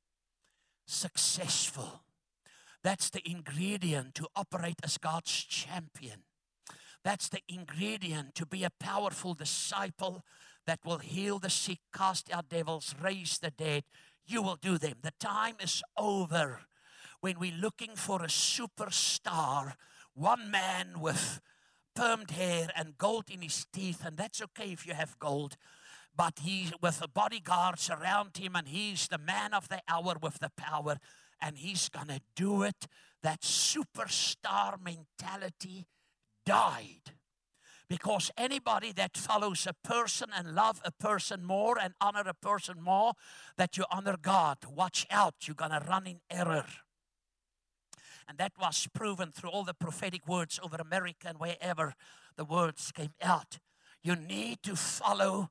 successful. 0.87 2.03
That's 2.83 3.11
the 3.11 3.23
ingredient 3.29 4.15
to 4.17 4.29
operate 4.35 4.81
as 4.83 4.99
God's 4.99 5.33
champion. 5.33 6.25
That's 7.05 7.29
the 7.29 7.41
ingredient 7.49 8.35
to 8.37 8.47
be 8.47 8.65
a 8.65 8.71
powerful 8.71 9.35
disciple 9.35 10.25
that 10.67 10.81
will 10.85 10.99
heal 10.99 11.39
the 11.39 11.51
sick, 11.51 11.79
cast 11.95 12.33
out 12.33 12.49
devils, 12.49 12.95
raise 13.03 13.39
the 13.39 13.51
dead. 13.51 13.85
You 14.25 14.43
will 14.43 14.57
do 14.57 14.79
them. 14.79 14.95
The 15.03 15.13
time 15.19 15.57
is 15.61 15.83
over 15.97 16.61
when 17.21 17.39
we're 17.39 17.57
looking 17.57 17.95
for 17.95 18.23
a 18.23 18.29
superstar, 18.29 19.75
one 20.15 20.51
man 20.51 21.01
with 21.01 21.41
permed 21.97 22.31
hair 22.31 22.69
and 22.77 22.99
gold 22.99 23.25
in 23.31 23.43
his 23.43 23.67
teeth, 23.73 24.05
and 24.05 24.17
that's 24.17 24.43
okay 24.43 24.73
if 24.73 24.87
you 24.87 24.95
have 24.95 25.19
gold. 25.19 25.57
But 26.17 26.41
he, 26.43 26.73
with 26.83 27.01
the 27.01 27.09
bodyguards 27.09 27.91
around 27.91 28.37
him, 28.37 28.57
and 28.57 28.69
he's 28.69 29.09
the 29.09 29.19
man 29.19 29.55
of 29.55 29.69
the 29.69 29.81
hour 29.89 30.17
with 30.21 30.39
the 30.41 30.51
power, 30.57 30.99
and 31.41 31.57
he's 31.57 31.89
gonna 31.89 32.21
do 32.35 32.63
it. 32.63 32.87
That 33.23 33.43
superstar 33.43 34.77
mentality 34.83 35.87
died. 36.45 37.13
Because 37.93 38.31
anybody 38.39 38.91
that 38.93 39.19
follows 39.19 39.67
a 39.67 39.75
person 39.87 40.31
and 40.35 40.55
love 40.55 40.81
a 40.83 40.91
person 40.91 41.45
more 41.45 41.77
and 41.79 41.93
honor 42.01 42.23
a 42.25 42.33
person 42.33 42.81
more, 42.81 43.13
that 43.59 43.77
you 43.77 43.85
honor 43.91 44.17
God, 44.17 44.57
watch 44.75 45.07
out, 45.11 45.35
you're 45.43 45.55
gonna 45.55 45.85
run 45.87 46.07
in 46.07 46.21
error. 46.31 46.65
And 48.27 48.39
that 48.39 48.53
was 48.59 48.89
proven 48.95 49.31
through 49.31 49.51
all 49.51 49.65
the 49.65 49.75
prophetic 49.75 50.27
words 50.27 50.59
over 50.63 50.77
America 50.77 51.29
and 51.29 51.39
wherever 51.39 51.95
the 52.35 52.47
words 52.47 52.93
came 52.93 53.13
out. 53.21 53.59
You 54.03 54.17
need 54.17 54.63
to 54.63 54.75
follow 54.75 55.51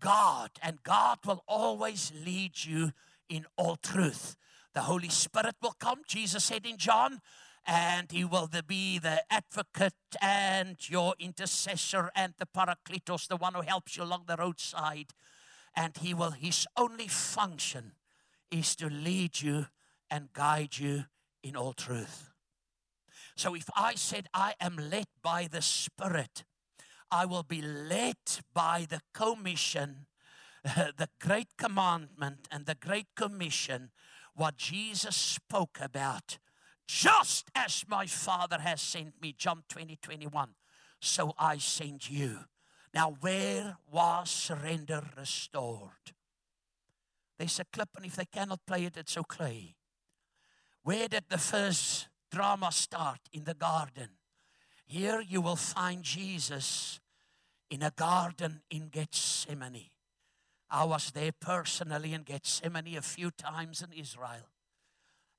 God, 0.00 0.52
and 0.62 0.82
God 0.82 1.18
will 1.26 1.44
always 1.46 2.10
lead 2.24 2.64
you 2.64 2.92
in 3.28 3.44
all 3.58 3.76
truth. 3.76 4.34
The 4.72 4.80
Holy 4.80 5.10
Spirit 5.10 5.56
will 5.60 5.76
come, 5.78 6.00
Jesus 6.08 6.44
said 6.44 6.64
in 6.64 6.78
John, 6.78 7.20
and 7.66 8.10
He 8.12 8.24
will 8.24 8.48
be 8.66 8.98
the 8.98 9.22
advocate 9.30 9.94
and 10.20 10.76
your 10.88 11.14
intercessor 11.18 12.10
and 12.14 12.34
the 12.38 12.46
Parakletos, 12.46 13.26
the 13.26 13.36
one 13.36 13.54
who 13.54 13.62
helps 13.62 13.96
you 13.96 14.04
along 14.04 14.24
the 14.26 14.36
roadside. 14.36 15.12
And 15.74 15.96
He 15.96 16.14
will, 16.14 16.30
His 16.30 16.66
only 16.76 17.08
function 17.08 17.92
is 18.50 18.76
to 18.76 18.88
lead 18.88 19.40
you 19.40 19.66
and 20.10 20.32
guide 20.32 20.78
you 20.78 21.04
in 21.42 21.56
all 21.56 21.72
truth. 21.72 22.30
So 23.36 23.54
if 23.54 23.68
I 23.76 23.94
said, 23.96 24.28
I 24.32 24.54
am 24.60 24.76
led 24.76 25.06
by 25.22 25.48
the 25.50 25.60
Spirit, 25.60 26.44
I 27.10 27.26
will 27.26 27.42
be 27.42 27.60
led 27.60 28.16
by 28.54 28.86
the 28.88 29.00
commission, 29.12 30.06
the 30.64 31.08
great 31.20 31.56
commandment, 31.58 32.48
and 32.50 32.66
the 32.66 32.74
great 32.74 33.08
commission, 33.14 33.90
what 34.34 34.56
Jesus 34.56 35.16
spoke 35.16 35.78
about. 35.80 36.38
Just 36.86 37.50
as 37.54 37.84
my 37.88 38.06
Father 38.06 38.58
has 38.60 38.80
sent 38.80 39.20
me, 39.20 39.34
John 39.36 39.64
20, 39.68 39.96
21, 39.96 40.50
so 41.00 41.32
I 41.38 41.58
send 41.58 42.08
you. 42.08 42.38
Now, 42.94 43.16
where 43.20 43.76
was 43.90 44.30
surrender 44.30 45.02
restored? 45.16 46.14
There's 47.38 47.58
a 47.58 47.64
clip, 47.64 47.90
and 47.96 48.06
if 48.06 48.16
they 48.16 48.24
cannot 48.24 48.64
play 48.66 48.84
it, 48.84 48.96
it's 48.96 49.18
okay. 49.18 49.74
Where 50.82 51.08
did 51.08 51.24
the 51.28 51.38
first 51.38 52.08
drama 52.30 52.70
start? 52.70 53.18
In 53.32 53.44
the 53.44 53.54
garden. 53.54 54.10
Here 54.86 55.20
you 55.20 55.40
will 55.40 55.56
find 55.56 56.04
Jesus 56.04 57.00
in 57.68 57.82
a 57.82 57.90
garden 57.90 58.62
in 58.70 58.88
Gethsemane. 58.88 59.90
I 60.70 60.84
was 60.84 61.10
there 61.10 61.32
personally 61.32 62.14
in 62.14 62.22
Gethsemane 62.22 62.96
a 62.96 63.02
few 63.02 63.32
times 63.32 63.82
in 63.82 63.92
Israel 63.92 64.48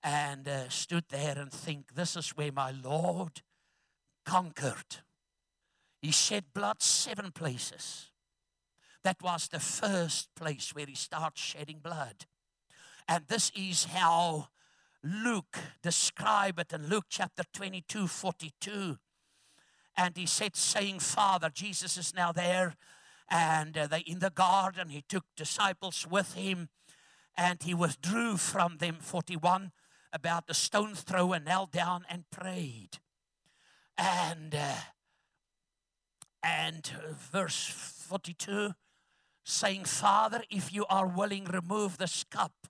and 0.03 0.47
uh, 0.47 0.69
stood 0.69 1.05
there 1.09 1.37
and 1.37 1.51
think, 1.51 1.95
this 1.95 2.15
is 2.15 2.29
where 2.31 2.51
my 2.51 2.71
Lord 2.71 3.41
conquered. 4.25 4.97
He 6.01 6.11
shed 6.11 6.45
blood 6.53 6.81
seven 6.81 7.31
places. 7.31 8.11
That 9.03 9.21
was 9.21 9.47
the 9.47 9.59
first 9.59 10.29
place 10.35 10.75
where 10.75 10.85
he 10.85 10.95
starts 10.95 11.41
shedding 11.41 11.79
blood. 11.79 12.25
And 13.07 13.25
this 13.27 13.51
is 13.55 13.85
how 13.85 14.49
Luke 15.03 15.57
describe 15.81 16.59
it 16.59 16.73
in 16.73 16.87
Luke 16.87 17.05
chapter 17.09 17.43
22, 17.53 18.07
42. 18.07 18.97
And 19.95 20.17
he 20.17 20.25
said, 20.25 20.55
saying, 20.55 20.99
Father, 20.99 21.49
Jesus 21.49 21.97
is 21.97 22.13
now 22.13 22.31
there, 22.31 22.75
and 23.29 23.77
uh, 23.77 23.87
they 23.87 23.99
in 24.01 24.19
the 24.19 24.29
garden. 24.29 24.89
He 24.89 25.03
took 25.07 25.25
disciples 25.35 26.05
with 26.09 26.33
him, 26.33 26.69
and 27.35 27.63
he 27.63 27.73
withdrew 27.73 28.37
from 28.37 28.77
them, 28.77 28.97
41, 28.99 29.71
about 30.17 30.47
the 30.47 30.53
stone 30.53 30.95
throw, 30.95 31.31
and 31.31 31.45
knelt 31.45 31.71
down 31.71 32.03
and 32.09 32.29
prayed. 32.31 32.97
And 33.97 34.55
uh, 34.55 34.75
and 36.43 36.87
verse 37.31 37.67
42 37.67 38.73
saying, 39.43 39.85
Father, 39.85 40.43
if 40.49 40.73
you 40.73 40.85
are 40.89 41.07
willing, 41.07 41.45
remove 41.45 41.97
this 41.97 42.23
cup 42.23 42.67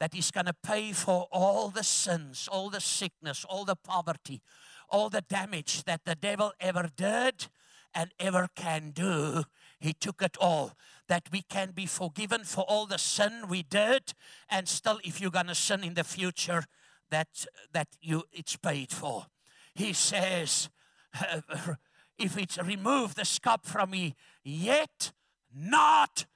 that 0.00 0.14
He's 0.14 0.30
going 0.30 0.46
to 0.46 0.54
pay 0.54 0.92
for 0.92 1.28
all 1.30 1.68
the 1.68 1.84
sins, 1.84 2.48
all 2.50 2.70
the 2.70 2.80
sickness, 2.80 3.44
all 3.48 3.64
the 3.64 3.76
poverty, 3.76 4.42
all 4.88 5.10
the 5.10 5.20
damage 5.20 5.84
that 5.84 6.04
the 6.04 6.14
devil 6.14 6.52
ever 6.58 6.88
did 6.96 7.46
and 7.94 8.10
ever 8.18 8.48
can 8.56 8.90
do. 8.90 9.44
He 9.82 9.92
took 9.92 10.22
it 10.22 10.36
all. 10.40 10.72
That 11.08 11.28
we 11.32 11.42
can 11.42 11.72
be 11.72 11.86
forgiven 11.86 12.44
for 12.44 12.62
all 12.62 12.86
the 12.86 12.98
sin 12.98 13.48
we 13.48 13.64
did, 13.64 14.14
and 14.48 14.68
still, 14.68 15.00
if 15.04 15.20
you're 15.20 15.32
going 15.32 15.48
to 15.48 15.54
sin 15.54 15.82
in 15.82 15.94
the 15.94 16.04
future, 16.04 16.64
that 17.10 17.44
that 17.72 17.88
you 18.00 18.22
it's 18.32 18.56
paid 18.56 18.92
for. 18.92 19.26
He 19.74 19.92
says, 19.92 20.70
if 22.18 22.38
it's 22.38 22.56
remove 22.62 23.16
the 23.16 23.40
cup 23.42 23.66
from 23.66 23.90
me, 23.90 24.14
yet 24.44 25.12
not 25.52 26.26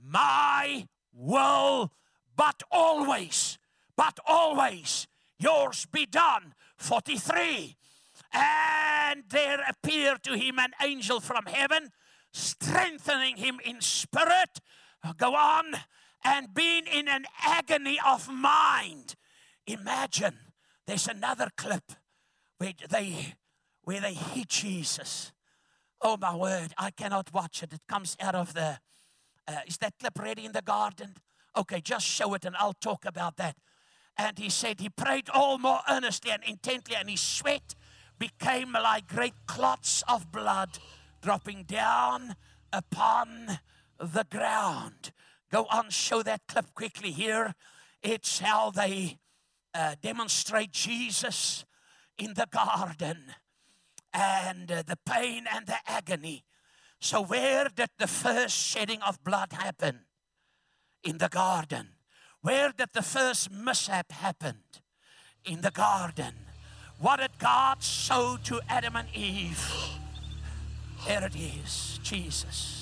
my 0.00 0.86
will, 1.12 1.92
but 2.36 2.62
always, 2.70 3.58
but 3.96 4.20
always 4.26 5.08
yours 5.38 5.86
be 5.90 6.04
done. 6.04 6.54
43. 6.76 7.76
And 8.32 9.24
there 9.30 9.60
appeared 9.68 10.22
to 10.24 10.36
him 10.36 10.58
an 10.58 10.72
angel 10.82 11.20
from 11.20 11.46
heaven, 11.46 11.90
strengthening 12.32 13.36
him 13.36 13.60
in 13.64 13.80
spirit. 13.80 14.60
Go 15.16 15.34
on, 15.34 15.74
and 16.24 16.52
being 16.52 16.86
in 16.86 17.08
an 17.08 17.24
agony 17.42 17.98
of 18.06 18.28
mind. 18.28 19.14
Imagine 19.66 20.36
there's 20.86 21.08
another 21.08 21.48
clip 21.56 21.92
where 22.58 22.74
they 22.88 23.34
where 23.82 24.00
they 24.00 24.14
hit 24.14 24.48
Jesus. 24.48 25.32
Oh 26.02 26.16
my 26.16 26.34
word, 26.34 26.72
I 26.78 26.90
cannot 26.90 27.32
watch 27.32 27.62
it. 27.62 27.72
It 27.72 27.82
comes 27.88 28.16
out 28.20 28.34
of 28.34 28.54
the. 28.54 28.78
Uh, 29.48 29.60
is 29.66 29.78
that 29.78 29.94
clip 29.98 30.18
ready 30.18 30.44
in 30.44 30.52
the 30.52 30.62
garden? 30.62 31.14
Okay, 31.56 31.80
just 31.80 32.06
show 32.06 32.34
it 32.34 32.44
and 32.44 32.54
I'll 32.56 32.74
talk 32.74 33.04
about 33.04 33.36
that. 33.36 33.56
And 34.16 34.38
he 34.38 34.50
said 34.50 34.80
he 34.80 34.90
prayed 34.90 35.28
all 35.32 35.58
more 35.58 35.80
earnestly 35.88 36.30
and 36.30 36.42
intently, 36.44 36.94
and 36.94 37.08
his 37.08 37.20
sweat 37.20 37.74
became 38.18 38.72
like 38.72 39.08
great 39.08 39.34
clots 39.46 40.04
of 40.06 40.30
blood 40.30 40.78
dropping 41.20 41.64
down 41.64 42.36
upon 42.72 43.58
the 43.98 44.24
ground. 44.30 45.12
Go 45.50 45.66
on, 45.70 45.90
show 45.90 46.22
that 46.22 46.42
clip 46.46 46.74
quickly 46.74 47.10
here. 47.10 47.54
It's 48.02 48.38
how 48.38 48.70
they 48.70 49.18
uh, 49.74 49.96
demonstrate 50.00 50.72
Jesus 50.72 51.64
in 52.18 52.34
the 52.34 52.46
garden 52.50 53.24
and 54.12 54.70
uh, 54.70 54.82
the 54.86 54.98
pain 55.04 55.44
and 55.52 55.66
the 55.66 55.78
agony. 55.86 56.44
So, 57.00 57.22
where 57.22 57.68
did 57.74 57.90
the 57.98 58.06
first 58.06 58.56
shedding 58.56 59.00
of 59.02 59.22
blood 59.24 59.52
happen? 59.52 60.00
in 61.02 61.18
the 61.18 61.28
garden. 61.28 61.90
Where 62.42 62.72
did 62.76 62.90
the 62.92 63.02
first 63.02 63.50
mishap 63.50 64.12
happen? 64.12 64.62
In 65.44 65.60
the 65.60 65.70
garden. 65.70 66.34
What 66.98 67.20
did 67.20 67.38
God 67.38 67.82
show 67.82 68.38
to 68.44 68.60
Adam 68.68 68.96
and 68.96 69.08
Eve? 69.14 69.72
There 71.06 71.24
it 71.24 71.36
is, 71.36 71.98
Jesus. 72.02 72.76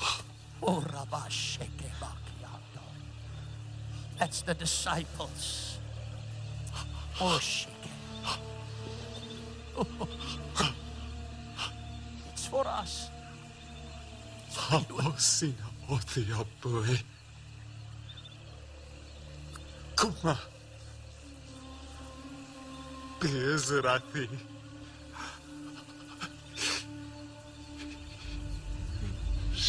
Oh, 0.66 0.82
That's 4.18 4.40
the 4.42 4.54
disciples. 4.54 5.78
Oh, 7.20 7.38
It's 12.32 12.46
for 12.46 12.66
us. 12.66 13.10
It's 14.48 14.56
for 16.60 16.86
you. 16.86 16.96
Kuma 19.96 20.38
Bezrati 23.20 24.28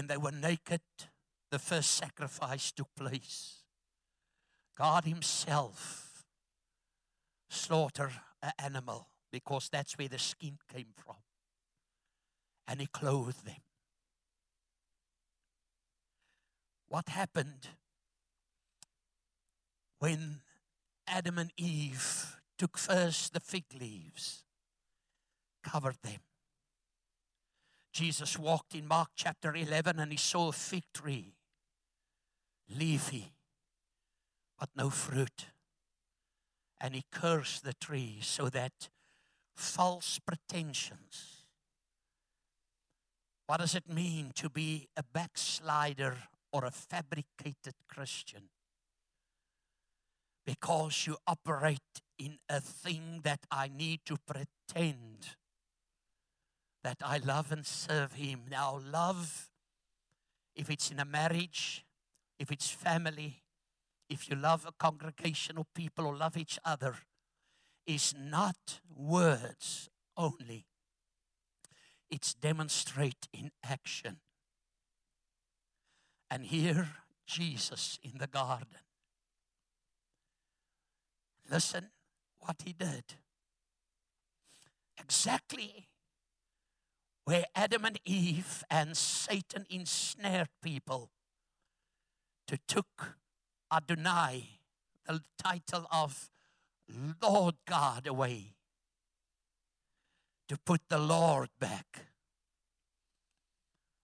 When 0.00 0.06
they 0.06 0.16
were 0.16 0.32
naked, 0.32 0.80
the 1.50 1.58
first 1.58 1.90
sacrifice 1.90 2.72
took 2.72 2.88
place. 2.96 3.64
God 4.74 5.04
Himself 5.04 6.24
slaughtered 7.50 8.12
an 8.42 8.52
animal 8.58 9.08
because 9.30 9.68
that's 9.70 9.98
where 9.98 10.08
the 10.08 10.18
skin 10.18 10.56
came 10.74 10.94
from. 10.96 11.16
And 12.66 12.80
He 12.80 12.86
clothed 12.86 13.44
them. 13.44 13.60
What 16.88 17.10
happened 17.10 17.68
when 19.98 20.36
Adam 21.06 21.36
and 21.36 21.52
Eve 21.58 22.40
took 22.56 22.78
first 22.78 23.34
the 23.34 23.40
fig 23.40 23.64
leaves, 23.78 24.44
covered 25.62 25.98
them? 26.02 26.20
Jesus 27.92 28.38
walked 28.38 28.74
in 28.74 28.86
Mark 28.86 29.10
chapter 29.16 29.54
11 29.54 29.98
and 29.98 30.12
he 30.12 30.18
saw 30.18 30.48
a 30.48 30.52
fig 30.52 30.84
tree, 30.94 31.34
leafy, 32.68 33.32
but 34.58 34.68
no 34.76 34.90
fruit. 34.90 35.46
And 36.80 36.94
he 36.94 37.04
cursed 37.10 37.64
the 37.64 37.74
tree 37.74 38.18
so 38.22 38.48
that 38.48 38.88
false 39.54 40.18
pretensions. 40.18 41.44
What 43.46 43.58
does 43.58 43.74
it 43.74 43.88
mean 43.88 44.30
to 44.36 44.48
be 44.48 44.86
a 44.96 45.02
backslider 45.02 46.16
or 46.52 46.64
a 46.64 46.70
fabricated 46.70 47.74
Christian? 47.88 48.44
Because 50.46 51.06
you 51.06 51.16
operate 51.26 51.80
in 52.18 52.38
a 52.48 52.60
thing 52.60 53.20
that 53.24 53.40
I 53.50 53.68
need 53.68 54.00
to 54.06 54.16
pretend 54.26 55.36
that 56.82 56.98
I 57.04 57.18
love 57.18 57.52
and 57.52 57.64
serve 57.66 58.14
Him. 58.14 58.42
Now, 58.50 58.80
love, 58.90 59.50
if 60.54 60.70
it's 60.70 60.90
in 60.90 60.98
a 60.98 61.04
marriage, 61.04 61.84
if 62.38 62.50
it's 62.50 62.70
family, 62.70 63.42
if 64.08 64.28
you 64.28 64.36
love 64.36 64.66
a 64.66 64.72
congregation 64.72 65.58
of 65.58 65.72
people 65.74 66.06
or 66.06 66.16
love 66.16 66.36
each 66.36 66.58
other, 66.64 66.96
is 67.86 68.14
not 68.18 68.80
words 68.94 69.88
only. 70.16 70.66
It's 72.10 72.34
demonstrate 72.34 73.28
in 73.32 73.52
action. 73.62 74.18
And 76.30 76.44
here, 76.44 76.88
Jesus 77.26 77.98
in 78.02 78.18
the 78.18 78.26
garden. 78.26 78.66
Listen 81.50 81.90
what 82.40 82.56
he 82.64 82.72
did. 82.72 83.04
Exactly 84.98 85.89
where 87.30 87.44
Adam 87.54 87.84
and 87.84 87.96
Eve 88.04 88.64
and 88.68 88.96
Satan 88.96 89.64
ensnared 89.70 90.48
people 90.60 91.10
to 92.48 92.58
took 92.66 93.18
Adonai, 93.72 94.58
the 95.06 95.22
title 95.40 95.86
of 95.92 96.28
Lord 97.22 97.54
God, 97.68 98.08
away, 98.08 98.56
to 100.48 100.58
put 100.58 100.80
the 100.88 100.98
Lord 100.98 101.50
back. 101.60 102.06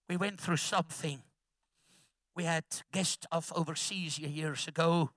We 0.07 0.15
went 0.15 0.39
through 0.39 0.55
something. 0.55 1.21
We 2.33 2.45
had 2.45 2.63
guests 2.93 3.27
of 3.29 3.51
overseas 3.53 4.17
years 4.17 4.69
ago, 4.69 5.09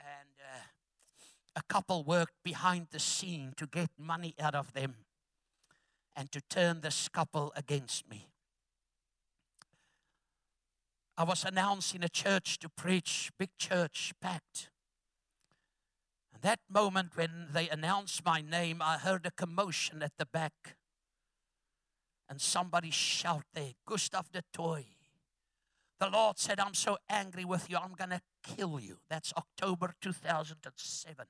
and 0.00 0.34
uh, 0.40 0.64
a 1.54 1.62
couple 1.72 2.02
worked 2.02 2.42
behind 2.42 2.88
the 2.90 2.98
scene 2.98 3.52
to 3.56 3.68
get 3.68 3.90
money 3.96 4.34
out 4.40 4.56
of 4.56 4.72
them 4.72 4.96
and 6.16 6.32
to 6.32 6.40
turn 6.40 6.80
this 6.80 7.08
couple 7.08 7.52
against 7.54 8.08
me. 8.10 8.28
I 11.18 11.24
was 11.24 11.44
announced 11.44 11.94
in 11.94 12.02
a 12.02 12.08
church 12.08 12.58
to 12.58 12.68
preach, 12.68 13.30
big 13.38 13.50
church, 13.58 14.12
packed. 14.20 14.70
And 16.32 16.42
that 16.42 16.60
moment 16.70 17.16
when 17.16 17.48
they 17.52 17.68
announced 17.68 18.24
my 18.24 18.40
name, 18.40 18.82
I 18.82 18.98
heard 18.98 19.24
a 19.26 19.30
commotion 19.30 20.02
at 20.02 20.12
the 20.18 20.26
back. 20.26 20.76
And 22.28 22.40
somebody 22.40 22.90
shout 22.90 23.44
there, 23.54 23.72
Gustav 23.86 24.30
du 24.32 24.42
Toit. 24.52 24.84
The 25.98 26.10
Lord 26.10 26.38
said, 26.38 26.60
I'm 26.60 26.74
so 26.74 26.98
angry 27.08 27.44
with 27.44 27.70
you, 27.70 27.78
I'm 27.78 27.94
going 27.94 28.10
to 28.10 28.20
kill 28.42 28.78
you. 28.78 28.98
That's 29.08 29.32
October 29.34 29.94
2007. 30.02 31.26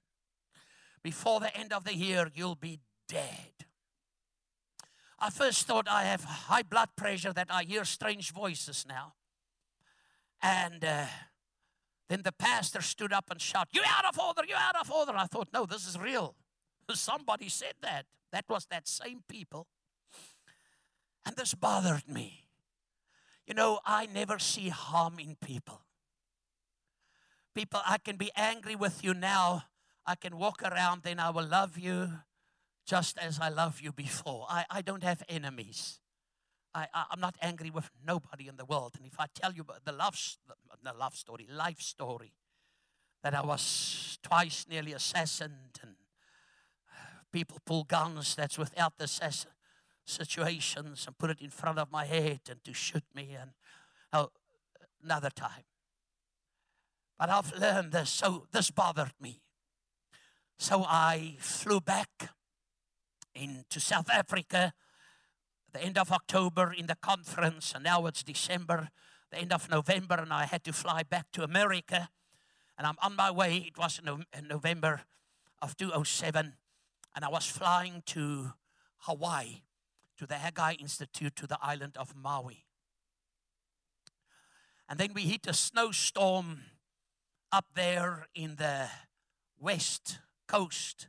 Before 1.02 1.38
the 1.38 1.56
end 1.56 1.72
of 1.72 1.84
the 1.84 1.94
year, 1.94 2.28
you'll 2.34 2.56
be 2.56 2.80
dead. 3.08 3.66
I 5.18 5.30
first 5.30 5.66
thought 5.66 5.88
I 5.88 6.04
have 6.04 6.24
high 6.24 6.62
blood 6.62 6.90
pressure 6.96 7.32
that 7.32 7.48
I 7.50 7.64
hear 7.64 7.84
strange 7.84 8.32
voices 8.32 8.84
now. 8.86 9.14
And 10.42 10.84
uh, 10.84 11.06
then 12.08 12.22
the 12.22 12.32
pastor 12.32 12.82
stood 12.82 13.12
up 13.12 13.30
and 13.30 13.40
shouted, 13.40 13.74
You 13.74 13.82
out 13.86 14.04
of 14.04 14.18
order, 14.18 14.42
you 14.46 14.54
out 14.54 14.76
of 14.76 14.90
order. 14.90 15.12
I 15.16 15.26
thought, 15.26 15.48
No, 15.52 15.64
this 15.64 15.86
is 15.88 15.98
real. 15.98 16.34
Somebody 16.92 17.48
said 17.48 17.74
that. 17.80 18.06
That 18.32 18.44
was 18.48 18.66
that 18.66 18.86
same 18.86 19.22
people. 19.28 19.66
And 21.24 21.34
this 21.36 21.54
bothered 21.54 22.08
me. 22.08 22.44
You 23.46 23.54
know, 23.54 23.80
I 23.84 24.06
never 24.06 24.38
see 24.38 24.68
harm 24.68 25.18
in 25.18 25.36
people. 25.36 25.80
People, 27.54 27.80
I 27.86 27.98
can 27.98 28.16
be 28.16 28.30
angry 28.36 28.76
with 28.76 29.02
you 29.02 29.14
now. 29.14 29.64
I 30.04 30.14
can 30.14 30.36
walk 30.36 30.62
around, 30.62 31.02
then 31.02 31.18
I 31.18 31.30
will 31.30 31.46
love 31.46 31.78
you 31.78 32.10
just 32.86 33.18
as 33.18 33.40
I 33.40 33.48
love 33.48 33.80
you 33.80 33.92
before. 33.92 34.46
I, 34.48 34.64
I 34.70 34.80
don't 34.80 35.02
have 35.02 35.22
enemies. 35.28 36.00
I, 36.74 36.86
I, 36.94 37.06
am 37.12 37.20
not 37.20 37.36
angry 37.42 37.70
with 37.70 37.90
nobody 38.06 38.48
in 38.48 38.56
the 38.56 38.64
world. 38.64 38.94
And 38.96 39.06
if 39.06 39.18
I 39.18 39.26
tell 39.34 39.52
you 39.52 39.66
the 39.84 39.92
love, 39.92 40.18
the 40.82 40.92
love 40.92 41.16
story, 41.16 41.46
life 41.50 41.80
story, 41.80 42.32
that 43.22 43.34
I 43.34 43.44
was 43.44 44.18
twice 44.22 44.66
nearly 44.70 44.92
assassinated 44.92 45.80
and 45.82 45.94
uh, 46.92 47.22
people 47.32 47.58
pull 47.66 47.84
guns 47.84 48.36
that's 48.36 48.56
without 48.56 48.98
the 48.98 49.04
assassin 49.04 49.50
situations 50.04 51.04
and 51.06 51.18
put 51.18 51.30
it 51.30 51.40
in 51.40 51.50
front 51.50 51.78
of 51.80 51.90
my 51.90 52.04
head 52.04 52.40
and 52.48 52.62
to 52.62 52.72
shoot 52.72 53.02
me 53.12 53.36
and 53.40 53.50
oh, 54.12 54.30
another 55.02 55.30
time. 55.30 55.64
But 57.18 57.30
I've 57.30 57.52
learned 57.58 57.92
this, 57.92 58.10
so 58.10 58.46
this 58.52 58.70
bothered 58.70 59.14
me. 59.20 59.40
So 60.58 60.84
I 60.86 61.36
flew 61.40 61.80
back 61.80 62.30
into 63.36 63.80
South 63.80 64.10
Africa 64.10 64.72
the 65.76 65.84
end 65.84 65.98
of 65.98 66.10
October 66.10 66.72
in 66.72 66.86
the 66.86 66.94
conference, 66.94 67.72
and 67.74 67.84
now 67.84 68.06
it's 68.06 68.22
December, 68.22 68.88
the 69.30 69.38
end 69.38 69.52
of 69.52 69.68
November, 69.68 70.14
and 70.14 70.32
I 70.32 70.46
had 70.46 70.64
to 70.64 70.72
fly 70.72 71.02
back 71.02 71.30
to 71.32 71.42
America. 71.42 72.08
And 72.78 72.86
I'm 72.86 72.96
on 73.02 73.14
my 73.14 73.30
way. 73.30 73.56
It 73.68 73.76
was 73.76 74.00
in 74.06 74.48
November 74.48 75.02
of 75.60 75.76
2007, 75.76 76.54
and 77.14 77.24
I 77.24 77.28
was 77.28 77.46
flying 77.46 78.02
to 78.06 78.52
Hawaii, 79.00 79.62
to 80.16 80.26
the 80.26 80.36
Haggai 80.36 80.74
Institute, 80.78 81.36
to 81.36 81.46
the 81.46 81.58
island 81.60 81.96
of 81.98 82.14
Maui. 82.16 82.64
And 84.88 84.98
then 84.98 85.12
we 85.12 85.22
hit 85.22 85.46
a 85.46 85.52
snowstorm 85.52 86.60
up 87.52 87.66
there 87.74 88.28
in 88.34 88.56
the 88.56 88.88
west 89.58 90.20
coast 90.46 91.08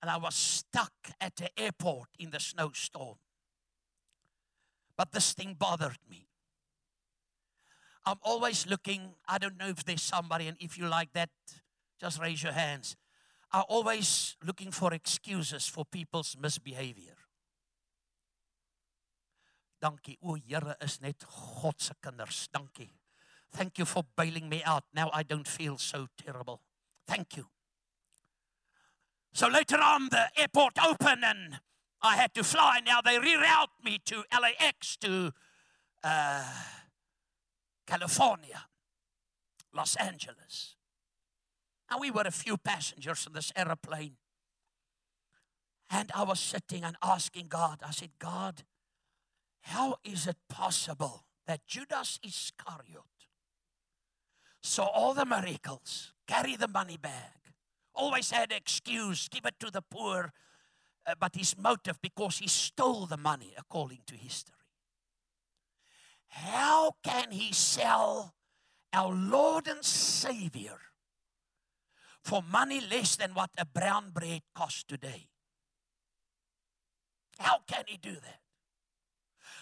and 0.00 0.10
I 0.10 0.16
was 0.16 0.34
stuck 0.34 0.92
at 1.20 1.36
the 1.36 1.50
airport 1.58 2.08
in 2.18 2.30
the 2.30 2.40
snowstorm. 2.40 3.16
But 4.96 5.12
this 5.12 5.32
thing 5.32 5.56
bothered 5.58 5.98
me. 6.10 6.26
I'm 8.04 8.18
always 8.22 8.66
looking, 8.66 9.14
I 9.28 9.38
don't 9.38 9.58
know 9.58 9.68
if 9.68 9.84
there's 9.84 10.02
somebody, 10.02 10.46
and 10.46 10.56
if 10.60 10.78
you 10.78 10.86
like 10.86 11.12
that, 11.12 11.30
just 12.00 12.20
raise 12.20 12.42
your 12.42 12.52
hands. 12.52 12.96
I'm 13.52 13.64
always 13.68 14.36
looking 14.44 14.70
for 14.70 14.92
excuses 14.94 15.66
for 15.66 15.84
people's 15.84 16.36
misbehavior. 16.40 17.16
Dankie. 19.80 20.18
O 20.22 20.34
Here 20.34 20.76
is 20.80 21.00
net 21.00 21.24
God. 21.62 21.74
Dankie. 22.52 22.90
Thank 23.52 23.78
you 23.78 23.84
for 23.84 24.04
bailing 24.16 24.48
me 24.48 24.62
out. 24.64 24.84
Now 24.92 25.10
I 25.12 25.22
don't 25.22 25.46
feel 25.46 25.78
so 25.78 26.08
terrible. 26.16 26.60
Thank 27.06 27.36
you. 27.36 27.46
So 29.38 29.46
later 29.46 29.78
on, 29.80 30.08
the 30.08 30.24
airport 30.36 30.84
opened 30.84 31.24
and 31.24 31.60
I 32.02 32.16
had 32.16 32.34
to 32.34 32.42
fly. 32.42 32.80
Now 32.84 33.00
they 33.00 33.18
reroute 33.18 33.84
me 33.84 34.00
to 34.06 34.24
LAX 34.32 34.96
to 34.96 35.32
uh, 36.02 36.44
California, 37.86 38.64
Los 39.72 39.94
Angeles. 39.94 40.74
And 41.88 42.00
we 42.00 42.10
were 42.10 42.24
a 42.26 42.32
few 42.32 42.56
passengers 42.56 43.28
in 43.28 43.32
this 43.32 43.52
aeroplane. 43.54 44.16
And 45.88 46.10
I 46.16 46.24
was 46.24 46.40
sitting 46.40 46.82
and 46.82 46.96
asking 47.00 47.46
God, 47.46 47.78
I 47.86 47.92
said, 47.92 48.10
God, 48.18 48.64
how 49.60 49.98
is 50.02 50.26
it 50.26 50.38
possible 50.48 51.26
that 51.46 51.64
Judas 51.64 52.18
Iscariot 52.24 53.04
saw 54.64 54.86
all 54.86 55.14
the 55.14 55.24
miracles, 55.24 56.12
carry 56.26 56.56
the 56.56 56.66
money 56.66 56.96
bag, 56.96 57.38
always 57.98 58.30
had 58.30 58.52
excuse, 58.52 59.28
give 59.28 59.44
it 59.44 59.58
to 59.60 59.70
the 59.70 59.82
poor, 59.82 60.32
uh, 61.06 61.14
but 61.18 61.34
his 61.34 61.58
motive 61.58 62.00
because 62.00 62.38
he 62.38 62.48
stole 62.48 63.06
the 63.06 63.16
money 63.16 63.54
according 63.58 64.00
to 64.06 64.14
history. 64.14 64.54
How 66.28 66.92
can 67.02 67.32
he 67.32 67.52
sell 67.52 68.34
our 68.92 69.14
Lord 69.14 69.66
and 69.66 69.84
Savior 69.84 70.78
for 72.22 72.42
money 72.42 72.80
less 72.80 73.16
than 73.16 73.34
what 73.34 73.50
a 73.58 73.64
brown 73.64 74.10
bread 74.10 74.42
costs 74.54 74.84
today? 74.84 75.26
How 77.38 77.58
can 77.66 77.84
he 77.86 77.96
do 77.96 78.12
that? 78.12 78.40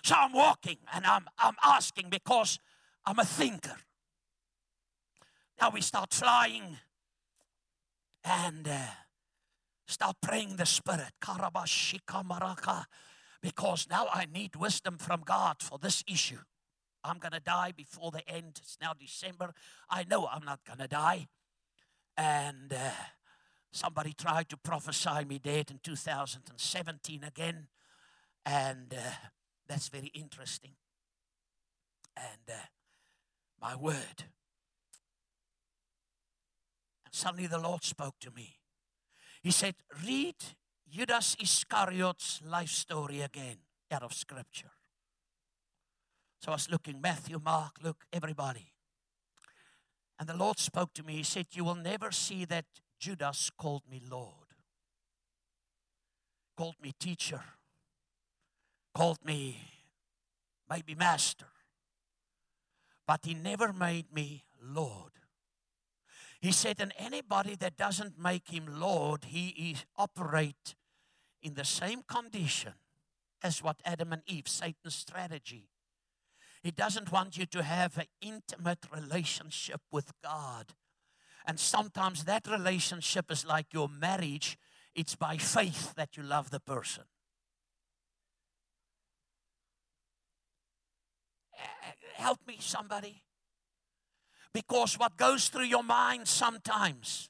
So 0.03 0.14
I'm 0.16 0.32
walking 0.32 0.78
and 0.93 1.07
I'm, 1.07 1.26
I'm 1.39 1.57
asking 1.64 2.11
because 2.11 2.59
I'm 3.05 3.18
a 3.18 3.24
thinker. 3.24 3.76
Now 5.61 5.70
we 5.70 5.80
start 5.80 6.12
flying 6.12 6.78
and 8.27 8.66
uh, 8.68 8.79
start 9.87 10.16
praying 10.20 10.57
the 10.57 10.66
Spirit. 10.66 11.12
Because 13.41 13.87
now 13.89 14.09
I 14.12 14.27
need 14.27 14.57
wisdom 14.57 14.99
from 14.99 15.22
God 15.24 15.62
for 15.62 15.79
this 15.79 16.03
issue. 16.09 16.41
I'm 17.05 17.18
going 17.18 17.33
to 17.33 17.41
die 17.41 17.72
before 17.77 18.11
the 18.11 18.29
end. 18.29 18.59
It's 18.59 18.79
now 18.83 18.93
December. 18.99 19.55
I 19.89 20.05
know 20.05 20.27
I'm 20.27 20.45
not 20.45 20.64
going 20.64 20.81
to 20.81 20.89
die. 20.89 21.29
And 22.16 22.72
uh, 22.72 22.91
somebody 23.70 24.12
tried 24.12 24.49
to 24.49 24.57
prophesy 24.57 25.24
me 25.24 25.39
dead 25.39 25.70
in 25.70 25.79
2017 25.83 27.22
again. 27.22 27.68
And 28.45 28.93
uh, 28.93 29.11
that's 29.68 29.89
very 29.89 30.11
interesting. 30.14 30.72
And 32.16 32.49
uh, 32.49 32.66
my 33.61 33.77
word. 33.77 34.24
Suddenly 37.11 37.47
the 37.47 37.59
Lord 37.59 37.85
spoke 37.85 38.19
to 38.21 38.31
me. 38.31 38.59
He 39.43 39.51
said, 39.51 39.75
Read 40.05 40.37
Judas 40.91 41.37
Iscariot's 41.41 42.41
life 42.45 42.71
story 42.71 43.21
again 43.21 43.59
out 43.91 44.03
of 44.03 44.13
Scripture. 44.13 44.73
So 46.41 46.53
I 46.53 46.55
was 46.55 46.71
looking 46.71 47.01
Matthew, 47.01 47.41
Mark, 47.43 47.77
Luke, 47.83 48.05
everybody. 48.13 48.73
And 50.19 50.29
the 50.29 50.37
Lord 50.37 50.59
spoke 50.59 50.95
to 50.95 51.03
me. 51.03 51.17
He 51.17 51.23
said, 51.23 51.47
You 51.53 51.65
will 51.65 51.75
never 51.75 52.11
see 52.11 52.45
that 52.47 52.65
Judas 52.99 53.51
called 53.57 53.83
me 53.91 54.01
Lord, 54.09 54.55
called 56.57 56.77
me 56.83 56.93
teacher, 56.99 57.43
called 58.95 59.19
me 59.25 59.59
maybe 60.69 60.95
master, 60.95 61.47
but 63.07 63.21
he 63.25 63.35
never 63.35 63.73
made 63.73 64.13
me 64.13 64.45
Lord. 64.63 65.13
He 66.41 66.53
said, 66.53 66.80
and 66.80 66.93
anybody 66.99 67.57
that 67.57 67.76
doesn't 67.76 68.18
make 68.18 68.49
him 68.49 68.66
Lord, 68.80 69.24
he 69.24 69.49
is 69.72 69.84
operate 69.97 70.74
in 71.43 71.55
the 71.55 71.64
same 71.64 72.03
condition 72.03 72.74
as 73.43 73.62
what 73.62 73.80
Adam 73.84 74.12
and 74.12 74.22
Eve, 74.26 74.49
Satan's 74.49 74.95
strategy. 74.95 75.68
He 76.62 76.70
doesn't 76.70 77.12
want 77.12 77.39
you 77.39 77.47
to 77.47 77.62
have 77.62 77.97
an 77.97 78.07
intimate 78.20 78.87
relationship 78.93 79.80
with 79.91 80.12
God. 80.22 80.74
And 81.47 81.61
sometimes 81.61 82.24
that 82.24 82.49
relationship 82.49 83.30
is 83.30 83.47
like 83.47 83.72
your 83.72 83.89
marriage, 83.89 84.59
it's 84.95 85.14
by 85.14 85.37
faith 85.37 85.95
that 85.95 86.16
you 86.16 86.22
love 86.22 86.51
the 86.51 86.61
person. 86.61 87.05
Help 92.14 92.41
me, 92.47 92.57
somebody. 92.59 93.22
Because 94.57 94.99
what 94.99 95.19
goes 95.19 95.49
through 95.49 95.67
your 95.67 95.83
mind 95.83 96.27
sometimes 96.27 97.29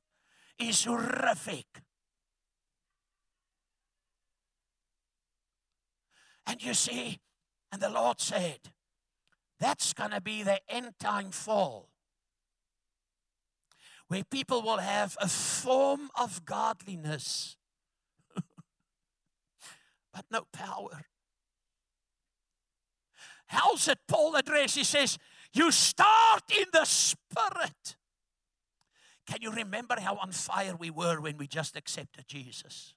is 0.61 0.85
horrific. 0.85 1.66
And 6.47 6.62
you 6.62 6.72
see, 6.72 7.18
and 7.72 7.83
the 7.83 7.89
Lord 7.89 8.20
said, 8.20 8.70
that's 9.59 9.93
going 9.93 10.12
to 10.12 10.20
be 10.20 10.45
the 10.45 10.61
end 10.68 11.01
time 11.01 11.33
fall. 11.33 11.89
Where 14.07 14.22
people 14.22 14.62
will 14.62 14.79
have 14.79 15.16
a 15.20 15.27
form 15.27 16.11
of 16.14 16.45
godliness, 16.45 17.57
but 18.37 20.27
no 20.31 20.43
power. 20.53 21.07
How's 23.49 23.89
it 23.89 23.99
Paul 24.07 24.37
address? 24.37 24.77
He 24.77 24.85
says, 24.85 25.18
You 25.57 25.70
start 25.70 26.42
in 26.50 26.66
the 26.70 26.84
spirit. 26.84 27.96
Can 29.26 29.38
you 29.40 29.50
remember 29.50 29.96
how 29.98 30.16
on 30.16 30.30
fire 30.30 30.76
we 30.78 30.90
were 30.90 31.18
when 31.18 31.38
we 31.38 31.46
just 31.46 31.76
accepted 31.76 32.28
Jesus? 32.28 32.92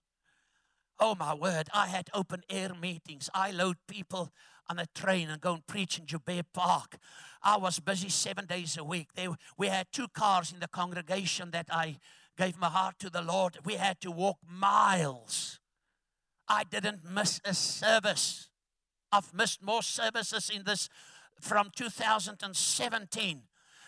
Oh 0.99 1.15
my 1.15 1.33
word, 1.33 1.69
I 1.73 1.87
had 1.87 2.09
open 2.13 2.41
air 2.49 2.71
meetings. 2.79 3.29
I 3.33 3.51
load 3.51 3.77
people 3.87 4.33
on 4.69 4.77
a 4.77 4.87
train 4.87 5.29
and 5.29 5.39
go 5.39 5.53
and 5.53 5.65
preach 5.67 5.97
in 5.97 6.05
Joubert 6.05 6.47
Park. 6.53 6.97
I 7.41 7.55
was 7.55 7.79
busy 7.79 8.09
seven 8.09 8.45
days 8.45 8.75
a 8.75 8.83
week. 8.83 9.13
They, 9.15 9.29
we 9.57 9.67
had 9.67 9.87
two 9.93 10.09
cars 10.09 10.51
in 10.51 10.59
the 10.59 10.67
congregation 10.67 11.51
that 11.51 11.67
I 11.71 11.95
gave 12.37 12.59
my 12.59 12.67
heart 12.67 12.99
to 12.99 13.09
the 13.09 13.21
Lord. 13.21 13.57
We 13.63 13.75
had 13.75 14.01
to 14.01 14.11
walk 14.11 14.39
miles. 14.45 15.61
I 16.49 16.65
didn't 16.65 17.09
miss 17.09 17.39
a 17.45 17.53
service. 17.53 18.49
I've 19.13 19.33
missed 19.33 19.63
more 19.63 19.81
services 19.81 20.51
in 20.53 20.63
this 20.65 20.89
from 21.39 21.71
2017 21.75 23.41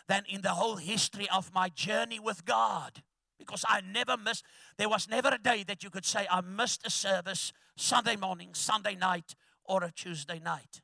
than 0.08 0.24
in 0.28 0.42
the 0.42 0.50
whole 0.50 0.78
history 0.78 1.28
of 1.30 1.54
my 1.54 1.70
journey 1.70 2.20
with 2.20 2.46
God. 2.46 3.04
Because 3.38 3.66
I 3.68 3.82
never 3.82 4.18
missed, 4.18 4.44
there 4.78 4.90
was 4.90 5.10
never 5.10 5.30
a 5.30 5.38
day 5.38 5.64
that 5.68 5.84
you 5.84 5.90
could 5.90 6.06
say, 6.06 6.28
I 6.30 6.42
missed 6.42 6.86
a 6.86 6.90
service 6.90 7.54
Sunday 7.76 8.16
morning, 8.16 8.50
Sunday 8.54 8.96
night, 8.96 9.36
or 9.64 9.84
a 9.84 9.92
Tuesday 9.92 10.40
night. 10.40 10.82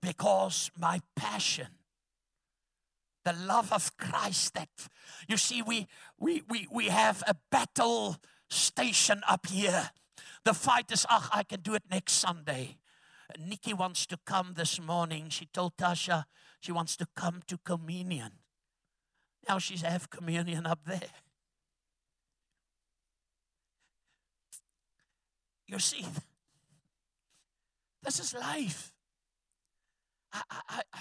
Because 0.00 0.70
my 0.78 1.00
passion, 1.16 1.66
the 3.24 3.32
love 3.32 3.72
of 3.72 3.96
Christ 3.96 4.54
that 4.54 4.68
you 5.26 5.36
see, 5.36 5.60
we 5.60 5.88
we 6.18 6.42
we 6.48 6.68
we 6.70 6.86
have 6.86 7.22
a 7.26 7.34
battle 7.50 8.16
station 8.48 9.22
up 9.28 9.46
here. 9.46 9.90
The 10.44 10.54
fight 10.54 10.90
is, 10.90 11.04
ah, 11.10 11.28
I 11.32 11.42
can 11.42 11.60
do 11.60 11.74
it 11.74 11.82
next 11.90 12.12
Sunday. 12.12 12.78
Nikki 13.36 13.74
wants 13.74 14.06
to 14.06 14.18
come 14.24 14.54
this 14.54 14.80
morning. 14.80 15.28
She 15.28 15.46
told 15.46 15.76
Tasha 15.76 16.24
she 16.60 16.72
wants 16.72 16.96
to 16.96 17.06
come 17.14 17.42
to 17.46 17.58
communion. 17.58 18.32
Now 19.48 19.58
she's 19.58 19.82
have 19.82 20.10
communion 20.10 20.66
up 20.66 20.80
there. 20.86 21.10
You 25.66 25.78
see, 25.78 26.06
this 28.02 28.18
is 28.18 28.32
life. 28.34 28.92
I, 30.32 30.42
I, 30.50 30.82
I, 30.92 31.00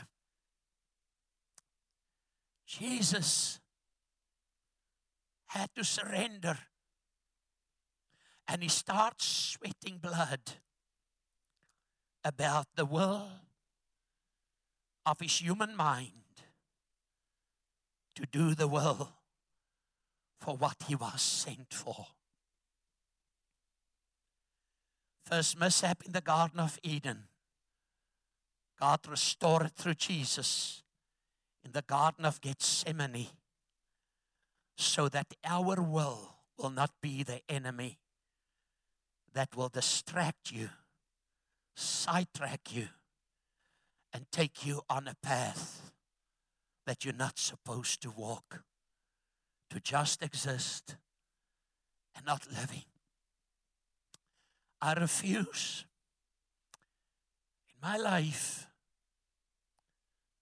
Jesus 2.66 3.60
had 5.48 5.70
to 5.76 5.84
surrender 5.84 6.58
and 8.48 8.62
he 8.62 8.70
starts 8.70 9.26
sweating 9.26 10.00
blood 10.00 10.42
about 12.28 12.68
the 12.76 12.86
will 12.86 13.30
of 15.06 15.22
his 15.22 15.40
human 15.40 15.76
mind 15.78 16.12
to 18.16 18.26
do 18.26 18.54
the 18.54 18.68
will 18.68 19.14
for 20.42 20.58
what 20.58 20.76
he 20.88 20.96
was 20.96 21.22
sent 21.22 21.74
for. 21.74 22.08
First 25.26 25.58
mishap 25.58 26.04
in 26.06 26.12
the 26.12 26.22
Garden 26.22 26.60
of 26.60 26.78
Eden. 26.84 27.24
God 28.80 29.00
restored 29.08 29.72
through 29.76 29.96
Jesus 29.96 30.84
in 31.64 31.72
the 31.72 31.82
Garden 31.82 32.26
of 32.26 32.42
Gethsemane 32.42 33.28
so 34.76 35.08
that 35.10 35.28
our 35.46 35.82
will 35.82 36.36
will 36.58 36.70
not 36.70 36.92
be 37.02 37.24
the 37.24 37.42
enemy 37.50 38.00
that 39.34 39.56
will 39.56 39.70
distract 39.70 40.52
you, 40.52 40.70
sidetrack 41.78 42.74
you, 42.76 42.88
and 44.12 44.26
take 44.32 44.66
you 44.66 44.82
on 44.90 45.08
a 45.08 45.16
path 45.22 45.92
that 46.86 47.06
you're 47.06 47.14
not 47.14 47.38
supposed 47.38 48.02
to 48.02 48.10
walk, 48.10 48.64
to 49.70 49.80
just 49.80 50.24
exist 50.24 50.96
and 52.16 52.26
not 52.26 52.48
living. 52.52 52.84
I 54.82 54.94
refuse 54.94 55.86
in 57.70 57.76
my 57.82 57.98
life 57.98 58.68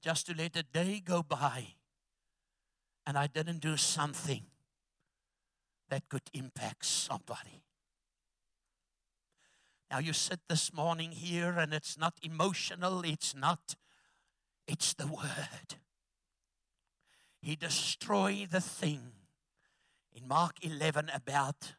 just 0.02 0.28
to 0.28 0.36
let 0.36 0.56
a 0.56 0.64
day 0.64 1.02
go 1.04 1.24
by 1.24 1.68
and 3.06 3.18
I 3.18 3.28
didn't 3.28 3.60
do 3.60 3.78
something 3.78 4.44
that 5.90 6.08
could 6.10 6.30
impact 6.34 6.86
somebody. 6.86 7.62
Now, 9.92 10.00
you 10.00 10.14
sit 10.14 10.40
this 10.50 10.74
morning 10.74 11.12
here 11.12 11.56
and 11.58 11.74
it's 11.74 11.98
not 11.98 12.16
emotional, 12.24 13.02
it's 13.04 13.36
not, 13.36 13.76
it's 14.68 14.94
the 14.94 15.08
word. 15.08 15.76
He 17.42 17.56
destroyed 17.56 18.50
the 18.50 18.62
thing 18.62 19.12
in 20.12 20.28
Mark 20.28 20.56
11 20.64 21.12
about 21.14 21.74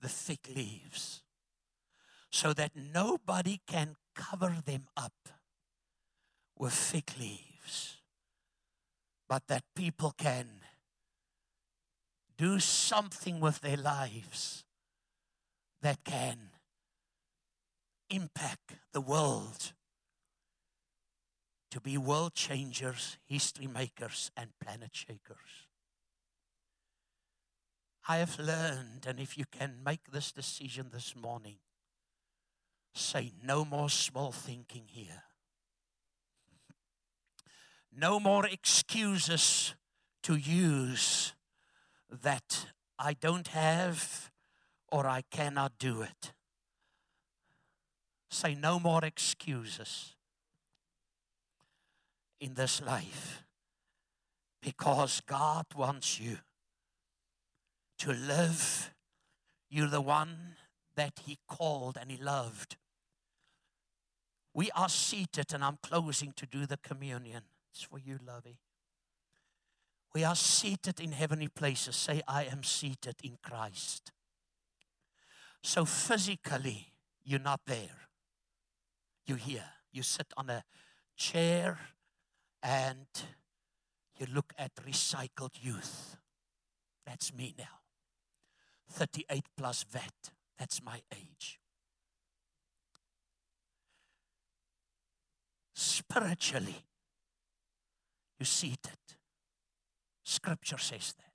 the 0.00 0.08
thick 0.08 0.48
leaves 0.54 1.22
so 2.30 2.52
that 2.52 2.72
nobody 2.76 3.60
can 3.66 3.96
cover 4.14 4.56
them 4.64 4.86
up 4.96 5.28
with 6.58 6.72
thick 6.72 7.12
leaves, 7.18 7.96
but 9.28 9.46
that 9.48 9.64
people 9.74 10.14
can 10.16 10.60
do 12.36 12.58
something 12.60 13.40
with 13.40 13.60
their 13.60 13.76
lives 13.76 14.64
that 15.82 16.04
can 16.04 16.50
impact 18.10 18.74
the 18.92 19.00
world 19.00 19.72
to 21.70 21.80
be 21.80 21.96
world 21.96 22.34
changers, 22.34 23.18
history 23.26 23.66
makers, 23.66 24.30
and 24.36 24.50
planet 24.60 24.90
shakers. 24.92 25.68
I 28.08 28.16
have 28.16 28.38
learned, 28.38 29.06
and 29.06 29.20
if 29.20 29.38
you 29.38 29.44
can 29.50 29.76
make 29.84 30.10
this 30.10 30.32
decision 30.32 30.90
this 30.92 31.14
morning, 31.14 31.56
say 32.94 33.32
no 33.44 33.64
more 33.64 33.88
small 33.88 34.32
thinking 34.32 34.84
here. 34.88 35.22
No 37.96 38.18
more 38.18 38.46
excuses 38.46 39.74
to 40.24 40.34
use 40.34 41.34
that 42.10 42.66
I 42.98 43.14
don't 43.14 43.48
have 43.48 44.30
or 44.90 45.06
I 45.06 45.22
cannot 45.30 45.78
do 45.78 46.02
it. 46.02 46.32
Say 48.30 48.54
no 48.54 48.78
more 48.78 49.04
excuses 49.04 50.14
in 52.40 52.54
this 52.54 52.80
life 52.80 53.42
because 54.62 55.20
God 55.26 55.66
wants 55.76 56.20
you 56.20 56.38
to 57.98 58.12
live. 58.12 58.94
You're 59.68 59.88
the 59.88 60.00
one 60.00 60.56
that 60.94 61.20
He 61.26 61.38
called 61.48 61.98
and 62.00 62.10
He 62.10 62.16
loved. 62.16 62.76
We 64.54 64.70
are 64.72 64.88
seated, 64.88 65.52
and 65.52 65.64
I'm 65.64 65.78
closing 65.82 66.32
to 66.36 66.46
do 66.46 66.66
the 66.66 66.76
communion. 66.76 67.42
It's 67.72 67.82
for 67.82 67.98
you, 67.98 68.18
Lovey. 68.26 68.58
We 70.14 70.24
are 70.24 70.34
seated 70.34 71.00
in 71.00 71.12
heavenly 71.12 71.48
places. 71.48 71.94
Say, 71.94 72.22
I 72.26 72.44
am 72.44 72.64
seated 72.64 73.16
in 73.22 73.38
Christ. 73.42 74.10
So 75.62 75.84
physically, 75.84 76.92
you're 77.24 77.38
not 77.38 77.60
there. 77.66 78.09
You're 79.30 79.38
here. 79.38 79.64
You 79.92 80.02
sit 80.02 80.26
on 80.36 80.50
a 80.50 80.64
chair 81.16 81.78
and 82.64 83.06
you 84.18 84.26
look 84.34 84.52
at 84.58 84.74
recycled 84.74 85.52
youth. 85.62 86.16
That's 87.06 87.32
me 87.32 87.54
now. 87.56 87.78
38 88.90 89.44
plus 89.56 89.84
VAT. 89.84 90.32
That's 90.58 90.82
my 90.82 91.02
age. 91.14 91.60
Spiritually, 95.74 96.82
you 98.36 98.44
seated. 98.44 98.98
Scripture 100.24 100.78
says 100.78 101.14
that. 101.18 101.34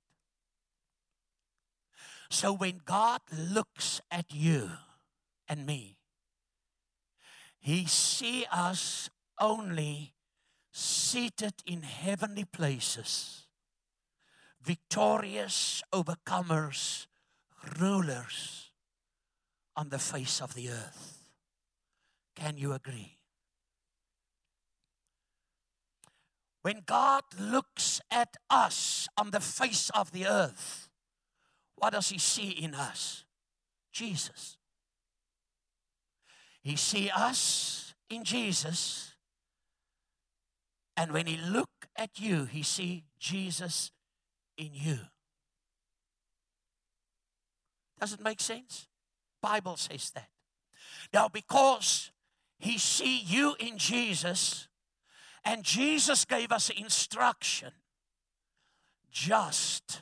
So 2.29 2.51
when 2.51 2.81
God 2.83 3.21
looks 3.31 4.01
at 4.11 4.33
you 4.33 4.71
and 5.47 5.65
me, 5.65 5.95
he 7.65 7.87
see 7.87 8.45
us 8.51 9.09
only 9.41 10.13
seated 10.71 11.55
in 11.65 11.81
heavenly 11.81 12.45
places, 12.45 13.47
victorious 14.61 15.81
overcomers, 15.91 17.07
rulers 17.79 18.69
on 19.75 19.89
the 19.89 19.97
face 19.97 20.43
of 20.43 20.53
the 20.53 20.69
earth. 20.69 21.25
Can 22.35 22.55
you 22.55 22.71
agree? 22.71 23.17
When 26.61 26.83
God 26.85 27.23
looks 27.39 27.99
at 28.11 28.37
us 28.47 29.07
on 29.17 29.31
the 29.31 29.39
face 29.39 29.89
of 29.89 30.11
the 30.11 30.27
earth, 30.27 30.87
what 31.77 31.93
does 31.93 32.09
He 32.09 32.19
see 32.19 32.51
in 32.51 32.75
us? 32.75 33.25
Jesus. 33.91 34.57
He 36.65 36.75
see 36.75 37.11
us 37.11 37.93
in 38.09 38.23
Jesus. 38.23 39.13
And 40.97 41.11
when 41.11 41.27
he 41.27 41.37
look 41.37 41.69
at 41.95 42.19
you, 42.19 42.45
he 42.45 42.63
see 42.63 43.03
Jesus 43.19 43.91
in 44.57 44.71
you. 44.73 44.97
Does 47.99 48.13
it 48.13 48.19
make 48.19 48.41
sense? 48.41 48.87
Bible 49.43 49.77
says 49.77 50.09
that. 50.15 50.29
Now 51.13 51.29
because 51.29 52.11
he 52.57 52.79
see 52.79 53.19
you 53.19 53.55
in 53.59 53.77
Jesus 53.77 54.67
and 55.43 55.63
Jesus 55.63 56.25
gave 56.25 56.51
us 56.51 56.71
instruction 56.71 57.73
just 59.11 60.01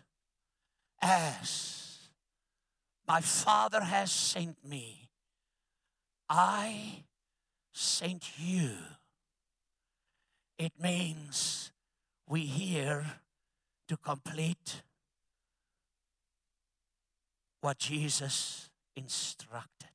as 1.02 2.08
my 3.06 3.20
Father 3.20 3.82
has 3.82 4.14
sent 4.14 4.66
me, 4.66 5.03
I 6.36 7.04
sent 7.74 8.40
you. 8.40 8.72
It 10.58 10.72
means 10.82 11.72
we 12.28 12.48
here 12.48 13.06
to 13.88 13.98
complete 13.98 14.82
what 17.62 17.78
Jesus 17.78 18.72
instructed. 18.96 19.90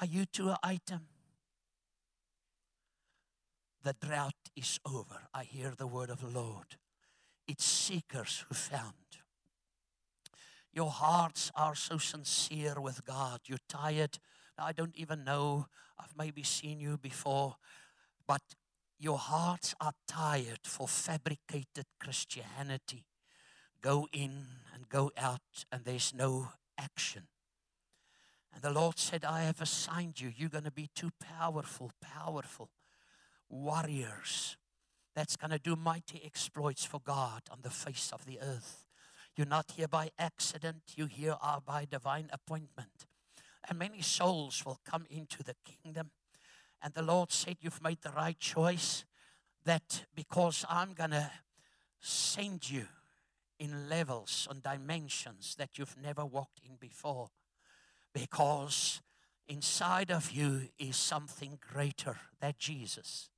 Are 0.00 0.06
you 0.06 0.24
to 0.32 0.52
an 0.52 0.56
item? 0.62 1.02
The 3.82 3.94
drought 4.00 4.32
is 4.56 4.80
over. 4.86 5.28
I 5.34 5.44
hear 5.44 5.74
the 5.76 5.86
word 5.86 6.08
of 6.08 6.22
the 6.22 6.28
Lord. 6.28 6.78
It's 7.46 7.64
seekers 7.66 8.46
who 8.48 8.54
found. 8.54 8.94
Your 10.72 10.90
hearts 10.90 11.52
are 11.54 11.74
so 11.74 11.98
sincere 11.98 12.80
with 12.80 13.04
God. 13.04 13.40
You're 13.46 13.58
tired. 13.68 14.18
I 14.58 14.72
don't 14.72 14.96
even 14.96 15.24
know. 15.24 15.66
I've 15.98 16.16
maybe 16.16 16.42
seen 16.42 16.80
you 16.80 16.96
before, 16.98 17.56
but 18.26 18.42
your 18.98 19.18
hearts 19.18 19.74
are 19.80 19.92
tired 20.06 20.60
for 20.64 20.86
fabricated 20.86 21.86
Christianity. 21.98 23.04
Go 23.80 24.08
in 24.12 24.46
and 24.74 24.88
go 24.88 25.10
out, 25.16 25.64
and 25.70 25.84
there's 25.84 26.14
no 26.14 26.52
action. 26.78 27.26
And 28.54 28.62
the 28.62 28.70
Lord 28.70 28.98
said, 28.98 29.24
I 29.24 29.42
have 29.42 29.60
assigned 29.60 30.20
you. 30.20 30.30
You're 30.34 30.48
going 30.48 30.64
to 30.64 30.70
be 30.70 30.90
two 30.94 31.10
powerful, 31.20 31.90
powerful 32.00 32.70
warriors 33.48 34.56
that's 35.14 35.36
going 35.36 35.50
to 35.50 35.58
do 35.58 35.76
mighty 35.76 36.22
exploits 36.24 36.84
for 36.84 37.00
God 37.00 37.42
on 37.50 37.58
the 37.62 37.70
face 37.70 38.10
of 38.12 38.24
the 38.24 38.38
earth. 38.40 38.86
You're 39.36 39.46
not 39.46 39.72
here 39.76 39.88
by 39.88 40.10
accident, 40.18 40.82
you 40.94 41.06
here 41.06 41.36
are 41.40 41.60
by 41.60 41.86
divine 41.90 42.28
appointment. 42.32 43.06
And 43.68 43.78
many 43.78 44.02
souls 44.02 44.64
will 44.64 44.80
come 44.84 45.06
into 45.10 45.42
the 45.42 45.54
kingdom. 45.64 46.10
And 46.82 46.94
the 46.94 47.02
Lord 47.02 47.30
said, 47.30 47.58
You've 47.60 47.82
made 47.82 48.02
the 48.02 48.10
right 48.10 48.38
choice. 48.38 49.04
That 49.64 50.06
because 50.14 50.64
I'm 50.68 50.92
going 50.92 51.12
to 51.12 51.30
send 52.00 52.68
you 52.68 52.86
in 53.60 53.88
levels 53.88 54.48
and 54.50 54.60
dimensions 54.60 55.54
that 55.56 55.78
you've 55.78 55.96
never 56.02 56.26
walked 56.26 56.60
in 56.68 56.74
before. 56.80 57.30
Because 58.12 59.00
inside 59.46 60.10
of 60.10 60.32
you 60.32 60.62
is 60.80 60.96
something 60.96 61.58
greater 61.72 62.16
than 62.40 62.54
Jesus, 62.58 63.30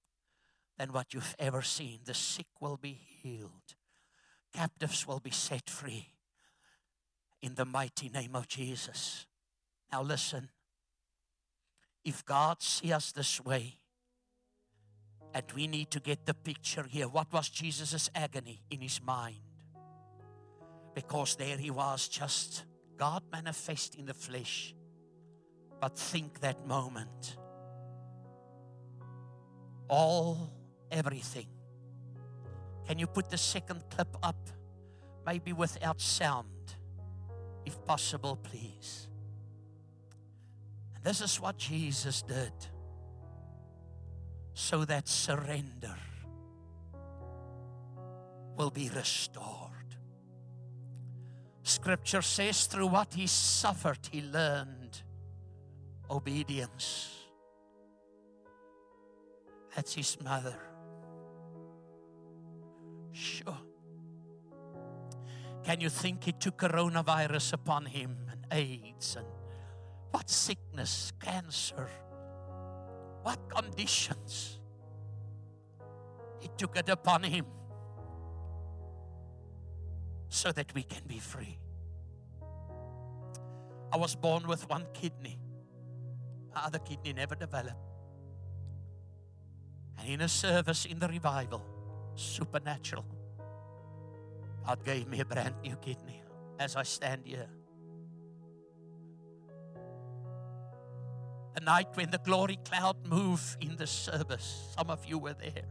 than 0.79 0.93
what 0.95 1.13
you've 1.13 1.37
ever 1.39 1.61
seen. 1.61 2.01
The 2.05 2.15
sick 2.15 2.47
will 2.59 2.79
be 2.79 2.99
healed, 3.23 3.75
captives 4.55 5.07
will 5.07 5.21
be 5.21 5.31
set 5.31 5.69
free 5.69 6.09
in 7.43 7.55
the 7.57 7.67
mighty 7.67 8.09
name 8.09 8.35
of 8.35 8.49
Jesus. 8.49 9.27
Now, 9.95 10.03
listen 10.03 10.49
if 12.05 12.25
God 12.25 12.61
sees 12.61 12.91
us 12.91 13.13
this 13.13 13.41
way, 13.45 13.79
and 15.33 15.45
we 15.55 15.69
need 15.69 15.93
to 15.93 16.01
get 16.01 16.27
the 16.27 16.35
picture 16.35 16.83
here. 16.83 17.07
What 17.07 17.33
was 17.33 17.49
Jesus' 17.49 18.11
agony 18.13 18.61
in 18.73 18.81
his 18.81 19.01
mind? 19.01 19.37
Because 20.97 21.37
there 21.37 21.57
he 21.57 21.71
was, 21.71 22.09
just 22.09 22.65
God 22.97 23.23
manifest 23.31 23.95
in 23.95 24.07
the 24.07 24.15
flesh. 24.15 24.75
But 25.81 25.97
think 25.97 26.41
that 26.41 26.67
moment 26.67 27.37
all, 29.89 30.51
everything. 30.91 31.47
Can 32.89 32.99
you 32.99 33.07
put 33.07 33.31
the 33.31 33.39
second 33.39 33.85
clip 33.91 34.17
up? 34.25 34.51
Maybe 35.25 35.53
without 35.53 36.01
sound, 36.01 36.75
if 37.65 37.81
possible, 37.85 38.41
please. 38.43 39.07
This 41.05 41.21
is 41.21 41.39
what 41.39 41.59
Jesus 41.59 42.23
did 42.23 42.53
so 44.55 44.87
that 44.87 45.07
surrender 45.07 45.95
will 48.57 48.71
be 48.71 48.89
restored. 48.97 49.71
Scripture 51.63 52.23
says, 52.23 52.67
through 52.67 52.87
what 52.87 53.13
he 53.13 53.27
suffered, 53.27 53.99
he 54.11 54.23
learned 54.23 55.03
obedience. 56.11 57.11
That's 59.77 59.93
his 59.95 60.17
mother. 60.23 60.57
Sure. 63.13 63.59
Can 65.65 65.81
you 65.81 65.91
think 65.91 66.25
he 66.25 66.33
took 66.33 66.57
coronavirus 66.59 67.53
upon 67.55 67.87
him 67.87 68.17
and 68.31 68.47
AIDS 68.53 69.17
and 69.17 69.27
what 70.15 70.31
sickness, 70.31 71.13
cancer, 71.21 71.89
what 73.25 73.37
conditions? 73.49 74.61
He 76.39 76.49
took 76.57 76.77
it 76.77 76.89
upon 76.89 77.25
him 77.25 77.45
so 80.29 80.53
that 80.53 80.73
we 80.73 80.85
can 80.85 81.03
be 81.09 81.19
free. 81.19 81.59
I 83.93 83.97
was 83.97 84.15
born 84.15 84.47
with 84.47 84.71
one 84.71 84.87
kidney, 84.95 85.37
my 86.55 86.61
other 86.63 86.79
kidney 86.79 87.13
never 87.13 87.35
developed. 87.35 87.75
And 89.99 90.09
in 90.09 90.21
a 90.21 90.29
service 90.29 90.85
in 90.85 91.01
the 91.01 91.09
revival, 91.09 91.65
supernatural, 92.15 93.05
God 94.65 94.85
gave 94.85 95.09
me 95.09 95.19
a 95.19 95.25
brand 95.25 95.57
new 95.65 95.75
kidney 95.75 96.23
as 96.61 96.77
I 96.77 96.85
stand 96.85 97.23
here. 97.25 97.49
The 101.55 101.61
night 101.61 101.89
when 101.95 102.11
the 102.11 102.19
glory 102.19 102.59
cloud 102.65 103.07
moved 103.07 103.63
in 103.63 103.77
the 103.77 103.87
service, 103.87 104.75
some 104.77 104.91
of 104.91 105.05
you 105.07 105.19
were 105.19 105.35
there. 105.35 105.65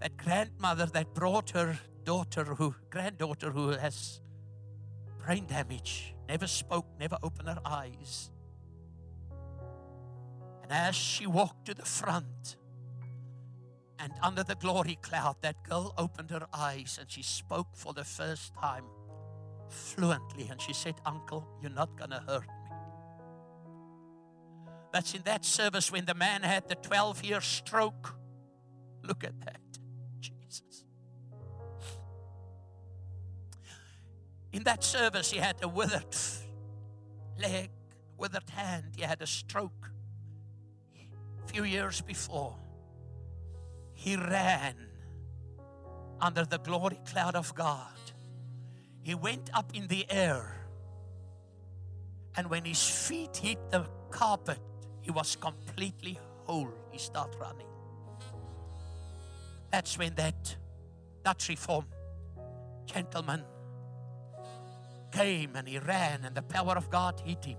That 0.00 0.16
grandmother 0.16 0.86
that 0.86 1.14
brought 1.14 1.50
her 1.50 1.78
daughter 2.04 2.44
who 2.44 2.74
granddaughter 2.90 3.50
who 3.50 3.68
has 3.68 4.20
brain 5.24 5.46
damage 5.46 6.14
never 6.28 6.46
spoke 6.46 6.86
never 6.98 7.18
opened 7.22 7.48
her 7.48 7.60
eyes. 7.64 8.30
And 10.62 10.72
as 10.72 10.96
she 10.96 11.26
walked 11.26 11.66
to 11.66 11.74
the 11.74 11.84
front 11.84 12.56
and 13.98 14.12
under 14.22 14.42
the 14.42 14.56
glory 14.56 14.98
cloud 15.02 15.36
that 15.42 15.62
girl 15.62 15.94
opened 15.98 16.30
her 16.30 16.46
eyes 16.52 16.98
and 17.00 17.10
she 17.10 17.22
spoke 17.22 17.68
for 17.74 17.92
the 17.92 18.04
first 18.04 18.54
time 18.54 18.84
fluently. 19.68 20.48
And 20.50 20.60
she 20.60 20.72
said 20.72 20.94
uncle 21.04 21.46
you're 21.60 21.70
not 21.70 21.96
going 21.96 22.10
to 22.10 22.22
hurt 22.26 22.48
that's 24.92 25.14
in 25.14 25.22
that 25.22 25.44
service 25.44 25.90
when 25.90 26.04
the 26.04 26.14
man 26.14 26.42
had 26.42 26.68
the 26.68 26.74
12 26.74 27.24
year 27.24 27.40
stroke 27.40 28.14
look 29.02 29.24
at 29.24 29.38
that 29.40 29.58
Jesus. 30.20 30.84
In 34.52 34.64
that 34.64 34.84
service, 34.84 35.30
he 35.30 35.38
had 35.38 35.56
a 35.62 35.68
withered 35.68 36.14
leg, 37.40 37.70
withered 38.18 38.48
hand. 38.50 38.92
He 38.96 39.02
had 39.02 39.22
a 39.22 39.26
stroke. 39.26 39.90
A 41.44 41.48
few 41.52 41.64
years 41.64 42.00
before, 42.02 42.54
he 43.94 44.16
ran 44.16 44.76
under 46.20 46.44
the 46.44 46.58
glory 46.58 47.00
cloud 47.06 47.34
of 47.34 47.54
God. 47.54 47.88
He 49.02 49.14
went 49.14 49.50
up 49.54 49.72
in 49.74 49.88
the 49.88 50.06
air. 50.10 50.54
And 52.36 52.48
when 52.48 52.64
his 52.64 52.82
feet 52.88 53.36
hit 53.36 53.70
the 53.70 53.86
carpet, 54.10 54.60
he 55.02 55.10
was 55.10 55.36
completely 55.36 56.18
whole. 56.44 56.72
He 56.90 56.98
started 56.98 57.38
running. 57.38 57.66
That's 59.70 59.98
when 59.98 60.14
that 60.14 60.56
Dutch 61.24 61.48
reform 61.48 61.86
gentleman 62.86 63.44
came 65.10 65.56
and 65.56 65.68
he 65.68 65.78
ran, 65.78 66.24
and 66.24 66.34
the 66.34 66.42
power 66.42 66.76
of 66.76 66.90
God 66.90 67.20
hit 67.24 67.44
him. 67.44 67.58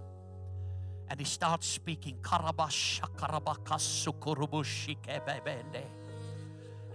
And 1.10 1.20
he 1.20 1.26
starts 1.26 1.68
speaking. 1.68 2.18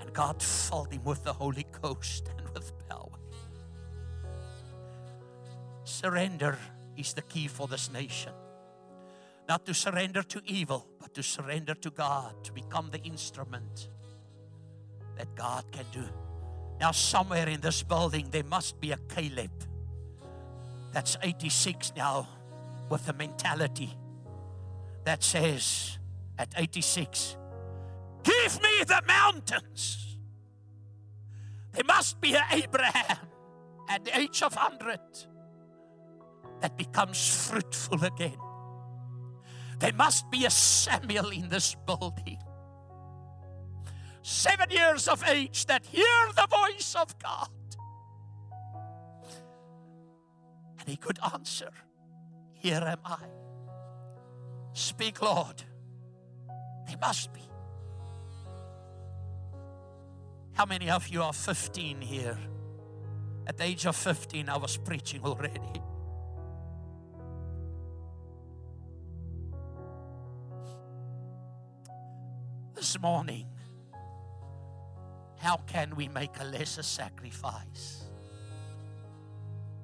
And 0.00 0.12
God 0.12 0.42
filled 0.42 0.92
him 0.92 1.04
with 1.04 1.22
the 1.24 1.32
Holy 1.32 1.66
Ghost 1.80 2.30
and 2.36 2.48
with 2.54 2.72
power. 2.88 3.18
Surrender 5.84 6.58
is 6.96 7.12
the 7.12 7.22
key 7.22 7.48
for 7.48 7.68
this 7.68 7.92
nation. 7.92 8.32
Not 9.48 9.64
to 9.66 9.74
surrender 9.74 10.22
to 10.22 10.42
evil, 10.44 10.86
but 11.00 11.14
to 11.14 11.22
surrender 11.22 11.74
to 11.74 11.90
God, 11.90 12.44
to 12.44 12.52
become 12.52 12.90
the 12.90 13.00
instrument 13.00 13.88
that 15.16 15.34
God 15.34 15.64
can 15.72 15.86
do. 15.90 16.04
Now, 16.78 16.92
somewhere 16.92 17.48
in 17.48 17.60
this 17.60 17.82
building, 17.82 18.28
there 18.30 18.44
must 18.44 18.80
be 18.80 18.92
a 18.92 18.98
Caleb 19.08 19.50
that's 20.92 21.16
86 21.22 21.92
now 21.96 22.28
with 22.90 23.08
a 23.08 23.12
mentality 23.12 23.96
that 25.04 25.22
says 25.22 25.98
at 26.38 26.52
86, 26.56 27.36
Give 28.22 28.62
me 28.62 28.84
the 28.86 29.02
mountains. 29.06 30.18
There 31.72 31.84
must 31.84 32.20
be 32.20 32.34
an 32.34 32.42
Abraham 32.52 33.18
at 33.88 34.04
the 34.04 34.18
age 34.18 34.42
of 34.42 34.54
100 34.54 34.98
that 36.60 36.76
becomes 36.76 37.48
fruitful 37.48 38.04
again. 38.04 38.36
There 39.78 39.92
must 39.92 40.30
be 40.30 40.44
a 40.44 40.50
Samuel 40.50 41.30
in 41.30 41.48
this 41.48 41.76
building. 41.86 42.38
Seven 44.22 44.70
years 44.70 45.08
of 45.08 45.22
age 45.24 45.66
that 45.66 45.86
hear 45.86 46.28
the 46.34 46.46
voice 46.50 46.94
of 46.94 47.18
God 47.18 47.48
And 50.88 50.88
he 50.88 50.96
could 50.96 51.18
answer, 51.34 51.68
Here 52.54 52.82
am 52.82 53.00
I. 53.04 53.18
Speak, 54.72 55.20
Lord. 55.20 55.62
They 56.86 56.96
must 56.96 57.30
be. 57.34 57.42
How 60.54 60.64
many 60.64 60.88
of 60.88 61.08
you 61.08 61.22
are 61.22 61.34
15 61.34 62.00
here? 62.00 62.38
At 63.46 63.58
the 63.58 63.64
age 63.64 63.84
of 63.84 63.96
15, 63.96 64.48
I 64.48 64.56
was 64.56 64.78
preaching 64.78 65.22
already. 65.24 65.60
This 72.88 73.02
morning, 73.02 73.44
how 75.36 75.58
can 75.66 75.94
we 75.94 76.08
make 76.08 76.40
a 76.40 76.44
lesser 76.44 76.82
sacrifice? 76.82 78.04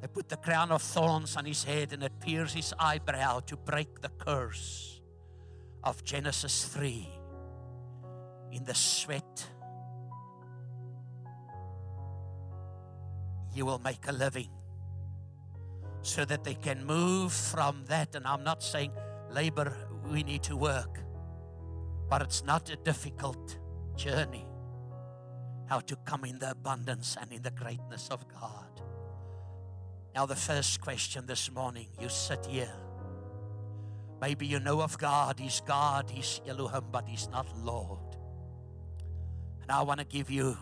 They 0.00 0.06
put 0.06 0.30
the 0.30 0.38
crown 0.38 0.72
of 0.72 0.80
thorns 0.80 1.36
on 1.36 1.44
his 1.44 1.64
head 1.64 1.92
and 1.92 2.02
it 2.02 2.12
pierced 2.18 2.54
his 2.54 2.72
eyebrow 2.78 3.40
to 3.40 3.58
break 3.58 4.00
the 4.00 4.08
curse 4.08 5.02
of 5.82 6.02
Genesis 6.02 6.64
3. 6.64 7.06
In 8.52 8.64
the 8.64 8.74
sweat, 8.74 9.48
you 13.52 13.66
will 13.66 13.80
make 13.80 14.08
a 14.08 14.12
living 14.12 14.48
so 16.00 16.24
that 16.24 16.42
they 16.42 16.54
can 16.54 16.82
move 16.86 17.34
from 17.34 17.84
that. 17.88 18.14
And 18.14 18.26
I'm 18.26 18.44
not 18.44 18.62
saying 18.62 18.92
labor, 19.30 19.76
we 20.10 20.22
need 20.22 20.42
to 20.44 20.56
work, 20.56 21.03
but 22.08 22.22
it's 22.22 22.44
not 22.44 22.70
a 22.70 22.76
difficult 22.76 23.58
journey 23.96 24.46
how 25.66 25.80
to 25.80 25.96
come 26.04 26.24
in 26.24 26.38
the 26.38 26.50
abundance 26.50 27.16
and 27.20 27.32
in 27.32 27.42
the 27.42 27.50
greatness 27.50 28.08
of 28.10 28.26
God. 28.28 28.82
Now, 30.14 30.26
the 30.26 30.36
first 30.36 30.80
question 30.80 31.26
this 31.26 31.50
morning 31.50 31.88
you 32.00 32.08
sit 32.08 32.46
here. 32.46 32.72
Maybe 34.20 34.46
you 34.46 34.60
know 34.60 34.80
of 34.80 34.96
God, 34.98 35.40
He's 35.40 35.60
God, 35.66 36.10
He's 36.10 36.40
Elohim, 36.46 36.84
but 36.92 37.08
He's 37.08 37.28
not 37.28 37.46
Lord. 37.58 38.16
And 39.62 39.70
I 39.70 39.82
want 39.82 40.00
to 40.00 40.06
give 40.06 40.30
you 40.30 40.56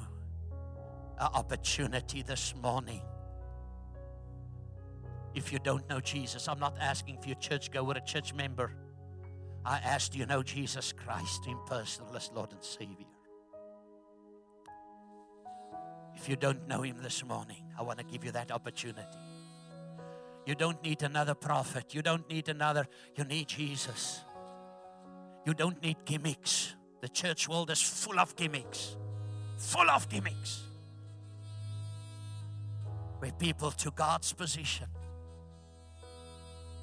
an 1.18 1.28
opportunity 1.34 2.22
this 2.22 2.54
morning. 2.62 3.02
If 5.34 5.52
you 5.52 5.58
don't 5.58 5.88
know 5.88 6.00
Jesus, 6.00 6.48
I'm 6.48 6.58
not 6.58 6.76
asking 6.80 7.18
for 7.20 7.28
your 7.28 7.36
church 7.38 7.70
go 7.70 7.90
a 7.90 8.00
church 8.00 8.34
member. 8.34 8.72
I 9.64 9.78
ask, 9.78 10.12
do 10.12 10.18
you 10.18 10.26
know 10.26 10.42
Jesus 10.42 10.92
Christ 10.92 11.46
in 11.46 11.56
personal 11.66 12.14
as 12.16 12.30
Lord 12.34 12.52
and 12.52 12.62
Savior? 12.62 13.06
If 16.16 16.28
you 16.28 16.36
don't 16.36 16.66
know 16.68 16.82
Him 16.82 16.96
this 17.02 17.24
morning, 17.24 17.64
I 17.78 17.82
want 17.82 17.98
to 17.98 18.04
give 18.04 18.24
you 18.24 18.32
that 18.32 18.50
opportunity. 18.50 19.18
You 20.46 20.54
don't 20.56 20.82
need 20.82 21.02
another 21.02 21.34
prophet. 21.34 21.94
You 21.94 22.02
don't 22.02 22.28
need 22.28 22.48
another. 22.48 22.86
You 23.16 23.24
need 23.24 23.48
Jesus. 23.48 24.20
You 25.46 25.54
don't 25.54 25.80
need 25.82 25.96
gimmicks. 26.04 26.74
The 27.00 27.08
church 27.08 27.48
world 27.48 27.70
is 27.70 27.80
full 27.80 28.18
of 28.18 28.34
gimmicks, 28.36 28.96
full 29.56 29.88
of 29.90 30.08
gimmicks. 30.08 30.62
Where 33.18 33.32
people 33.32 33.70
to 33.72 33.90
God's 33.92 34.32
position. 34.32 34.86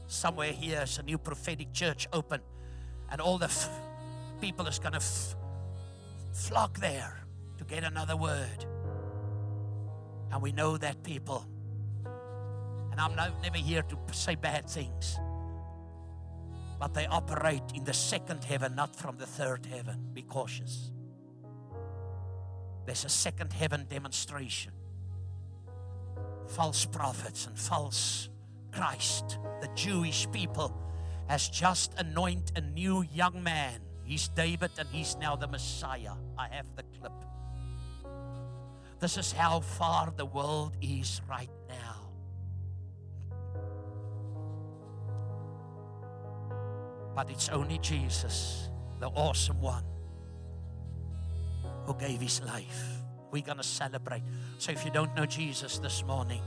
Somewhere 0.08 0.52
here 0.52 0.82
is 0.84 0.98
a 0.98 1.04
new 1.04 1.18
prophetic 1.18 1.72
church 1.72 2.08
open, 2.12 2.42
and 3.12 3.22
all 3.22 3.38
the 3.38 3.46
f- 3.46 3.70
people 4.42 4.68
is 4.68 4.80
going 4.80 4.94
to 4.94 4.98
f- 4.98 5.36
flock 6.32 6.80
there 6.80 7.18
to 7.58 7.64
get 7.64 7.84
another 7.84 8.16
word. 8.16 8.66
And 10.32 10.42
we 10.42 10.52
know 10.52 10.78
that 10.78 11.04
people, 11.04 11.46
and 12.92 13.00
I'm 13.00 13.16
no, 13.16 13.32
never 13.42 13.58
here 13.58 13.82
to 13.82 13.98
say 14.14 14.36
bad 14.36 14.70
things, 14.70 15.18
but 16.80 16.94
they 16.94 17.08
operate 17.08 17.64
in 17.74 17.84
the 17.84 17.94
second 17.94 18.44
heaven, 18.44 18.76
not 18.76 18.96
from 18.96 19.18
the 19.18 19.26
third 19.26 19.66
heaven. 19.66 20.10
Be 20.14 20.22
cautious. 20.22 20.92
There's 22.86 23.06
a 23.06 23.10
second 23.10 23.52
heaven 23.54 23.86
demonstration. 23.90 24.72
False 26.48 26.86
prophets 26.86 27.46
and 27.46 27.58
false 27.58 28.30
Christ, 28.72 29.38
the 29.62 29.70
Jewish 29.76 30.28
people, 30.32 30.76
has 31.30 31.48
just 31.48 31.94
anointed 31.98 32.58
a 32.58 32.62
new 32.62 33.04
young 33.14 33.42
man. 33.44 33.80
He's 34.04 34.28
David 34.30 34.72
and 34.80 34.90
he's 34.92 35.16
now 35.18 35.36
the 35.36 35.48
Messiah. 35.48 36.14
I 36.38 36.48
have 36.48 36.66
the 36.76 36.84
clip. 37.00 37.14
This 39.00 39.16
is 39.16 39.32
how 39.32 39.60
far 39.60 40.12
the 40.18 40.26
world 40.26 40.76
is 40.82 41.22
right 41.30 41.52
now. 41.70 42.10
But 47.16 47.30
it's 47.30 47.48
only 47.50 47.78
Jesus, 47.78 48.70
the 49.00 49.08
awesome 49.10 49.62
one, 49.62 49.84
who 51.86 51.94
gave 51.94 52.20
his 52.20 52.42
life. 52.42 53.04
We're 53.30 53.44
going 53.44 53.58
to 53.58 53.64
celebrate. 53.64 54.24
So 54.58 54.72
if 54.72 54.84
you 54.84 54.90
don't 54.90 55.16
know 55.16 55.28
Jesus 55.28 55.78
this 55.78 56.04
morning, 56.04 56.42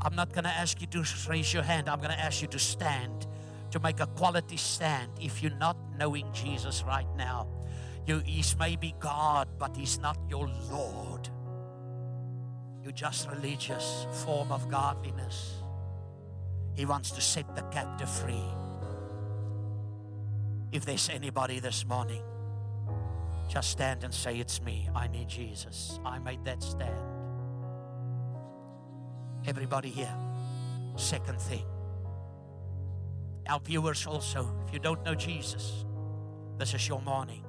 I'm 0.00 0.14
not 0.14 0.32
going 0.32 0.44
to 0.44 0.50
ask 0.50 0.80
you 0.80 0.86
to 0.88 1.04
raise 1.28 1.52
your 1.52 1.64
hand. 1.64 1.88
I'm 1.88 1.98
going 1.98 2.12
to 2.12 2.20
ask 2.20 2.42
you 2.42 2.48
to 2.48 2.58
stand, 2.58 3.26
to 3.70 3.80
make 3.80 4.00
a 4.00 4.06
quality 4.06 4.56
stand. 4.56 5.10
If 5.20 5.42
you're 5.42 5.56
not 5.56 5.76
knowing 5.98 6.26
Jesus 6.32 6.84
right 6.86 7.06
now, 7.16 7.48
you, 8.06 8.22
he's 8.24 8.56
maybe 8.58 8.94
God, 9.00 9.48
but 9.58 9.76
he's 9.76 9.98
not 9.98 10.16
your 10.28 10.48
Lord. 10.70 11.28
You're 12.82 12.92
just 12.92 13.28
religious 13.28 14.06
form 14.24 14.52
of 14.52 14.68
godliness. 14.70 15.54
He 16.74 16.84
wants 16.84 17.10
to 17.12 17.20
set 17.20 17.56
the 17.56 17.62
captive 17.62 18.08
free. 18.10 18.44
If 20.70 20.84
there's 20.84 21.08
anybody 21.08 21.58
this 21.58 21.84
morning, 21.84 22.22
just 23.48 23.70
stand 23.70 24.04
and 24.04 24.12
say, 24.12 24.38
It's 24.38 24.60
me. 24.60 24.88
I 24.94 25.08
need 25.08 25.28
Jesus. 25.28 25.98
I 26.04 26.18
made 26.18 26.44
that 26.44 26.62
stand. 26.62 26.94
Everybody 29.46 29.90
here. 29.90 30.14
Second 30.96 31.40
thing. 31.40 31.64
Our 33.48 33.60
viewers 33.60 34.06
also, 34.06 34.52
if 34.66 34.72
you 34.72 34.80
don't 34.80 35.04
know 35.04 35.14
Jesus, 35.14 35.84
this 36.58 36.74
is 36.74 36.88
your 36.88 37.00
morning. 37.00 37.44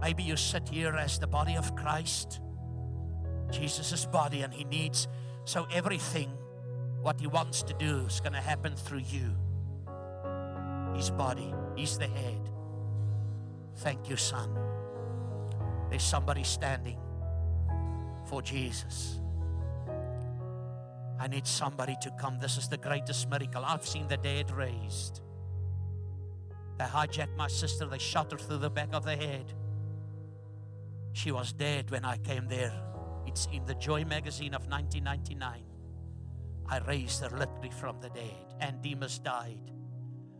Maybe 0.00 0.22
you 0.22 0.36
sit 0.36 0.68
here 0.68 0.94
as 0.94 1.18
the 1.18 1.26
body 1.26 1.56
of 1.56 1.74
Christ, 1.74 2.40
Jesus' 3.50 4.06
body, 4.06 4.42
and 4.42 4.52
He 4.52 4.64
needs, 4.64 5.08
so 5.44 5.66
everything, 5.72 6.30
what 7.00 7.20
He 7.20 7.26
wants 7.26 7.62
to 7.64 7.74
do 7.74 8.04
is 8.06 8.20
going 8.20 8.34
to 8.34 8.40
happen 8.40 8.76
through 8.76 9.02
you. 9.10 9.34
His 10.94 11.10
body, 11.10 11.52
He's 11.74 11.98
the 11.98 12.06
head. 12.06 12.50
Thank 13.76 14.08
you, 14.08 14.16
Son. 14.16 14.56
There's 15.90 16.02
somebody 16.02 16.44
standing 16.44 16.98
for 18.26 18.42
Jesus. 18.42 19.20
I 21.18 21.28
need 21.28 21.46
somebody 21.46 21.96
to 22.02 22.10
come. 22.20 22.38
This 22.38 22.58
is 22.58 22.68
the 22.68 22.76
greatest 22.76 23.28
miracle. 23.30 23.64
I've 23.64 23.86
seen 23.86 24.06
the 24.08 24.16
dead 24.16 24.50
raised. 24.50 25.20
They 26.78 26.84
hijacked 26.84 27.36
my 27.36 27.48
sister, 27.48 27.86
they 27.86 27.98
shot 27.98 28.32
her 28.32 28.38
through 28.38 28.58
the 28.58 28.70
back 28.70 28.90
of 28.92 29.04
the 29.04 29.16
head. 29.16 29.52
She 31.12 31.32
was 31.32 31.52
dead 31.52 31.90
when 31.90 32.04
I 32.04 32.18
came 32.18 32.48
there. 32.48 32.72
It's 33.26 33.48
in 33.50 33.64
the 33.64 33.74
Joy 33.74 34.04
magazine 34.04 34.52
of 34.54 34.66
1999. 34.68 35.64
I 36.68 36.78
raised 36.80 37.22
her 37.22 37.30
literally 37.30 37.70
from 37.70 38.00
the 38.00 38.10
dead, 38.10 38.54
and 38.60 38.82
Demas 38.82 39.18
died. 39.18 39.72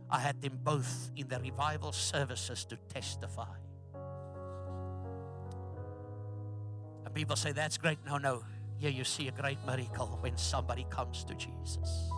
I 0.09 0.19
had 0.19 0.41
them 0.41 0.59
both 0.63 1.11
in 1.15 1.27
the 1.27 1.39
revival 1.39 1.91
services 1.91 2.65
to 2.65 2.77
testify. 2.87 3.55
And 7.05 7.13
people 7.13 7.35
say, 7.35 7.51
That's 7.51 7.77
great. 7.77 7.97
No, 8.05 8.17
no. 8.17 8.43
Here 8.79 8.91
you 8.91 9.03
see 9.03 9.27
a 9.27 9.31
great 9.31 9.57
miracle 9.65 10.17
when 10.21 10.37
somebody 10.37 10.85
comes 10.89 11.23
to 11.25 11.33
Jesus. 11.33 12.09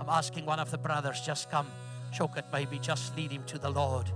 I'm 0.00 0.08
asking 0.08 0.46
one 0.46 0.58
of 0.58 0.70
the 0.70 0.78
brothers, 0.78 1.20
just 1.20 1.50
come, 1.50 1.68
Shokat, 2.12 2.52
maybe, 2.52 2.78
just 2.78 3.16
lead 3.16 3.30
him 3.30 3.44
to 3.44 3.58
the 3.58 3.70
Lord. 3.70 4.10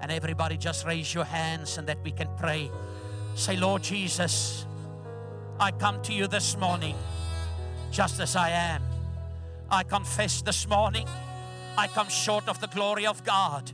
And 0.00 0.10
everybody, 0.10 0.56
just 0.56 0.86
raise 0.86 1.12
your 1.12 1.24
hands 1.24 1.78
and 1.78 1.86
that 1.88 1.98
we 2.02 2.10
can 2.10 2.28
pray. 2.38 2.70
Say, 3.34 3.56
Lord 3.56 3.82
Jesus, 3.82 4.66
I 5.60 5.70
come 5.72 6.02
to 6.02 6.12
you 6.12 6.26
this 6.26 6.56
morning 6.56 6.96
just 7.90 8.20
as 8.20 8.34
I 8.36 8.50
am. 8.50 8.82
I 9.70 9.82
confess 9.82 10.42
this 10.42 10.66
morning 10.68 11.06
I 11.76 11.88
come 11.88 12.08
short 12.08 12.48
of 12.48 12.60
the 12.60 12.68
glory 12.68 13.06
of 13.06 13.24
God. 13.24 13.72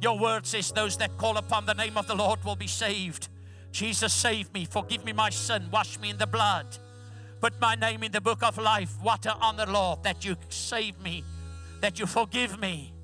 Your 0.00 0.18
word 0.18 0.46
says, 0.46 0.72
Those 0.72 0.96
that 0.98 1.16
call 1.18 1.36
upon 1.36 1.66
the 1.66 1.74
name 1.74 1.96
of 1.96 2.06
the 2.06 2.14
Lord 2.14 2.42
will 2.44 2.56
be 2.56 2.66
saved. 2.66 3.28
Jesus, 3.74 4.12
save 4.12 4.54
me, 4.54 4.66
forgive 4.66 5.04
me 5.04 5.12
my 5.12 5.30
sin, 5.30 5.68
wash 5.72 5.98
me 5.98 6.10
in 6.10 6.16
the 6.16 6.28
blood, 6.28 6.78
put 7.40 7.60
my 7.60 7.74
name 7.74 8.04
in 8.04 8.12
the 8.12 8.20
book 8.20 8.44
of 8.44 8.56
life. 8.56 8.94
What 9.02 9.26
an 9.26 9.32
honor, 9.40 9.66
Lord, 9.66 10.04
that 10.04 10.24
you 10.24 10.36
save 10.48 11.00
me, 11.00 11.24
that 11.80 11.98
you 11.98 12.06
forgive 12.06 12.60
me, 12.60 12.94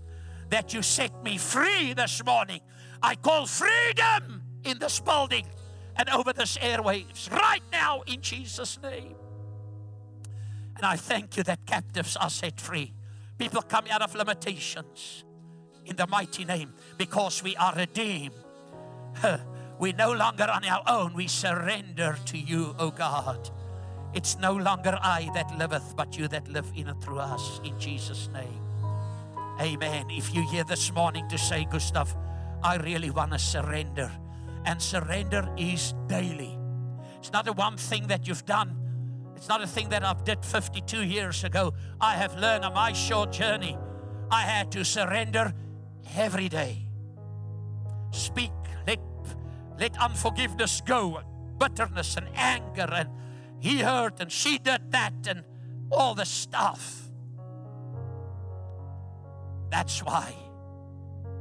that 0.48 0.72
you 0.72 0.82
set 0.82 1.24
me 1.24 1.38
free 1.38 1.92
this 1.92 2.24
morning. 2.24 2.60
I 3.02 3.16
call 3.16 3.47
freedom 3.47 4.42
in 4.62 4.78
this 4.78 5.01
building 5.01 5.44
and 5.97 6.09
over 6.09 6.32
this 6.32 6.56
airwaves 6.59 7.28
right 7.32 7.62
now 7.72 8.02
in 8.02 8.20
Jesus' 8.20 8.80
name. 8.80 9.16
And 10.76 10.86
I 10.86 10.94
thank 10.94 11.36
you 11.36 11.42
that 11.42 11.66
captives 11.66 12.16
are 12.16 12.30
set 12.30 12.60
free. 12.60 12.94
People 13.38 13.62
come 13.62 13.86
out 13.90 14.02
of 14.02 14.14
limitations 14.14 15.24
in 15.84 15.97
the 15.97 16.06
mighty 16.06 16.44
name 16.44 16.74
because 16.97 17.42
we 17.42 17.56
are 17.56 17.74
redeemed. 17.74 18.34
We're 19.81 19.94
no 19.94 20.12
longer 20.12 20.44
on 20.44 20.62
our 20.66 20.82
own. 20.86 21.15
We 21.15 21.27
surrender 21.27 22.19
to 22.27 22.39
you, 22.39 22.77
O 22.78 22.90
God. 22.90 23.48
It's 24.12 24.39
no 24.39 24.52
longer 24.52 24.98
I 25.01 25.31
that 25.32 25.57
liveth, 25.57 25.94
but 25.97 26.19
you 26.19 26.28
that 26.28 26.47
live 26.48 26.70
in 26.77 26.89
and 26.89 27.02
through 27.02 27.20
us. 27.20 27.61
In 27.65 27.81
Jesus' 27.81 28.28
name. 28.28 28.61
Amen. 29.59 30.11
If 30.11 30.35
you 30.35 30.47
hear 30.51 30.65
this 30.65 30.93
morning 30.93 31.27
to 31.31 31.39
say, 31.39 31.65
Gustav, 31.65 32.15
I 32.62 32.77
really 32.77 33.11
want 33.11 33.32
to 33.32 33.39
surrender. 33.39 34.12
And 34.66 34.82
surrender 34.82 35.48
is 35.57 35.94
daily. 36.09 36.59
It's 37.19 37.32
not 37.32 37.48
a 37.48 37.52
one 37.52 37.78
thing 37.78 38.09
that 38.09 38.28
you've 38.28 38.44
done. 38.44 38.77
It's 39.35 39.48
not 39.48 39.62
a 39.62 39.66
thing 39.66 39.89
that 39.89 40.05
I've 40.05 40.24
did 40.24 40.44
52 40.44 41.05
years 41.05 41.43
ago. 41.43 41.73
I 42.02 42.16
have 42.16 42.36
learned 42.36 42.66
on 42.66 42.74
my 42.74 42.93
short 42.93 43.32
journey. 43.32 43.78
I 44.31 44.43
had 44.43 44.70
to 44.73 44.85
surrender 44.85 45.55
every 46.15 46.51
day. 46.51 46.86
Speak, 48.11 48.51
let 49.81 49.98
unforgiveness 49.98 50.82
go, 50.82 51.23
bitterness 51.59 52.16
and 52.16 52.28
anger, 52.35 52.86
and 52.93 53.09
he 53.59 53.81
hurt 53.81 54.20
and 54.20 54.31
she 54.31 54.59
did 54.59 54.93
that, 54.93 55.27
and 55.27 55.43
all 55.90 56.15
the 56.15 56.27
stuff. 56.27 57.09
That's 59.70 60.05
why, 60.05 60.35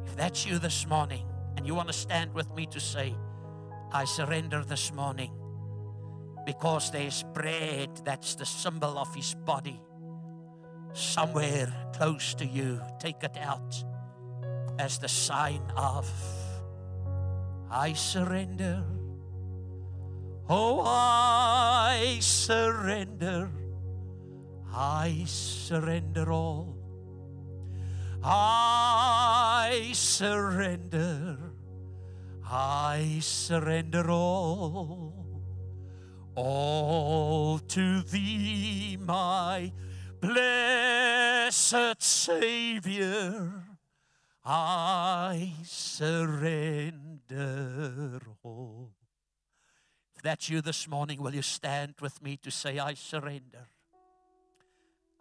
if 0.06 0.16
that's 0.16 0.46
you 0.46 0.58
this 0.58 0.88
morning 0.88 1.26
and 1.58 1.68
you 1.68 1.76
want 1.76 1.90
to 1.90 1.94
stand 1.94 2.34
with 2.34 2.50
me 2.56 2.66
to 2.68 2.80
say, 2.80 3.14
I 3.92 4.06
surrender 4.06 4.64
this 4.64 4.94
morning 4.94 5.34
because 6.46 6.92
there's 6.92 7.24
bread 7.34 7.90
that's 8.06 8.36
the 8.36 8.46
symbol 8.46 8.98
of 8.98 9.14
his 9.14 9.34
body 9.34 9.82
somewhere 10.94 11.72
close 11.94 12.34
to 12.36 12.46
you. 12.46 12.82
Take 13.00 13.24
it 13.24 13.38
out 13.38 13.84
as 14.80 14.98
the 14.98 15.10
sign 15.10 15.62
of 15.76 16.10
I 17.72 17.94
surrender. 17.94 18.84
Oh, 20.50 20.82
I 20.84 22.18
surrender. 22.20 23.52
I 24.74 25.24
surrender 25.28 26.32
all. 26.32 26.76
I 28.24 29.92
surrender. 29.94 31.38
I 32.44 33.20
surrender 33.22 34.10
all. 34.10 35.14
All 36.36 37.60
to 37.60 38.02
thee, 38.02 38.98
my 39.00 39.72
blessed 40.20 42.02
Savior. 42.02 43.64
I 44.44 45.54
surrender 45.64 47.19
If 47.30 48.24
that's 50.24 50.50
you 50.50 50.62
this 50.62 50.88
morning, 50.88 51.22
will 51.22 51.36
you 51.36 51.42
stand 51.42 51.96
with 52.02 52.22
me 52.24 52.38
to 52.38 52.52
say, 52.52 52.80
I 52.80 52.96
surrender? 52.96 53.68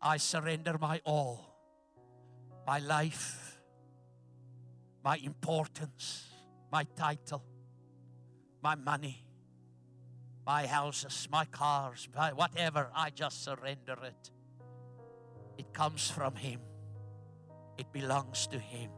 I 0.01 0.17
surrender 0.17 0.79
my 0.79 1.01
all, 1.05 1.55
my 2.67 2.79
life, 2.79 3.59
my 5.05 5.17
importance, 5.17 6.27
my 6.71 6.85
title, 6.97 7.43
my 8.63 8.75
money, 8.75 9.25
my 10.47 10.67
houses, 10.67 11.29
my 11.31 11.45
cars, 11.45 12.09
my 12.15 12.33
whatever. 12.33 12.89
I 12.95 13.11
just 13.11 13.45
surrender 13.45 13.99
it. 14.03 14.31
It 15.59 15.73
comes 15.73 16.11
from 16.11 16.37
Him, 16.37 16.61
it 17.77 17.93
belongs 17.93 18.47
to 18.49 18.59
Him. 18.59 18.91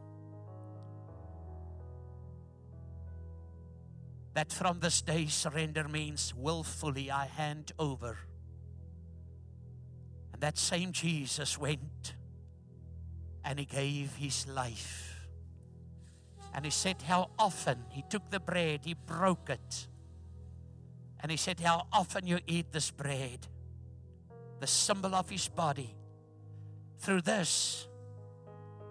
That 4.33 4.51
from 4.51 4.79
this 4.79 5.01
day, 5.01 5.25
surrender 5.27 5.87
means 5.87 6.33
willfully 6.35 7.11
I 7.11 7.25
hand 7.25 7.73
over. 7.77 8.17
And 10.31 10.41
that 10.41 10.57
same 10.57 10.93
Jesus 10.93 11.57
went 11.57 12.15
and 13.43 13.59
He 13.59 13.65
gave 13.65 14.15
His 14.15 14.47
life. 14.47 15.27
And 16.53 16.63
He 16.63 16.71
said, 16.71 17.01
How 17.01 17.29
often 17.37 17.77
He 17.89 18.03
took 18.09 18.29
the 18.29 18.39
bread, 18.39 18.81
He 18.83 18.93
broke 18.93 19.49
it. 19.49 19.87
And 21.19 21.29
He 21.29 21.37
said, 21.37 21.59
How 21.59 21.87
often 21.91 22.25
you 22.25 22.39
eat 22.47 22.71
this 22.71 22.89
bread, 22.89 23.47
the 24.59 24.67
symbol 24.67 25.13
of 25.13 25.29
His 25.29 25.47
body. 25.49 25.93
Through 26.99 27.21
this, 27.21 27.87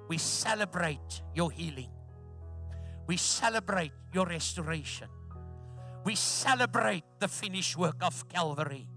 we 0.09 0.19
celebrate 0.19 1.23
your 1.35 1.51
healing. 1.51 1.91
We 3.07 3.17
celebrate 3.17 3.93
your 4.13 4.27
restoration. 4.27 5.09
We 6.05 6.15
celebrate 6.15 7.05
the 7.19 7.29
finished 7.29 7.77
work 7.77 7.97
of 8.03 8.29
Calvary. 8.29 8.89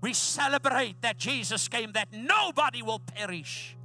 We 0.00 0.12
celebrate 0.12 1.00
that 1.02 1.16
Jesus 1.16 1.68
came 1.68 1.92
that 1.92 2.12
nobody 2.12 2.82
will 2.82 2.98
perish, 2.98 3.76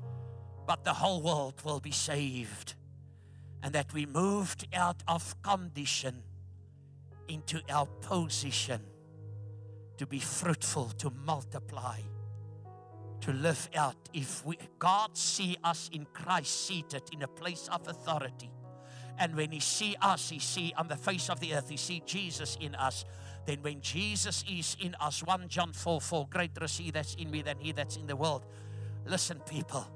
but 0.66 0.84
the 0.84 0.94
whole 0.94 1.22
world 1.22 1.62
will 1.64 1.80
be 1.80 1.92
saved. 1.92 2.74
And 3.62 3.74
that 3.74 3.94
we 3.94 4.06
moved 4.06 4.68
out 4.74 5.04
of 5.08 5.40
condition 5.42 6.24
into 7.28 7.62
our 7.70 7.86
position 8.02 8.82
to 9.98 10.06
be 10.06 10.20
fruitful, 10.20 10.90
to 10.98 11.12
multiply, 11.26 12.00
to 13.22 13.34
live 13.34 13.70
out. 13.76 13.96
If 14.14 14.46
we, 14.46 14.58
God 14.80 15.18
see 15.18 15.58
us 15.64 15.90
in 15.92 16.06
Christ 16.14 16.68
seated 16.68 17.04
in 17.12 17.24
a 17.24 17.28
place 17.28 17.68
of 17.72 17.88
authority, 17.88 18.52
and 19.20 19.36
when 19.36 19.52
he 19.52 19.60
see 19.60 19.96
us, 20.02 20.30
he 20.30 20.40
see 20.40 20.74
on 20.78 20.88
the 20.88 20.96
face 20.96 21.30
of 21.30 21.40
the 21.40 21.54
earth, 21.54 21.70
he 21.70 21.78
see 21.78 22.02
Jesus 22.06 22.58
in 22.60 22.76
us. 22.76 23.06
Then 23.46 23.60
when 23.62 23.82
Jesus 23.82 24.44
is 24.50 24.76
in 24.80 24.96
us, 25.00 25.24
1 25.24 25.48
John 25.48 25.74
4 25.74 26.02
4, 26.02 26.28
greater 26.30 26.64
is 26.66 26.78
he 26.78 26.92
that's 26.92 27.16
in 27.16 27.32
me 27.32 27.42
than 27.42 27.58
he 27.60 27.72
that's 27.72 27.96
in 27.98 28.08
the 28.08 28.16
world. 28.16 28.46
Listen, 29.06 29.40
people, 29.50 29.88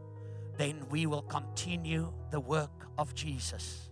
then 0.58 0.84
we 0.90 1.06
will 1.06 1.24
continue 1.24 2.12
the 2.32 2.40
work 2.40 2.88
of 2.98 3.14
Jesus. 3.14 3.90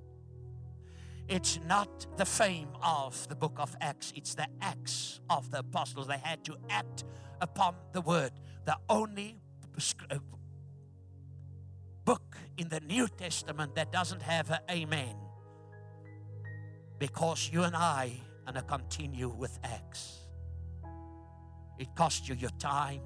It's 1.28 1.60
not 1.68 2.08
the 2.18 2.26
fame 2.26 2.70
of 2.82 3.28
the 3.28 3.36
book 3.36 3.58
of 3.58 3.76
Acts, 3.82 4.14
it's 4.16 4.34
the 4.34 4.48
acts 4.62 5.20
of 5.30 5.52
the 5.52 5.60
apostles. 5.60 6.08
They 6.08 6.18
had 6.18 6.44
to 6.46 6.58
act 6.70 7.04
upon 7.40 7.76
the 7.92 8.02
word. 8.02 8.32
The 8.66 8.78
only 8.90 9.40
uh, 10.10 10.18
book 12.10 12.38
in 12.58 12.68
the 12.70 12.80
New 12.80 13.08
Testament 13.08 13.76
that 13.76 13.92
doesn't 13.92 14.24
have 14.24 14.50
an 14.50 14.62
amen. 14.72 15.16
Because 16.98 17.52
you 17.54 17.62
and 17.62 17.76
I 17.76 18.14
are 18.48 18.54
going 18.54 18.66
to 18.66 18.68
continue 18.68 19.30
with 19.30 19.60
Acts. 19.64 20.18
It 21.78 21.94
cost 21.94 22.28
you 22.28 22.34
your 22.34 22.50
time, 22.58 23.02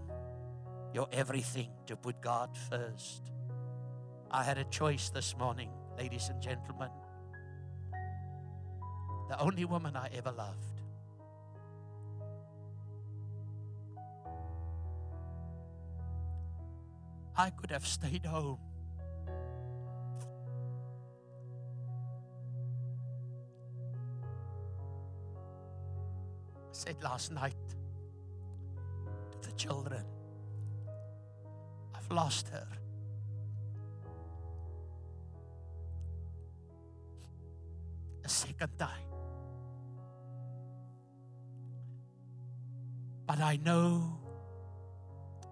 your 0.93 1.09
everything 1.11 1.67
to 1.87 1.97
put 1.97 2.21
God 2.21 2.55
first. 2.69 3.23
I 4.31 4.41
had 4.41 4.57
a 4.57 4.63
choice 4.63 5.09
this 5.09 5.35
morning, 5.37 5.71
ladies 5.97 6.29
and 6.29 6.41
gentlemen. 6.41 6.89
The 9.27 9.37
only 9.37 9.65
woman 9.65 9.97
I 9.97 10.11
ever 10.15 10.31
loved. 10.31 10.79
I 17.35 17.49
could 17.49 17.71
have 17.71 17.85
stayed 17.85 18.25
home 18.25 18.59
said 26.73 26.95
last 27.03 27.31
night 27.31 27.53
to 29.31 29.47
the 29.47 29.55
children, 29.55 30.03
I've 31.95 32.11
lost 32.11 32.49
her. 32.49 32.67
A 38.25 38.29
second 38.29 38.71
time. 38.79 38.89
But 43.27 43.39
I 43.39 43.57
know 43.57 44.19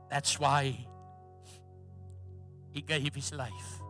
that's 0.10 0.40
why 0.40 0.76
he 2.72 2.82
gave 2.82 3.14
his 3.14 3.32
life. 3.32 3.82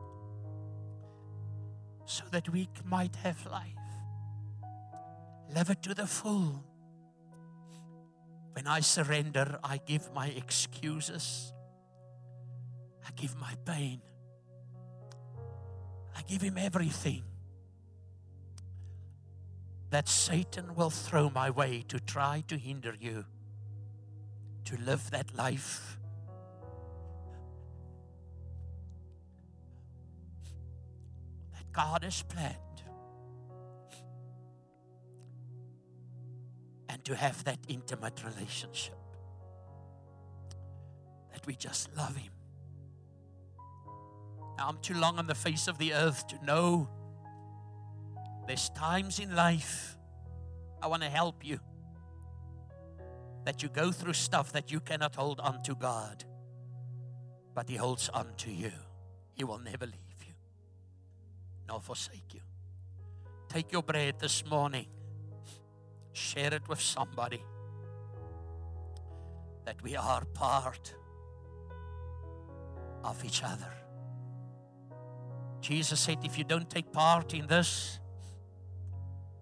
So 2.05 2.25
that 2.31 2.49
we 2.49 2.67
might 2.83 3.15
have 3.17 3.45
life. 3.45 3.77
Live 5.55 5.69
it 5.69 5.81
to 5.83 5.93
the 5.93 6.07
full. 6.07 6.70
When 8.53 8.68
I 8.68 8.82
surrender, 8.82 9.60
I 9.64 9.78
give 9.78 10.14
my 10.14 10.28
excuses. 10.28 11.53
I 13.06 13.11
give 13.15 13.36
my 13.40 13.53
pain. 13.65 14.02
I 16.15 16.22
give 16.23 16.41
him 16.41 16.57
everything 16.57 17.23
that 19.90 20.07
Satan 20.07 20.76
will 20.76 20.90
throw 20.90 21.30
my 21.30 21.49
way 21.49 21.84
to 21.90 21.99
try 21.99 22.44
to 22.48 22.57
hinder 22.57 22.95
you 22.99 23.26
to 24.65 24.78
live 24.78 25.11
that 25.11 25.36
life. 25.36 25.98
That 31.53 31.72
God 31.73 32.03
has 32.03 32.23
planned. 32.23 32.56
And 37.02 37.06
to 37.06 37.15
have 37.15 37.44
that 37.45 37.57
intimate 37.68 38.23
relationship. 38.23 38.95
That 41.34 41.45
we 41.48 41.56
just 41.56 41.95
love 41.95 42.15
Him. 42.15 42.32
Now, 44.57 44.69
I'm 44.69 44.78
too 44.82 44.94
long 44.94 45.18
on 45.18 45.26
the 45.26 45.36
face 45.36 45.68
of 45.68 45.78
the 45.80 45.94
earth 45.94 46.28
to 46.28 46.45
know 46.45 46.88
there's 48.48 48.69
times 48.69 49.19
in 49.19 49.36
life 49.36 49.98
I 50.82 50.88
want 50.88 51.02
to 51.02 51.10
help 51.10 51.45
you 51.45 51.60
that 53.45 53.64
you 53.64 53.69
go 53.69 53.91
through 53.91 54.14
stuff 54.14 54.52
that 54.52 54.72
you 54.72 54.80
cannot 54.80 55.15
hold 55.15 55.40
on 55.40 55.64
to 55.64 55.73
God, 55.73 56.23
but 57.56 57.68
He 57.68 57.76
holds 57.78 58.10
on 58.10 58.28
to 58.38 58.52
you. 58.52 58.72
He 59.34 59.44
will 59.44 59.60
never 59.60 59.86
leave 59.86 60.23
you 60.28 60.34
nor 61.68 61.82
forsake 61.82 62.34
you. 62.34 62.41
Take 63.49 63.72
your 63.72 63.82
bread 63.82 64.19
this 64.19 64.45
morning 64.45 64.86
share 66.13 66.53
it 66.53 66.67
with 66.67 66.81
somebody 66.81 67.43
that 69.65 69.81
we 69.83 69.95
are 69.95 70.25
part 70.33 70.93
of 73.03 73.23
each 73.23 73.43
other. 73.43 73.71
Jesus 75.61 75.99
said, 75.99 76.17
If 76.23 76.38
you 76.38 76.43
don't 76.43 76.69
take 76.69 76.91
part 76.91 77.33
in 77.33 77.47
this, 77.47 77.99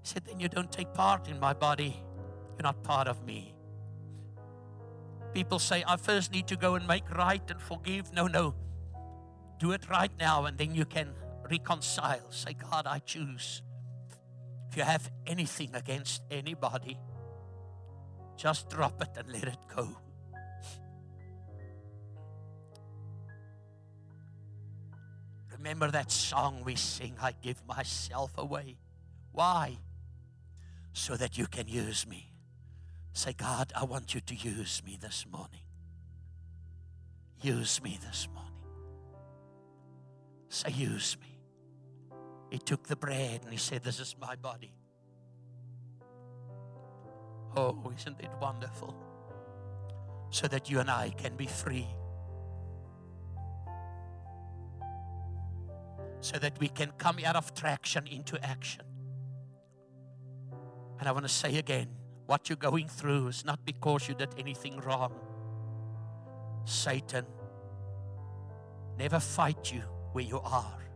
He 0.01 0.07
said, 0.07 0.25
then 0.25 0.39
you 0.39 0.49
don't 0.49 0.71
take 0.71 0.93
part 0.93 1.27
in 1.27 1.39
my 1.39 1.53
body. 1.53 1.95
You're 2.57 2.63
not 2.63 2.83
part 2.83 3.07
of 3.07 3.25
me. 3.25 3.55
People 5.33 5.59
say, 5.59 5.83
I 5.87 5.97
first 5.97 6.31
need 6.31 6.47
to 6.47 6.55
go 6.55 6.75
and 6.75 6.87
make 6.87 7.09
right 7.15 7.41
and 7.49 7.61
forgive. 7.61 8.11
No, 8.13 8.27
no. 8.27 8.55
Do 9.59 9.71
it 9.71 9.89
right 9.89 10.11
now, 10.19 10.45
and 10.45 10.57
then 10.57 10.73
you 10.73 10.85
can 10.85 11.13
reconcile. 11.49 12.31
Say, 12.31 12.53
God, 12.53 12.87
I 12.87 12.99
choose 12.99 13.61
you 14.80 14.85
have 14.85 15.11
anything 15.27 15.76
against 15.76 16.22
anybody, 16.31 16.97
just 18.38 18.69
drop 18.69 19.01
it 19.01 19.10
and 19.18 19.30
let 19.30 19.43
it 19.43 19.57
go. 19.76 19.89
Remember 25.51 25.91
that 25.91 26.10
song 26.10 26.61
we 26.64 26.76
sing, 26.76 27.14
I 27.22 27.34
give 27.41 27.61
myself 27.68 28.31
away. 28.38 28.77
Why? 29.34 29.77
So 30.93 31.18
that 31.18 31.38
you 31.38 31.45
can 31.47 31.68
use 31.68 32.07
me. 32.07 32.31
Say, 33.11 33.34
God, 33.34 33.73
I 33.76 33.84
want 33.84 34.15
you 34.15 34.22
to 34.22 34.34
use 34.34 34.81
me 34.85 34.97
this 34.99 35.26
morning. 35.30 35.60
Use 37.41 37.84
me 37.84 37.99
this 38.01 38.30
morning. 38.34 38.53
Say, 40.47 40.72
use 40.72 41.18
me. 41.19 41.28
He 42.49 42.57
took 42.57 42.88
the 42.88 42.95
bread 42.95 43.41
and 43.43 43.51
he 43.51 43.57
said, 43.57 43.84
This 43.84 43.99
is 43.99 44.15
my 44.19 44.35
body. 44.35 44.73
Oh, 47.55 47.91
isn't 47.97 48.19
it 48.19 48.30
wonderful? 48.41 48.95
So 50.31 50.47
that 50.47 50.69
you 50.69 50.80
and 50.80 50.89
I 50.89 51.09
can 51.09 51.35
be 51.35 51.47
free. 51.47 51.88
So 56.21 56.38
that 56.38 56.59
we 56.59 56.67
can 56.67 56.91
come 56.97 57.17
out 57.26 57.35
of 57.35 57.53
traction 57.53 58.05
into 58.07 58.43
action. 58.43 58.84
And 60.99 61.07
I 61.07 61.11
want 61.11 61.26
to 61.26 61.34
say 61.34 61.57
again 61.57 61.88
what 62.26 62.49
you're 62.49 62.57
going 62.57 62.88
through 62.88 63.27
is 63.30 63.43
not 63.43 63.65
because 63.65 64.07
you 64.07 64.13
did 64.13 64.30
anything 64.38 64.80
wrong. 64.81 65.13
Satan 66.65 67.26
never 68.97 69.19
fight 69.19 69.71
you 69.73 69.81
where 70.11 70.23
you 70.23 70.39
are. 70.39 70.88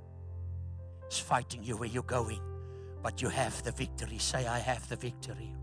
He's 1.13 1.21
fighting 1.21 1.63
you 1.63 1.77
where 1.77 1.87
you're 1.87 2.01
going. 2.01 2.39
But 3.03 3.21
you 3.21 3.29
have 3.29 3.61
the 3.61 3.71
victory. 3.71 4.17
Say, 4.17 4.47
I 4.47 4.57
have 4.57 4.89
the 4.89 4.95
victory. 4.95 5.53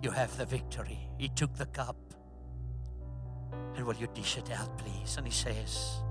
You 0.00 0.12
have 0.12 0.36
the 0.38 0.46
victory. 0.46 1.00
He 1.18 1.28
took 1.28 1.56
the 1.56 1.66
cup. 1.66 1.96
And 3.74 3.84
will 3.84 3.96
you 3.96 4.06
dish 4.14 4.36
it 4.36 4.52
out, 4.52 4.78
please? 4.78 5.16
And 5.16 5.26
he 5.26 5.32
says, 5.32 6.02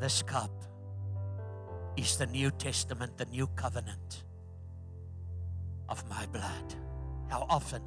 This 0.00 0.22
cup 0.22 0.64
is 1.98 2.16
the 2.16 2.26
New 2.26 2.50
Testament, 2.52 3.18
the 3.18 3.26
new 3.26 3.46
covenant 3.48 4.24
of 5.90 6.08
my 6.08 6.24
blood. 6.24 6.74
How 7.28 7.46
often 7.50 7.82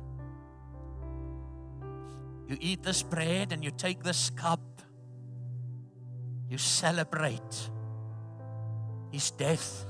you 2.48 2.56
eat 2.60 2.84
this 2.84 3.02
bread 3.02 3.52
and 3.52 3.64
you 3.64 3.72
take 3.72 4.04
this 4.04 4.30
cup, 4.30 4.84
you 6.48 6.60
celebrate 6.60 7.72
his 9.18 9.31
death, 9.31 9.84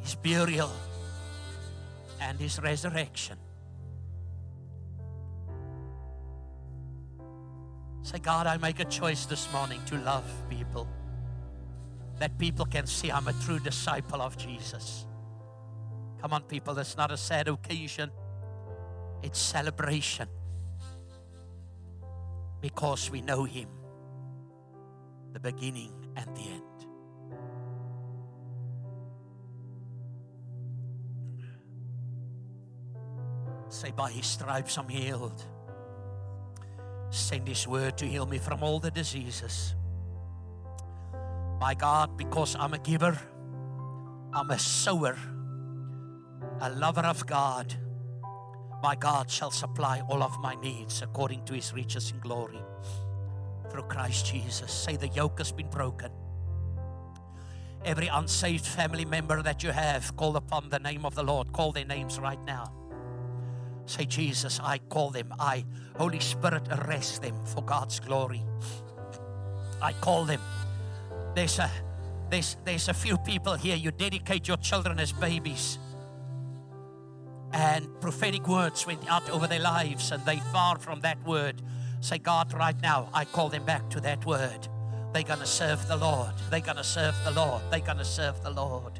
his 0.00 0.16
burial, 0.16 0.72
and 2.20 2.40
his 2.40 2.58
resurrection. 2.60 3.38
Say, 8.02 8.18
God, 8.18 8.48
I 8.48 8.56
make 8.56 8.80
a 8.80 8.84
choice 8.84 9.26
this 9.26 9.46
morning 9.52 9.80
to 9.86 9.96
love 9.98 10.28
people. 10.50 10.88
That 12.18 12.36
people 12.36 12.66
can 12.66 12.84
see 12.88 13.12
I'm 13.12 13.28
a 13.28 13.32
true 13.44 13.60
disciple 13.60 14.20
of 14.20 14.36
Jesus. 14.36 15.06
Come 16.20 16.32
on, 16.32 16.42
people, 16.42 16.76
it's 16.80 16.96
not 16.96 17.12
a 17.12 17.16
sad 17.16 17.46
occasion, 17.46 18.10
it's 19.22 19.38
celebration 19.38 20.26
because 22.60 23.08
we 23.08 23.20
know 23.20 23.44
Him, 23.44 23.68
the 25.32 25.38
beginning 25.38 25.92
and 26.16 26.26
the 26.36 26.42
end. 26.42 26.73
Say, 33.74 33.90
by 33.90 34.10
His 34.10 34.26
stripes 34.26 34.78
I'm 34.78 34.88
healed. 34.88 35.44
Send 37.10 37.48
His 37.48 37.66
word 37.66 37.98
to 37.98 38.06
heal 38.06 38.26
me 38.26 38.38
from 38.38 38.62
all 38.62 38.78
the 38.78 38.90
diseases. 38.90 39.74
My 41.60 41.74
God, 41.74 42.16
because 42.16 42.56
I'm 42.58 42.74
a 42.74 42.78
giver, 42.78 43.18
I'm 44.32 44.50
a 44.50 44.58
sower, 44.58 45.16
a 46.60 46.70
lover 46.70 47.02
of 47.02 47.26
God 47.26 47.74
my 48.84 48.94
God 48.94 49.30
shall 49.30 49.50
supply 49.50 50.02
all 50.10 50.22
of 50.22 50.38
my 50.40 50.56
needs 50.56 51.00
according 51.00 51.42
to 51.46 51.54
his 51.54 51.72
riches 51.72 52.10
in 52.10 52.18
glory 52.18 52.60
through 53.70 53.84
Christ 53.84 54.26
Jesus. 54.26 54.70
Say, 54.70 54.96
the 54.96 55.08
yoke 55.08 55.38
has 55.38 55.52
been 55.52 55.70
broken. 55.70 56.10
Every 57.82 58.08
unsaved 58.08 58.66
family 58.66 59.06
member 59.06 59.40
that 59.40 59.62
you 59.62 59.70
have, 59.70 60.14
call 60.18 60.36
upon 60.36 60.68
the 60.68 60.80
name 60.80 61.06
of 61.06 61.14
the 61.14 61.22
Lord. 61.22 61.50
Call 61.50 61.72
their 61.72 61.86
names 61.86 62.18
right 62.18 62.38
now. 62.44 62.83
Say, 63.86 64.04
Jesus, 64.06 64.60
I 64.62 64.78
call 64.78 65.10
them. 65.10 65.32
I, 65.38 65.64
Holy 65.96 66.20
Spirit, 66.20 66.68
arrest 66.70 67.22
them 67.22 67.34
for 67.44 67.62
God's 67.62 68.00
glory. 68.00 68.42
I 69.82 69.92
call 69.92 70.24
them. 70.24 70.40
There's 71.34 71.58
a, 71.58 71.70
there's, 72.30 72.56
there's 72.64 72.88
a 72.88 72.94
few 72.94 73.18
people 73.18 73.54
here. 73.54 73.76
You 73.76 73.90
dedicate 73.90 74.48
your 74.48 74.56
children 74.56 74.98
as 74.98 75.12
babies 75.12 75.78
and 77.54 77.88
prophetic 78.00 78.48
words 78.48 78.84
went 78.84 79.08
out 79.08 79.30
over 79.30 79.46
their 79.46 79.60
lives 79.60 80.10
and 80.10 80.24
they 80.26 80.38
far 80.52 80.76
from 80.76 81.00
that 81.02 81.24
word. 81.24 81.62
Say, 82.00 82.18
God, 82.18 82.52
right 82.52 82.78
now, 82.82 83.08
I 83.14 83.24
call 83.24 83.48
them 83.48 83.64
back 83.64 83.88
to 83.90 84.00
that 84.00 84.26
word. 84.26 84.68
They're 85.12 85.22
going 85.22 85.38
to 85.38 85.46
serve 85.46 85.86
the 85.86 85.96
Lord. 85.96 86.32
They're 86.50 86.60
going 86.60 86.76
to 86.76 86.84
serve 86.84 87.14
the 87.24 87.30
Lord. 87.30 87.62
They're 87.70 87.78
going 87.78 87.98
to 87.98 88.04
serve 88.04 88.42
the 88.42 88.50
Lord. 88.50 88.98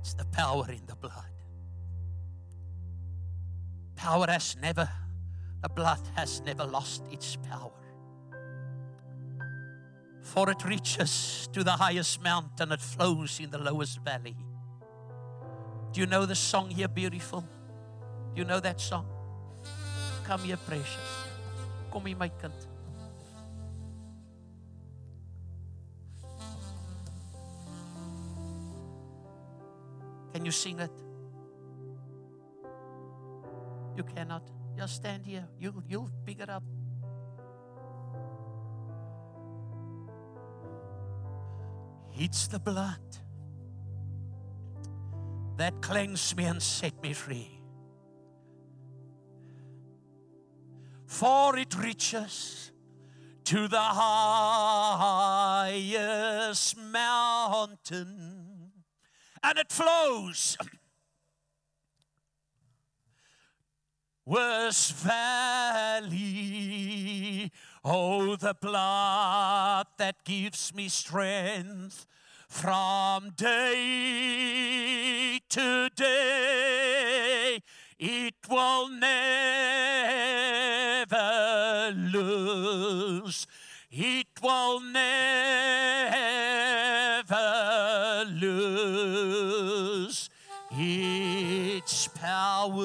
It's 0.00 0.14
the 0.14 0.24
power 0.24 0.70
in 0.70 0.86
the 0.86 0.96
blood 0.96 1.30
power 4.00 4.26
has 4.28 4.56
never, 4.56 4.88
the 5.62 5.68
blood 5.68 6.00
has 6.16 6.40
never 6.40 6.64
lost 6.64 7.02
its 7.10 7.36
power. 7.36 7.70
For 10.22 10.50
it 10.50 10.64
reaches 10.64 11.48
to 11.52 11.62
the 11.62 11.72
highest 11.72 12.22
mountain, 12.22 12.72
it 12.72 12.80
flows 12.80 13.40
in 13.40 13.50
the 13.50 13.58
lowest 13.58 14.00
valley. 14.02 14.36
Do 15.92 16.00
you 16.00 16.06
know 16.06 16.24
the 16.24 16.36
song 16.36 16.70
here, 16.70 16.88
beautiful? 16.88 17.40
Do 18.34 18.40
you 18.40 18.44
know 18.44 18.60
that 18.60 18.80
song? 18.80 19.06
Come 20.24 20.40
here, 20.44 20.56
precious. 20.56 21.26
Kom 21.90 22.06
hier, 22.06 22.16
my 22.16 22.28
kind. 22.28 22.52
Can 30.32 30.44
you 30.44 30.52
sing 30.52 30.78
it? 30.78 30.92
You 33.96 34.04
cannot. 34.04 34.42
Just 34.76 34.94
stand 34.94 35.26
here. 35.26 35.46
You'll, 35.58 35.82
you'll 35.88 36.10
pick 36.24 36.40
it 36.40 36.48
up. 36.48 36.62
It's 42.16 42.46
the 42.46 42.60
blood 42.60 43.00
that 45.60 45.80
cleansed 45.82 46.36
me 46.38 46.46
and 46.46 46.62
set 46.62 47.02
me 47.02 47.12
free. 47.12 47.50
For 51.04 51.58
it 51.58 51.76
reaches 51.76 52.72
to 53.44 53.68
the 53.68 53.78
highest 53.78 55.58
mountain 56.78 58.70
and 59.42 59.58
it 59.58 59.70
flows 59.70 60.56
worst 64.24 64.94
valley. 64.94 66.32
Oh, 67.84 68.36
the 68.36 68.54
blood 68.54 69.88
that 69.98 70.24
gives 70.24 70.74
me 70.74 70.88
strength 70.88 72.06
from 72.50 73.30
day 73.36 73.70
to 75.48 75.88
day. 75.94 77.62
It 77.98 78.34
will 78.50 78.88
never 78.88 79.16
lose. 81.94 83.46
It 83.90 84.26
will 84.42 84.80
never 84.80 85.04
lose 88.30 90.28
its 90.72 92.08
power. 92.08 92.82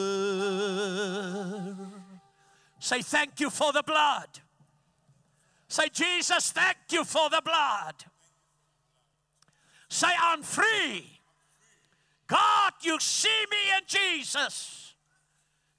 Say, 2.80 3.02
Thank 3.02 3.40
you 3.40 3.50
for 3.50 3.74
the 3.74 3.82
blood. 3.84 4.28
Say, 5.68 5.90
Jesus, 5.92 6.52
thank 6.52 6.78
you 6.92 7.04
for 7.04 7.30
the 7.32 7.42
blood. 7.44 8.06
Say, 9.96 10.10
I'm 10.22 10.42
free. 10.42 11.22
God, 12.28 12.74
you 12.82 13.00
see 13.00 13.46
me 13.50 13.58
in 13.78 13.84
Jesus, 13.88 14.94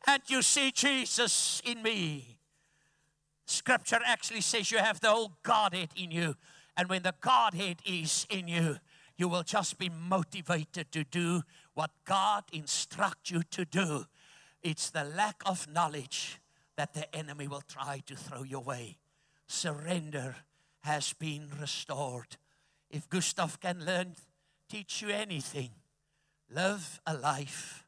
and 0.06 0.22
you 0.28 0.40
see 0.40 0.70
Jesus 0.70 1.60
in 1.66 1.82
me. 1.82 2.38
Scripture 3.44 4.01
actually 4.02 4.40
says 4.40 4.70
you 4.70 4.78
have 4.78 5.01
the 5.01 5.10
whole 5.10 5.32
Godhead 5.43 5.90
in 5.94 6.10
you. 6.10 6.34
And 6.78 6.88
when 6.88 7.02
the 7.02 7.12
Godhead 7.20 7.80
is 7.84 8.26
in 8.30 8.48
you, 8.48 8.78
you 9.18 9.28
will 9.28 9.43
just 9.43 9.76
be 9.76 9.90
motivated 9.90 10.90
to 10.93 11.05
do 11.05 11.43
what 11.74 11.90
God 12.06 12.44
instructs 12.55 13.30
you 13.30 13.43
to 13.51 13.66
do. 13.66 14.06
It's 14.62 14.88
the 14.88 15.05
lack 15.05 15.43
of 15.44 15.68
knowledge 15.70 16.40
that 16.76 16.94
the 16.94 17.14
enemy 17.14 17.48
will 17.48 17.64
try 17.68 18.01
to 18.06 18.16
throw 18.16 18.44
your 18.44 18.62
way. 18.62 18.97
Surrender 19.47 20.36
has 20.84 21.12
been 21.12 21.51
restored. 21.60 22.38
If 22.90 23.08
Gustav 23.08 23.60
can 23.60 23.84
learn, 23.84 24.14
teach 24.68 25.02
you 25.02 25.08
anything, 25.08 25.70
live 26.50 27.00
a 27.06 27.14
life 27.14 27.84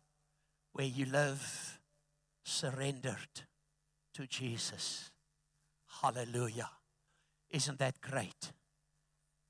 where 0.72 0.86
you 0.86 1.06
live 1.06 1.78
surrendered 2.44 3.42
to 4.14 4.26
Jesus. 4.26 5.10
Hallelujah. 6.02 6.70
Isn't 7.50 7.78
that 7.78 8.00
great? 8.00 8.52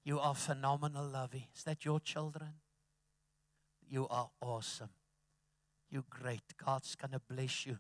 You 0.05 0.21
are 0.21 0.35
phenomenal, 0.35 1.07
Lovey. 1.07 1.49
Is 1.55 1.65
that 1.65 1.85
your 1.85 2.01
children? 2.01 2.55
You 3.91 4.07
are 4.09 4.31
awesome. 4.41 4.91
You 5.91 6.05
great. 6.09 6.43
God's 6.63 6.95
going 6.95 7.13
to 7.13 7.21
bless 7.21 7.67
you. 7.67 7.79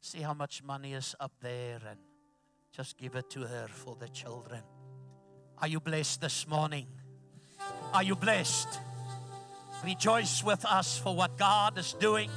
See 0.00 0.20
how 0.20 0.34
much 0.34 0.62
money 0.62 0.92
is 0.92 1.14
up 1.18 1.32
there 1.40 1.80
and 1.88 1.98
just 2.72 2.96
give 2.98 3.14
it 3.14 3.30
to 3.30 3.40
her 3.40 3.66
for 3.68 3.96
the 3.96 4.08
children. 4.08 4.62
Are 5.58 5.68
you 5.68 5.80
blessed 5.80 6.20
this 6.20 6.46
morning? 6.46 6.86
Are 7.96 8.02
you 8.02 8.14
blessed? 8.14 8.68
Rejoice 9.82 10.44
with 10.44 10.66
us 10.66 10.98
for 10.98 11.16
what 11.16 11.38
God 11.38 11.78
is 11.78 11.94
doing. 11.94 12.28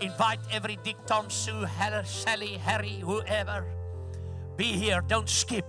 Invite 0.00 0.40
every 0.50 0.78
Dick, 0.82 0.96
Tom, 1.06 1.30
Sue, 1.30 1.62
Heather, 1.62 2.02
Sally, 2.04 2.54
Harry, 2.54 2.98
whoever. 2.98 3.64
Be 4.56 4.64
here. 4.64 5.00
Don't 5.06 5.28
skip. 5.28 5.64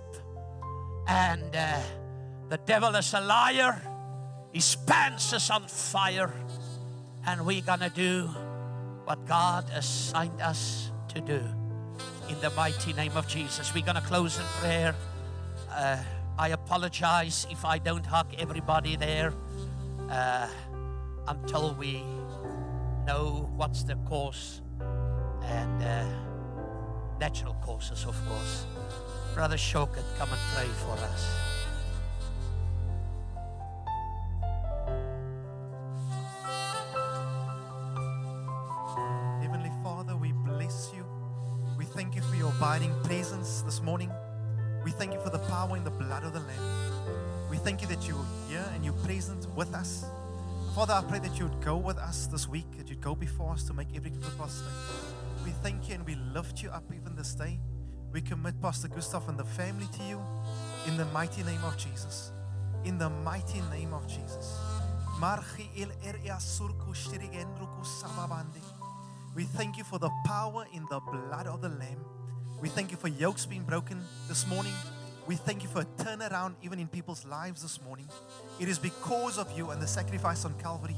And 1.06 1.54
uh, 1.54 1.78
the 2.48 2.56
devil 2.66 2.96
is 2.96 3.14
a 3.14 3.20
liar. 3.20 3.80
His 4.52 4.74
pants 4.74 5.32
is 5.32 5.48
on 5.50 5.68
fire. 5.68 6.34
And 7.24 7.46
we're 7.46 7.62
going 7.62 7.78
to 7.78 7.90
do 7.90 8.26
what 9.04 9.24
God 9.28 9.70
assigned 9.72 10.40
us 10.40 10.90
to 11.14 11.20
do. 11.20 11.40
In 12.28 12.40
the 12.40 12.50
mighty 12.56 12.92
name 12.94 13.16
of 13.16 13.28
Jesus. 13.28 13.72
We're 13.72 13.84
going 13.84 13.94
to 13.94 14.02
close 14.02 14.36
in 14.36 14.44
prayer. 14.58 14.96
Uh, 15.70 15.98
I 16.38 16.48
apologize 16.48 17.46
if 17.50 17.64
I 17.64 17.78
don't 17.78 18.06
hug 18.06 18.34
everybody 18.38 18.96
there 18.96 19.34
uh, 20.10 20.48
until 21.28 21.74
we 21.74 22.02
know 23.06 23.50
what's 23.56 23.82
the 23.82 23.96
cause 24.08 24.62
and 25.44 25.82
uh, 25.82 26.06
natural 27.20 27.54
causes, 27.62 28.04
of 28.06 28.16
course. 28.26 28.66
Brother 29.34 29.56
Shokat, 29.56 30.04
come 30.18 30.30
and 30.30 30.40
pray 30.54 30.66
for 30.84 30.92
us. 30.92 31.26
Heavenly 39.42 39.70
Father, 39.82 40.16
we 40.16 40.32
bless 40.32 40.90
you. 40.96 41.04
We 41.76 41.84
thank 41.84 42.14
you 42.14 42.22
for 42.22 42.36
your 42.36 42.50
abiding 42.50 42.94
presence 43.04 43.62
this 43.62 43.82
morning. 43.82 44.10
Power 45.62 45.76
in 45.76 45.84
the 45.84 45.90
blood 45.90 46.24
of 46.24 46.32
the 46.32 46.40
Lamb. 46.40 47.48
We 47.48 47.56
thank 47.56 47.82
you 47.82 47.86
that 47.88 48.08
you're 48.08 48.26
here 48.48 48.64
and 48.74 48.84
you're 48.84 49.00
present 49.04 49.46
with 49.54 49.72
us. 49.74 50.04
Father, 50.74 50.94
I 50.94 51.02
pray 51.02 51.20
that 51.20 51.38
you 51.38 51.46
would 51.46 51.60
go 51.60 51.76
with 51.76 51.98
us 51.98 52.26
this 52.26 52.48
week, 52.48 52.66
that 52.78 52.88
you'd 52.90 53.00
go 53.00 53.14
before 53.14 53.52
us 53.52 53.62
to 53.64 53.72
make 53.72 53.86
every 53.94 54.10
straight. 54.10 54.50
We 55.44 55.52
thank 55.62 55.88
you 55.88 55.94
and 55.94 56.04
we 56.04 56.16
lift 56.34 56.64
you 56.64 56.70
up 56.70 56.82
even 56.92 57.14
this 57.14 57.34
day. 57.34 57.60
We 58.12 58.22
commit 58.22 58.60
Pastor 58.60 58.88
Gustav 58.88 59.28
and 59.28 59.38
the 59.38 59.44
family 59.44 59.86
to 59.98 60.02
you 60.02 60.20
in 60.88 60.96
the 60.96 61.04
mighty 61.06 61.44
name 61.44 61.62
of 61.64 61.76
Jesus. 61.76 62.32
In 62.84 62.98
the 62.98 63.10
mighty 63.10 63.60
name 63.70 63.94
of 63.94 64.08
Jesus. 64.08 64.58
We 69.36 69.44
thank 69.44 69.78
you 69.78 69.84
for 69.84 69.98
the 70.00 70.10
power 70.26 70.66
in 70.74 70.86
the 70.90 70.98
blood 70.98 71.46
of 71.46 71.62
the 71.62 71.68
Lamb. 71.68 72.04
We 72.60 72.68
thank 72.68 72.90
you 72.90 72.96
for 72.96 73.06
yokes 73.06 73.46
being 73.46 73.62
broken 73.62 74.00
this 74.28 74.44
morning. 74.48 74.72
We 75.26 75.36
thank 75.36 75.62
you 75.62 75.68
for 75.68 75.82
a 75.82 75.84
turnaround 76.02 76.54
even 76.62 76.78
in 76.78 76.88
people's 76.88 77.24
lives 77.24 77.62
this 77.62 77.80
morning. 77.82 78.08
It 78.58 78.68
is 78.68 78.78
because 78.78 79.38
of 79.38 79.56
you 79.56 79.70
and 79.70 79.80
the 79.80 79.86
sacrifice 79.86 80.44
on 80.44 80.54
Calvary. 80.58 80.96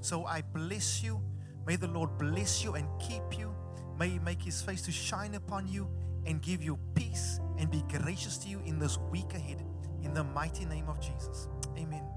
So 0.00 0.24
I 0.24 0.42
bless 0.42 1.02
you. 1.02 1.20
May 1.66 1.76
the 1.76 1.88
Lord 1.88 2.16
bless 2.18 2.64
you 2.64 2.74
and 2.74 2.88
keep 2.98 3.38
you. 3.38 3.54
May 3.98 4.08
He 4.10 4.18
make 4.20 4.40
His 4.40 4.62
face 4.62 4.82
to 4.82 4.92
shine 4.92 5.34
upon 5.34 5.68
you 5.68 5.88
and 6.24 6.40
give 6.40 6.62
you 6.62 6.78
peace 6.94 7.40
and 7.58 7.70
be 7.70 7.82
gracious 7.88 8.38
to 8.38 8.48
you 8.48 8.60
in 8.64 8.78
this 8.78 8.98
week 9.10 9.34
ahead. 9.34 9.62
In 10.02 10.14
the 10.14 10.24
mighty 10.24 10.64
name 10.64 10.88
of 10.88 11.00
Jesus. 11.00 11.48
Amen. 11.76 12.07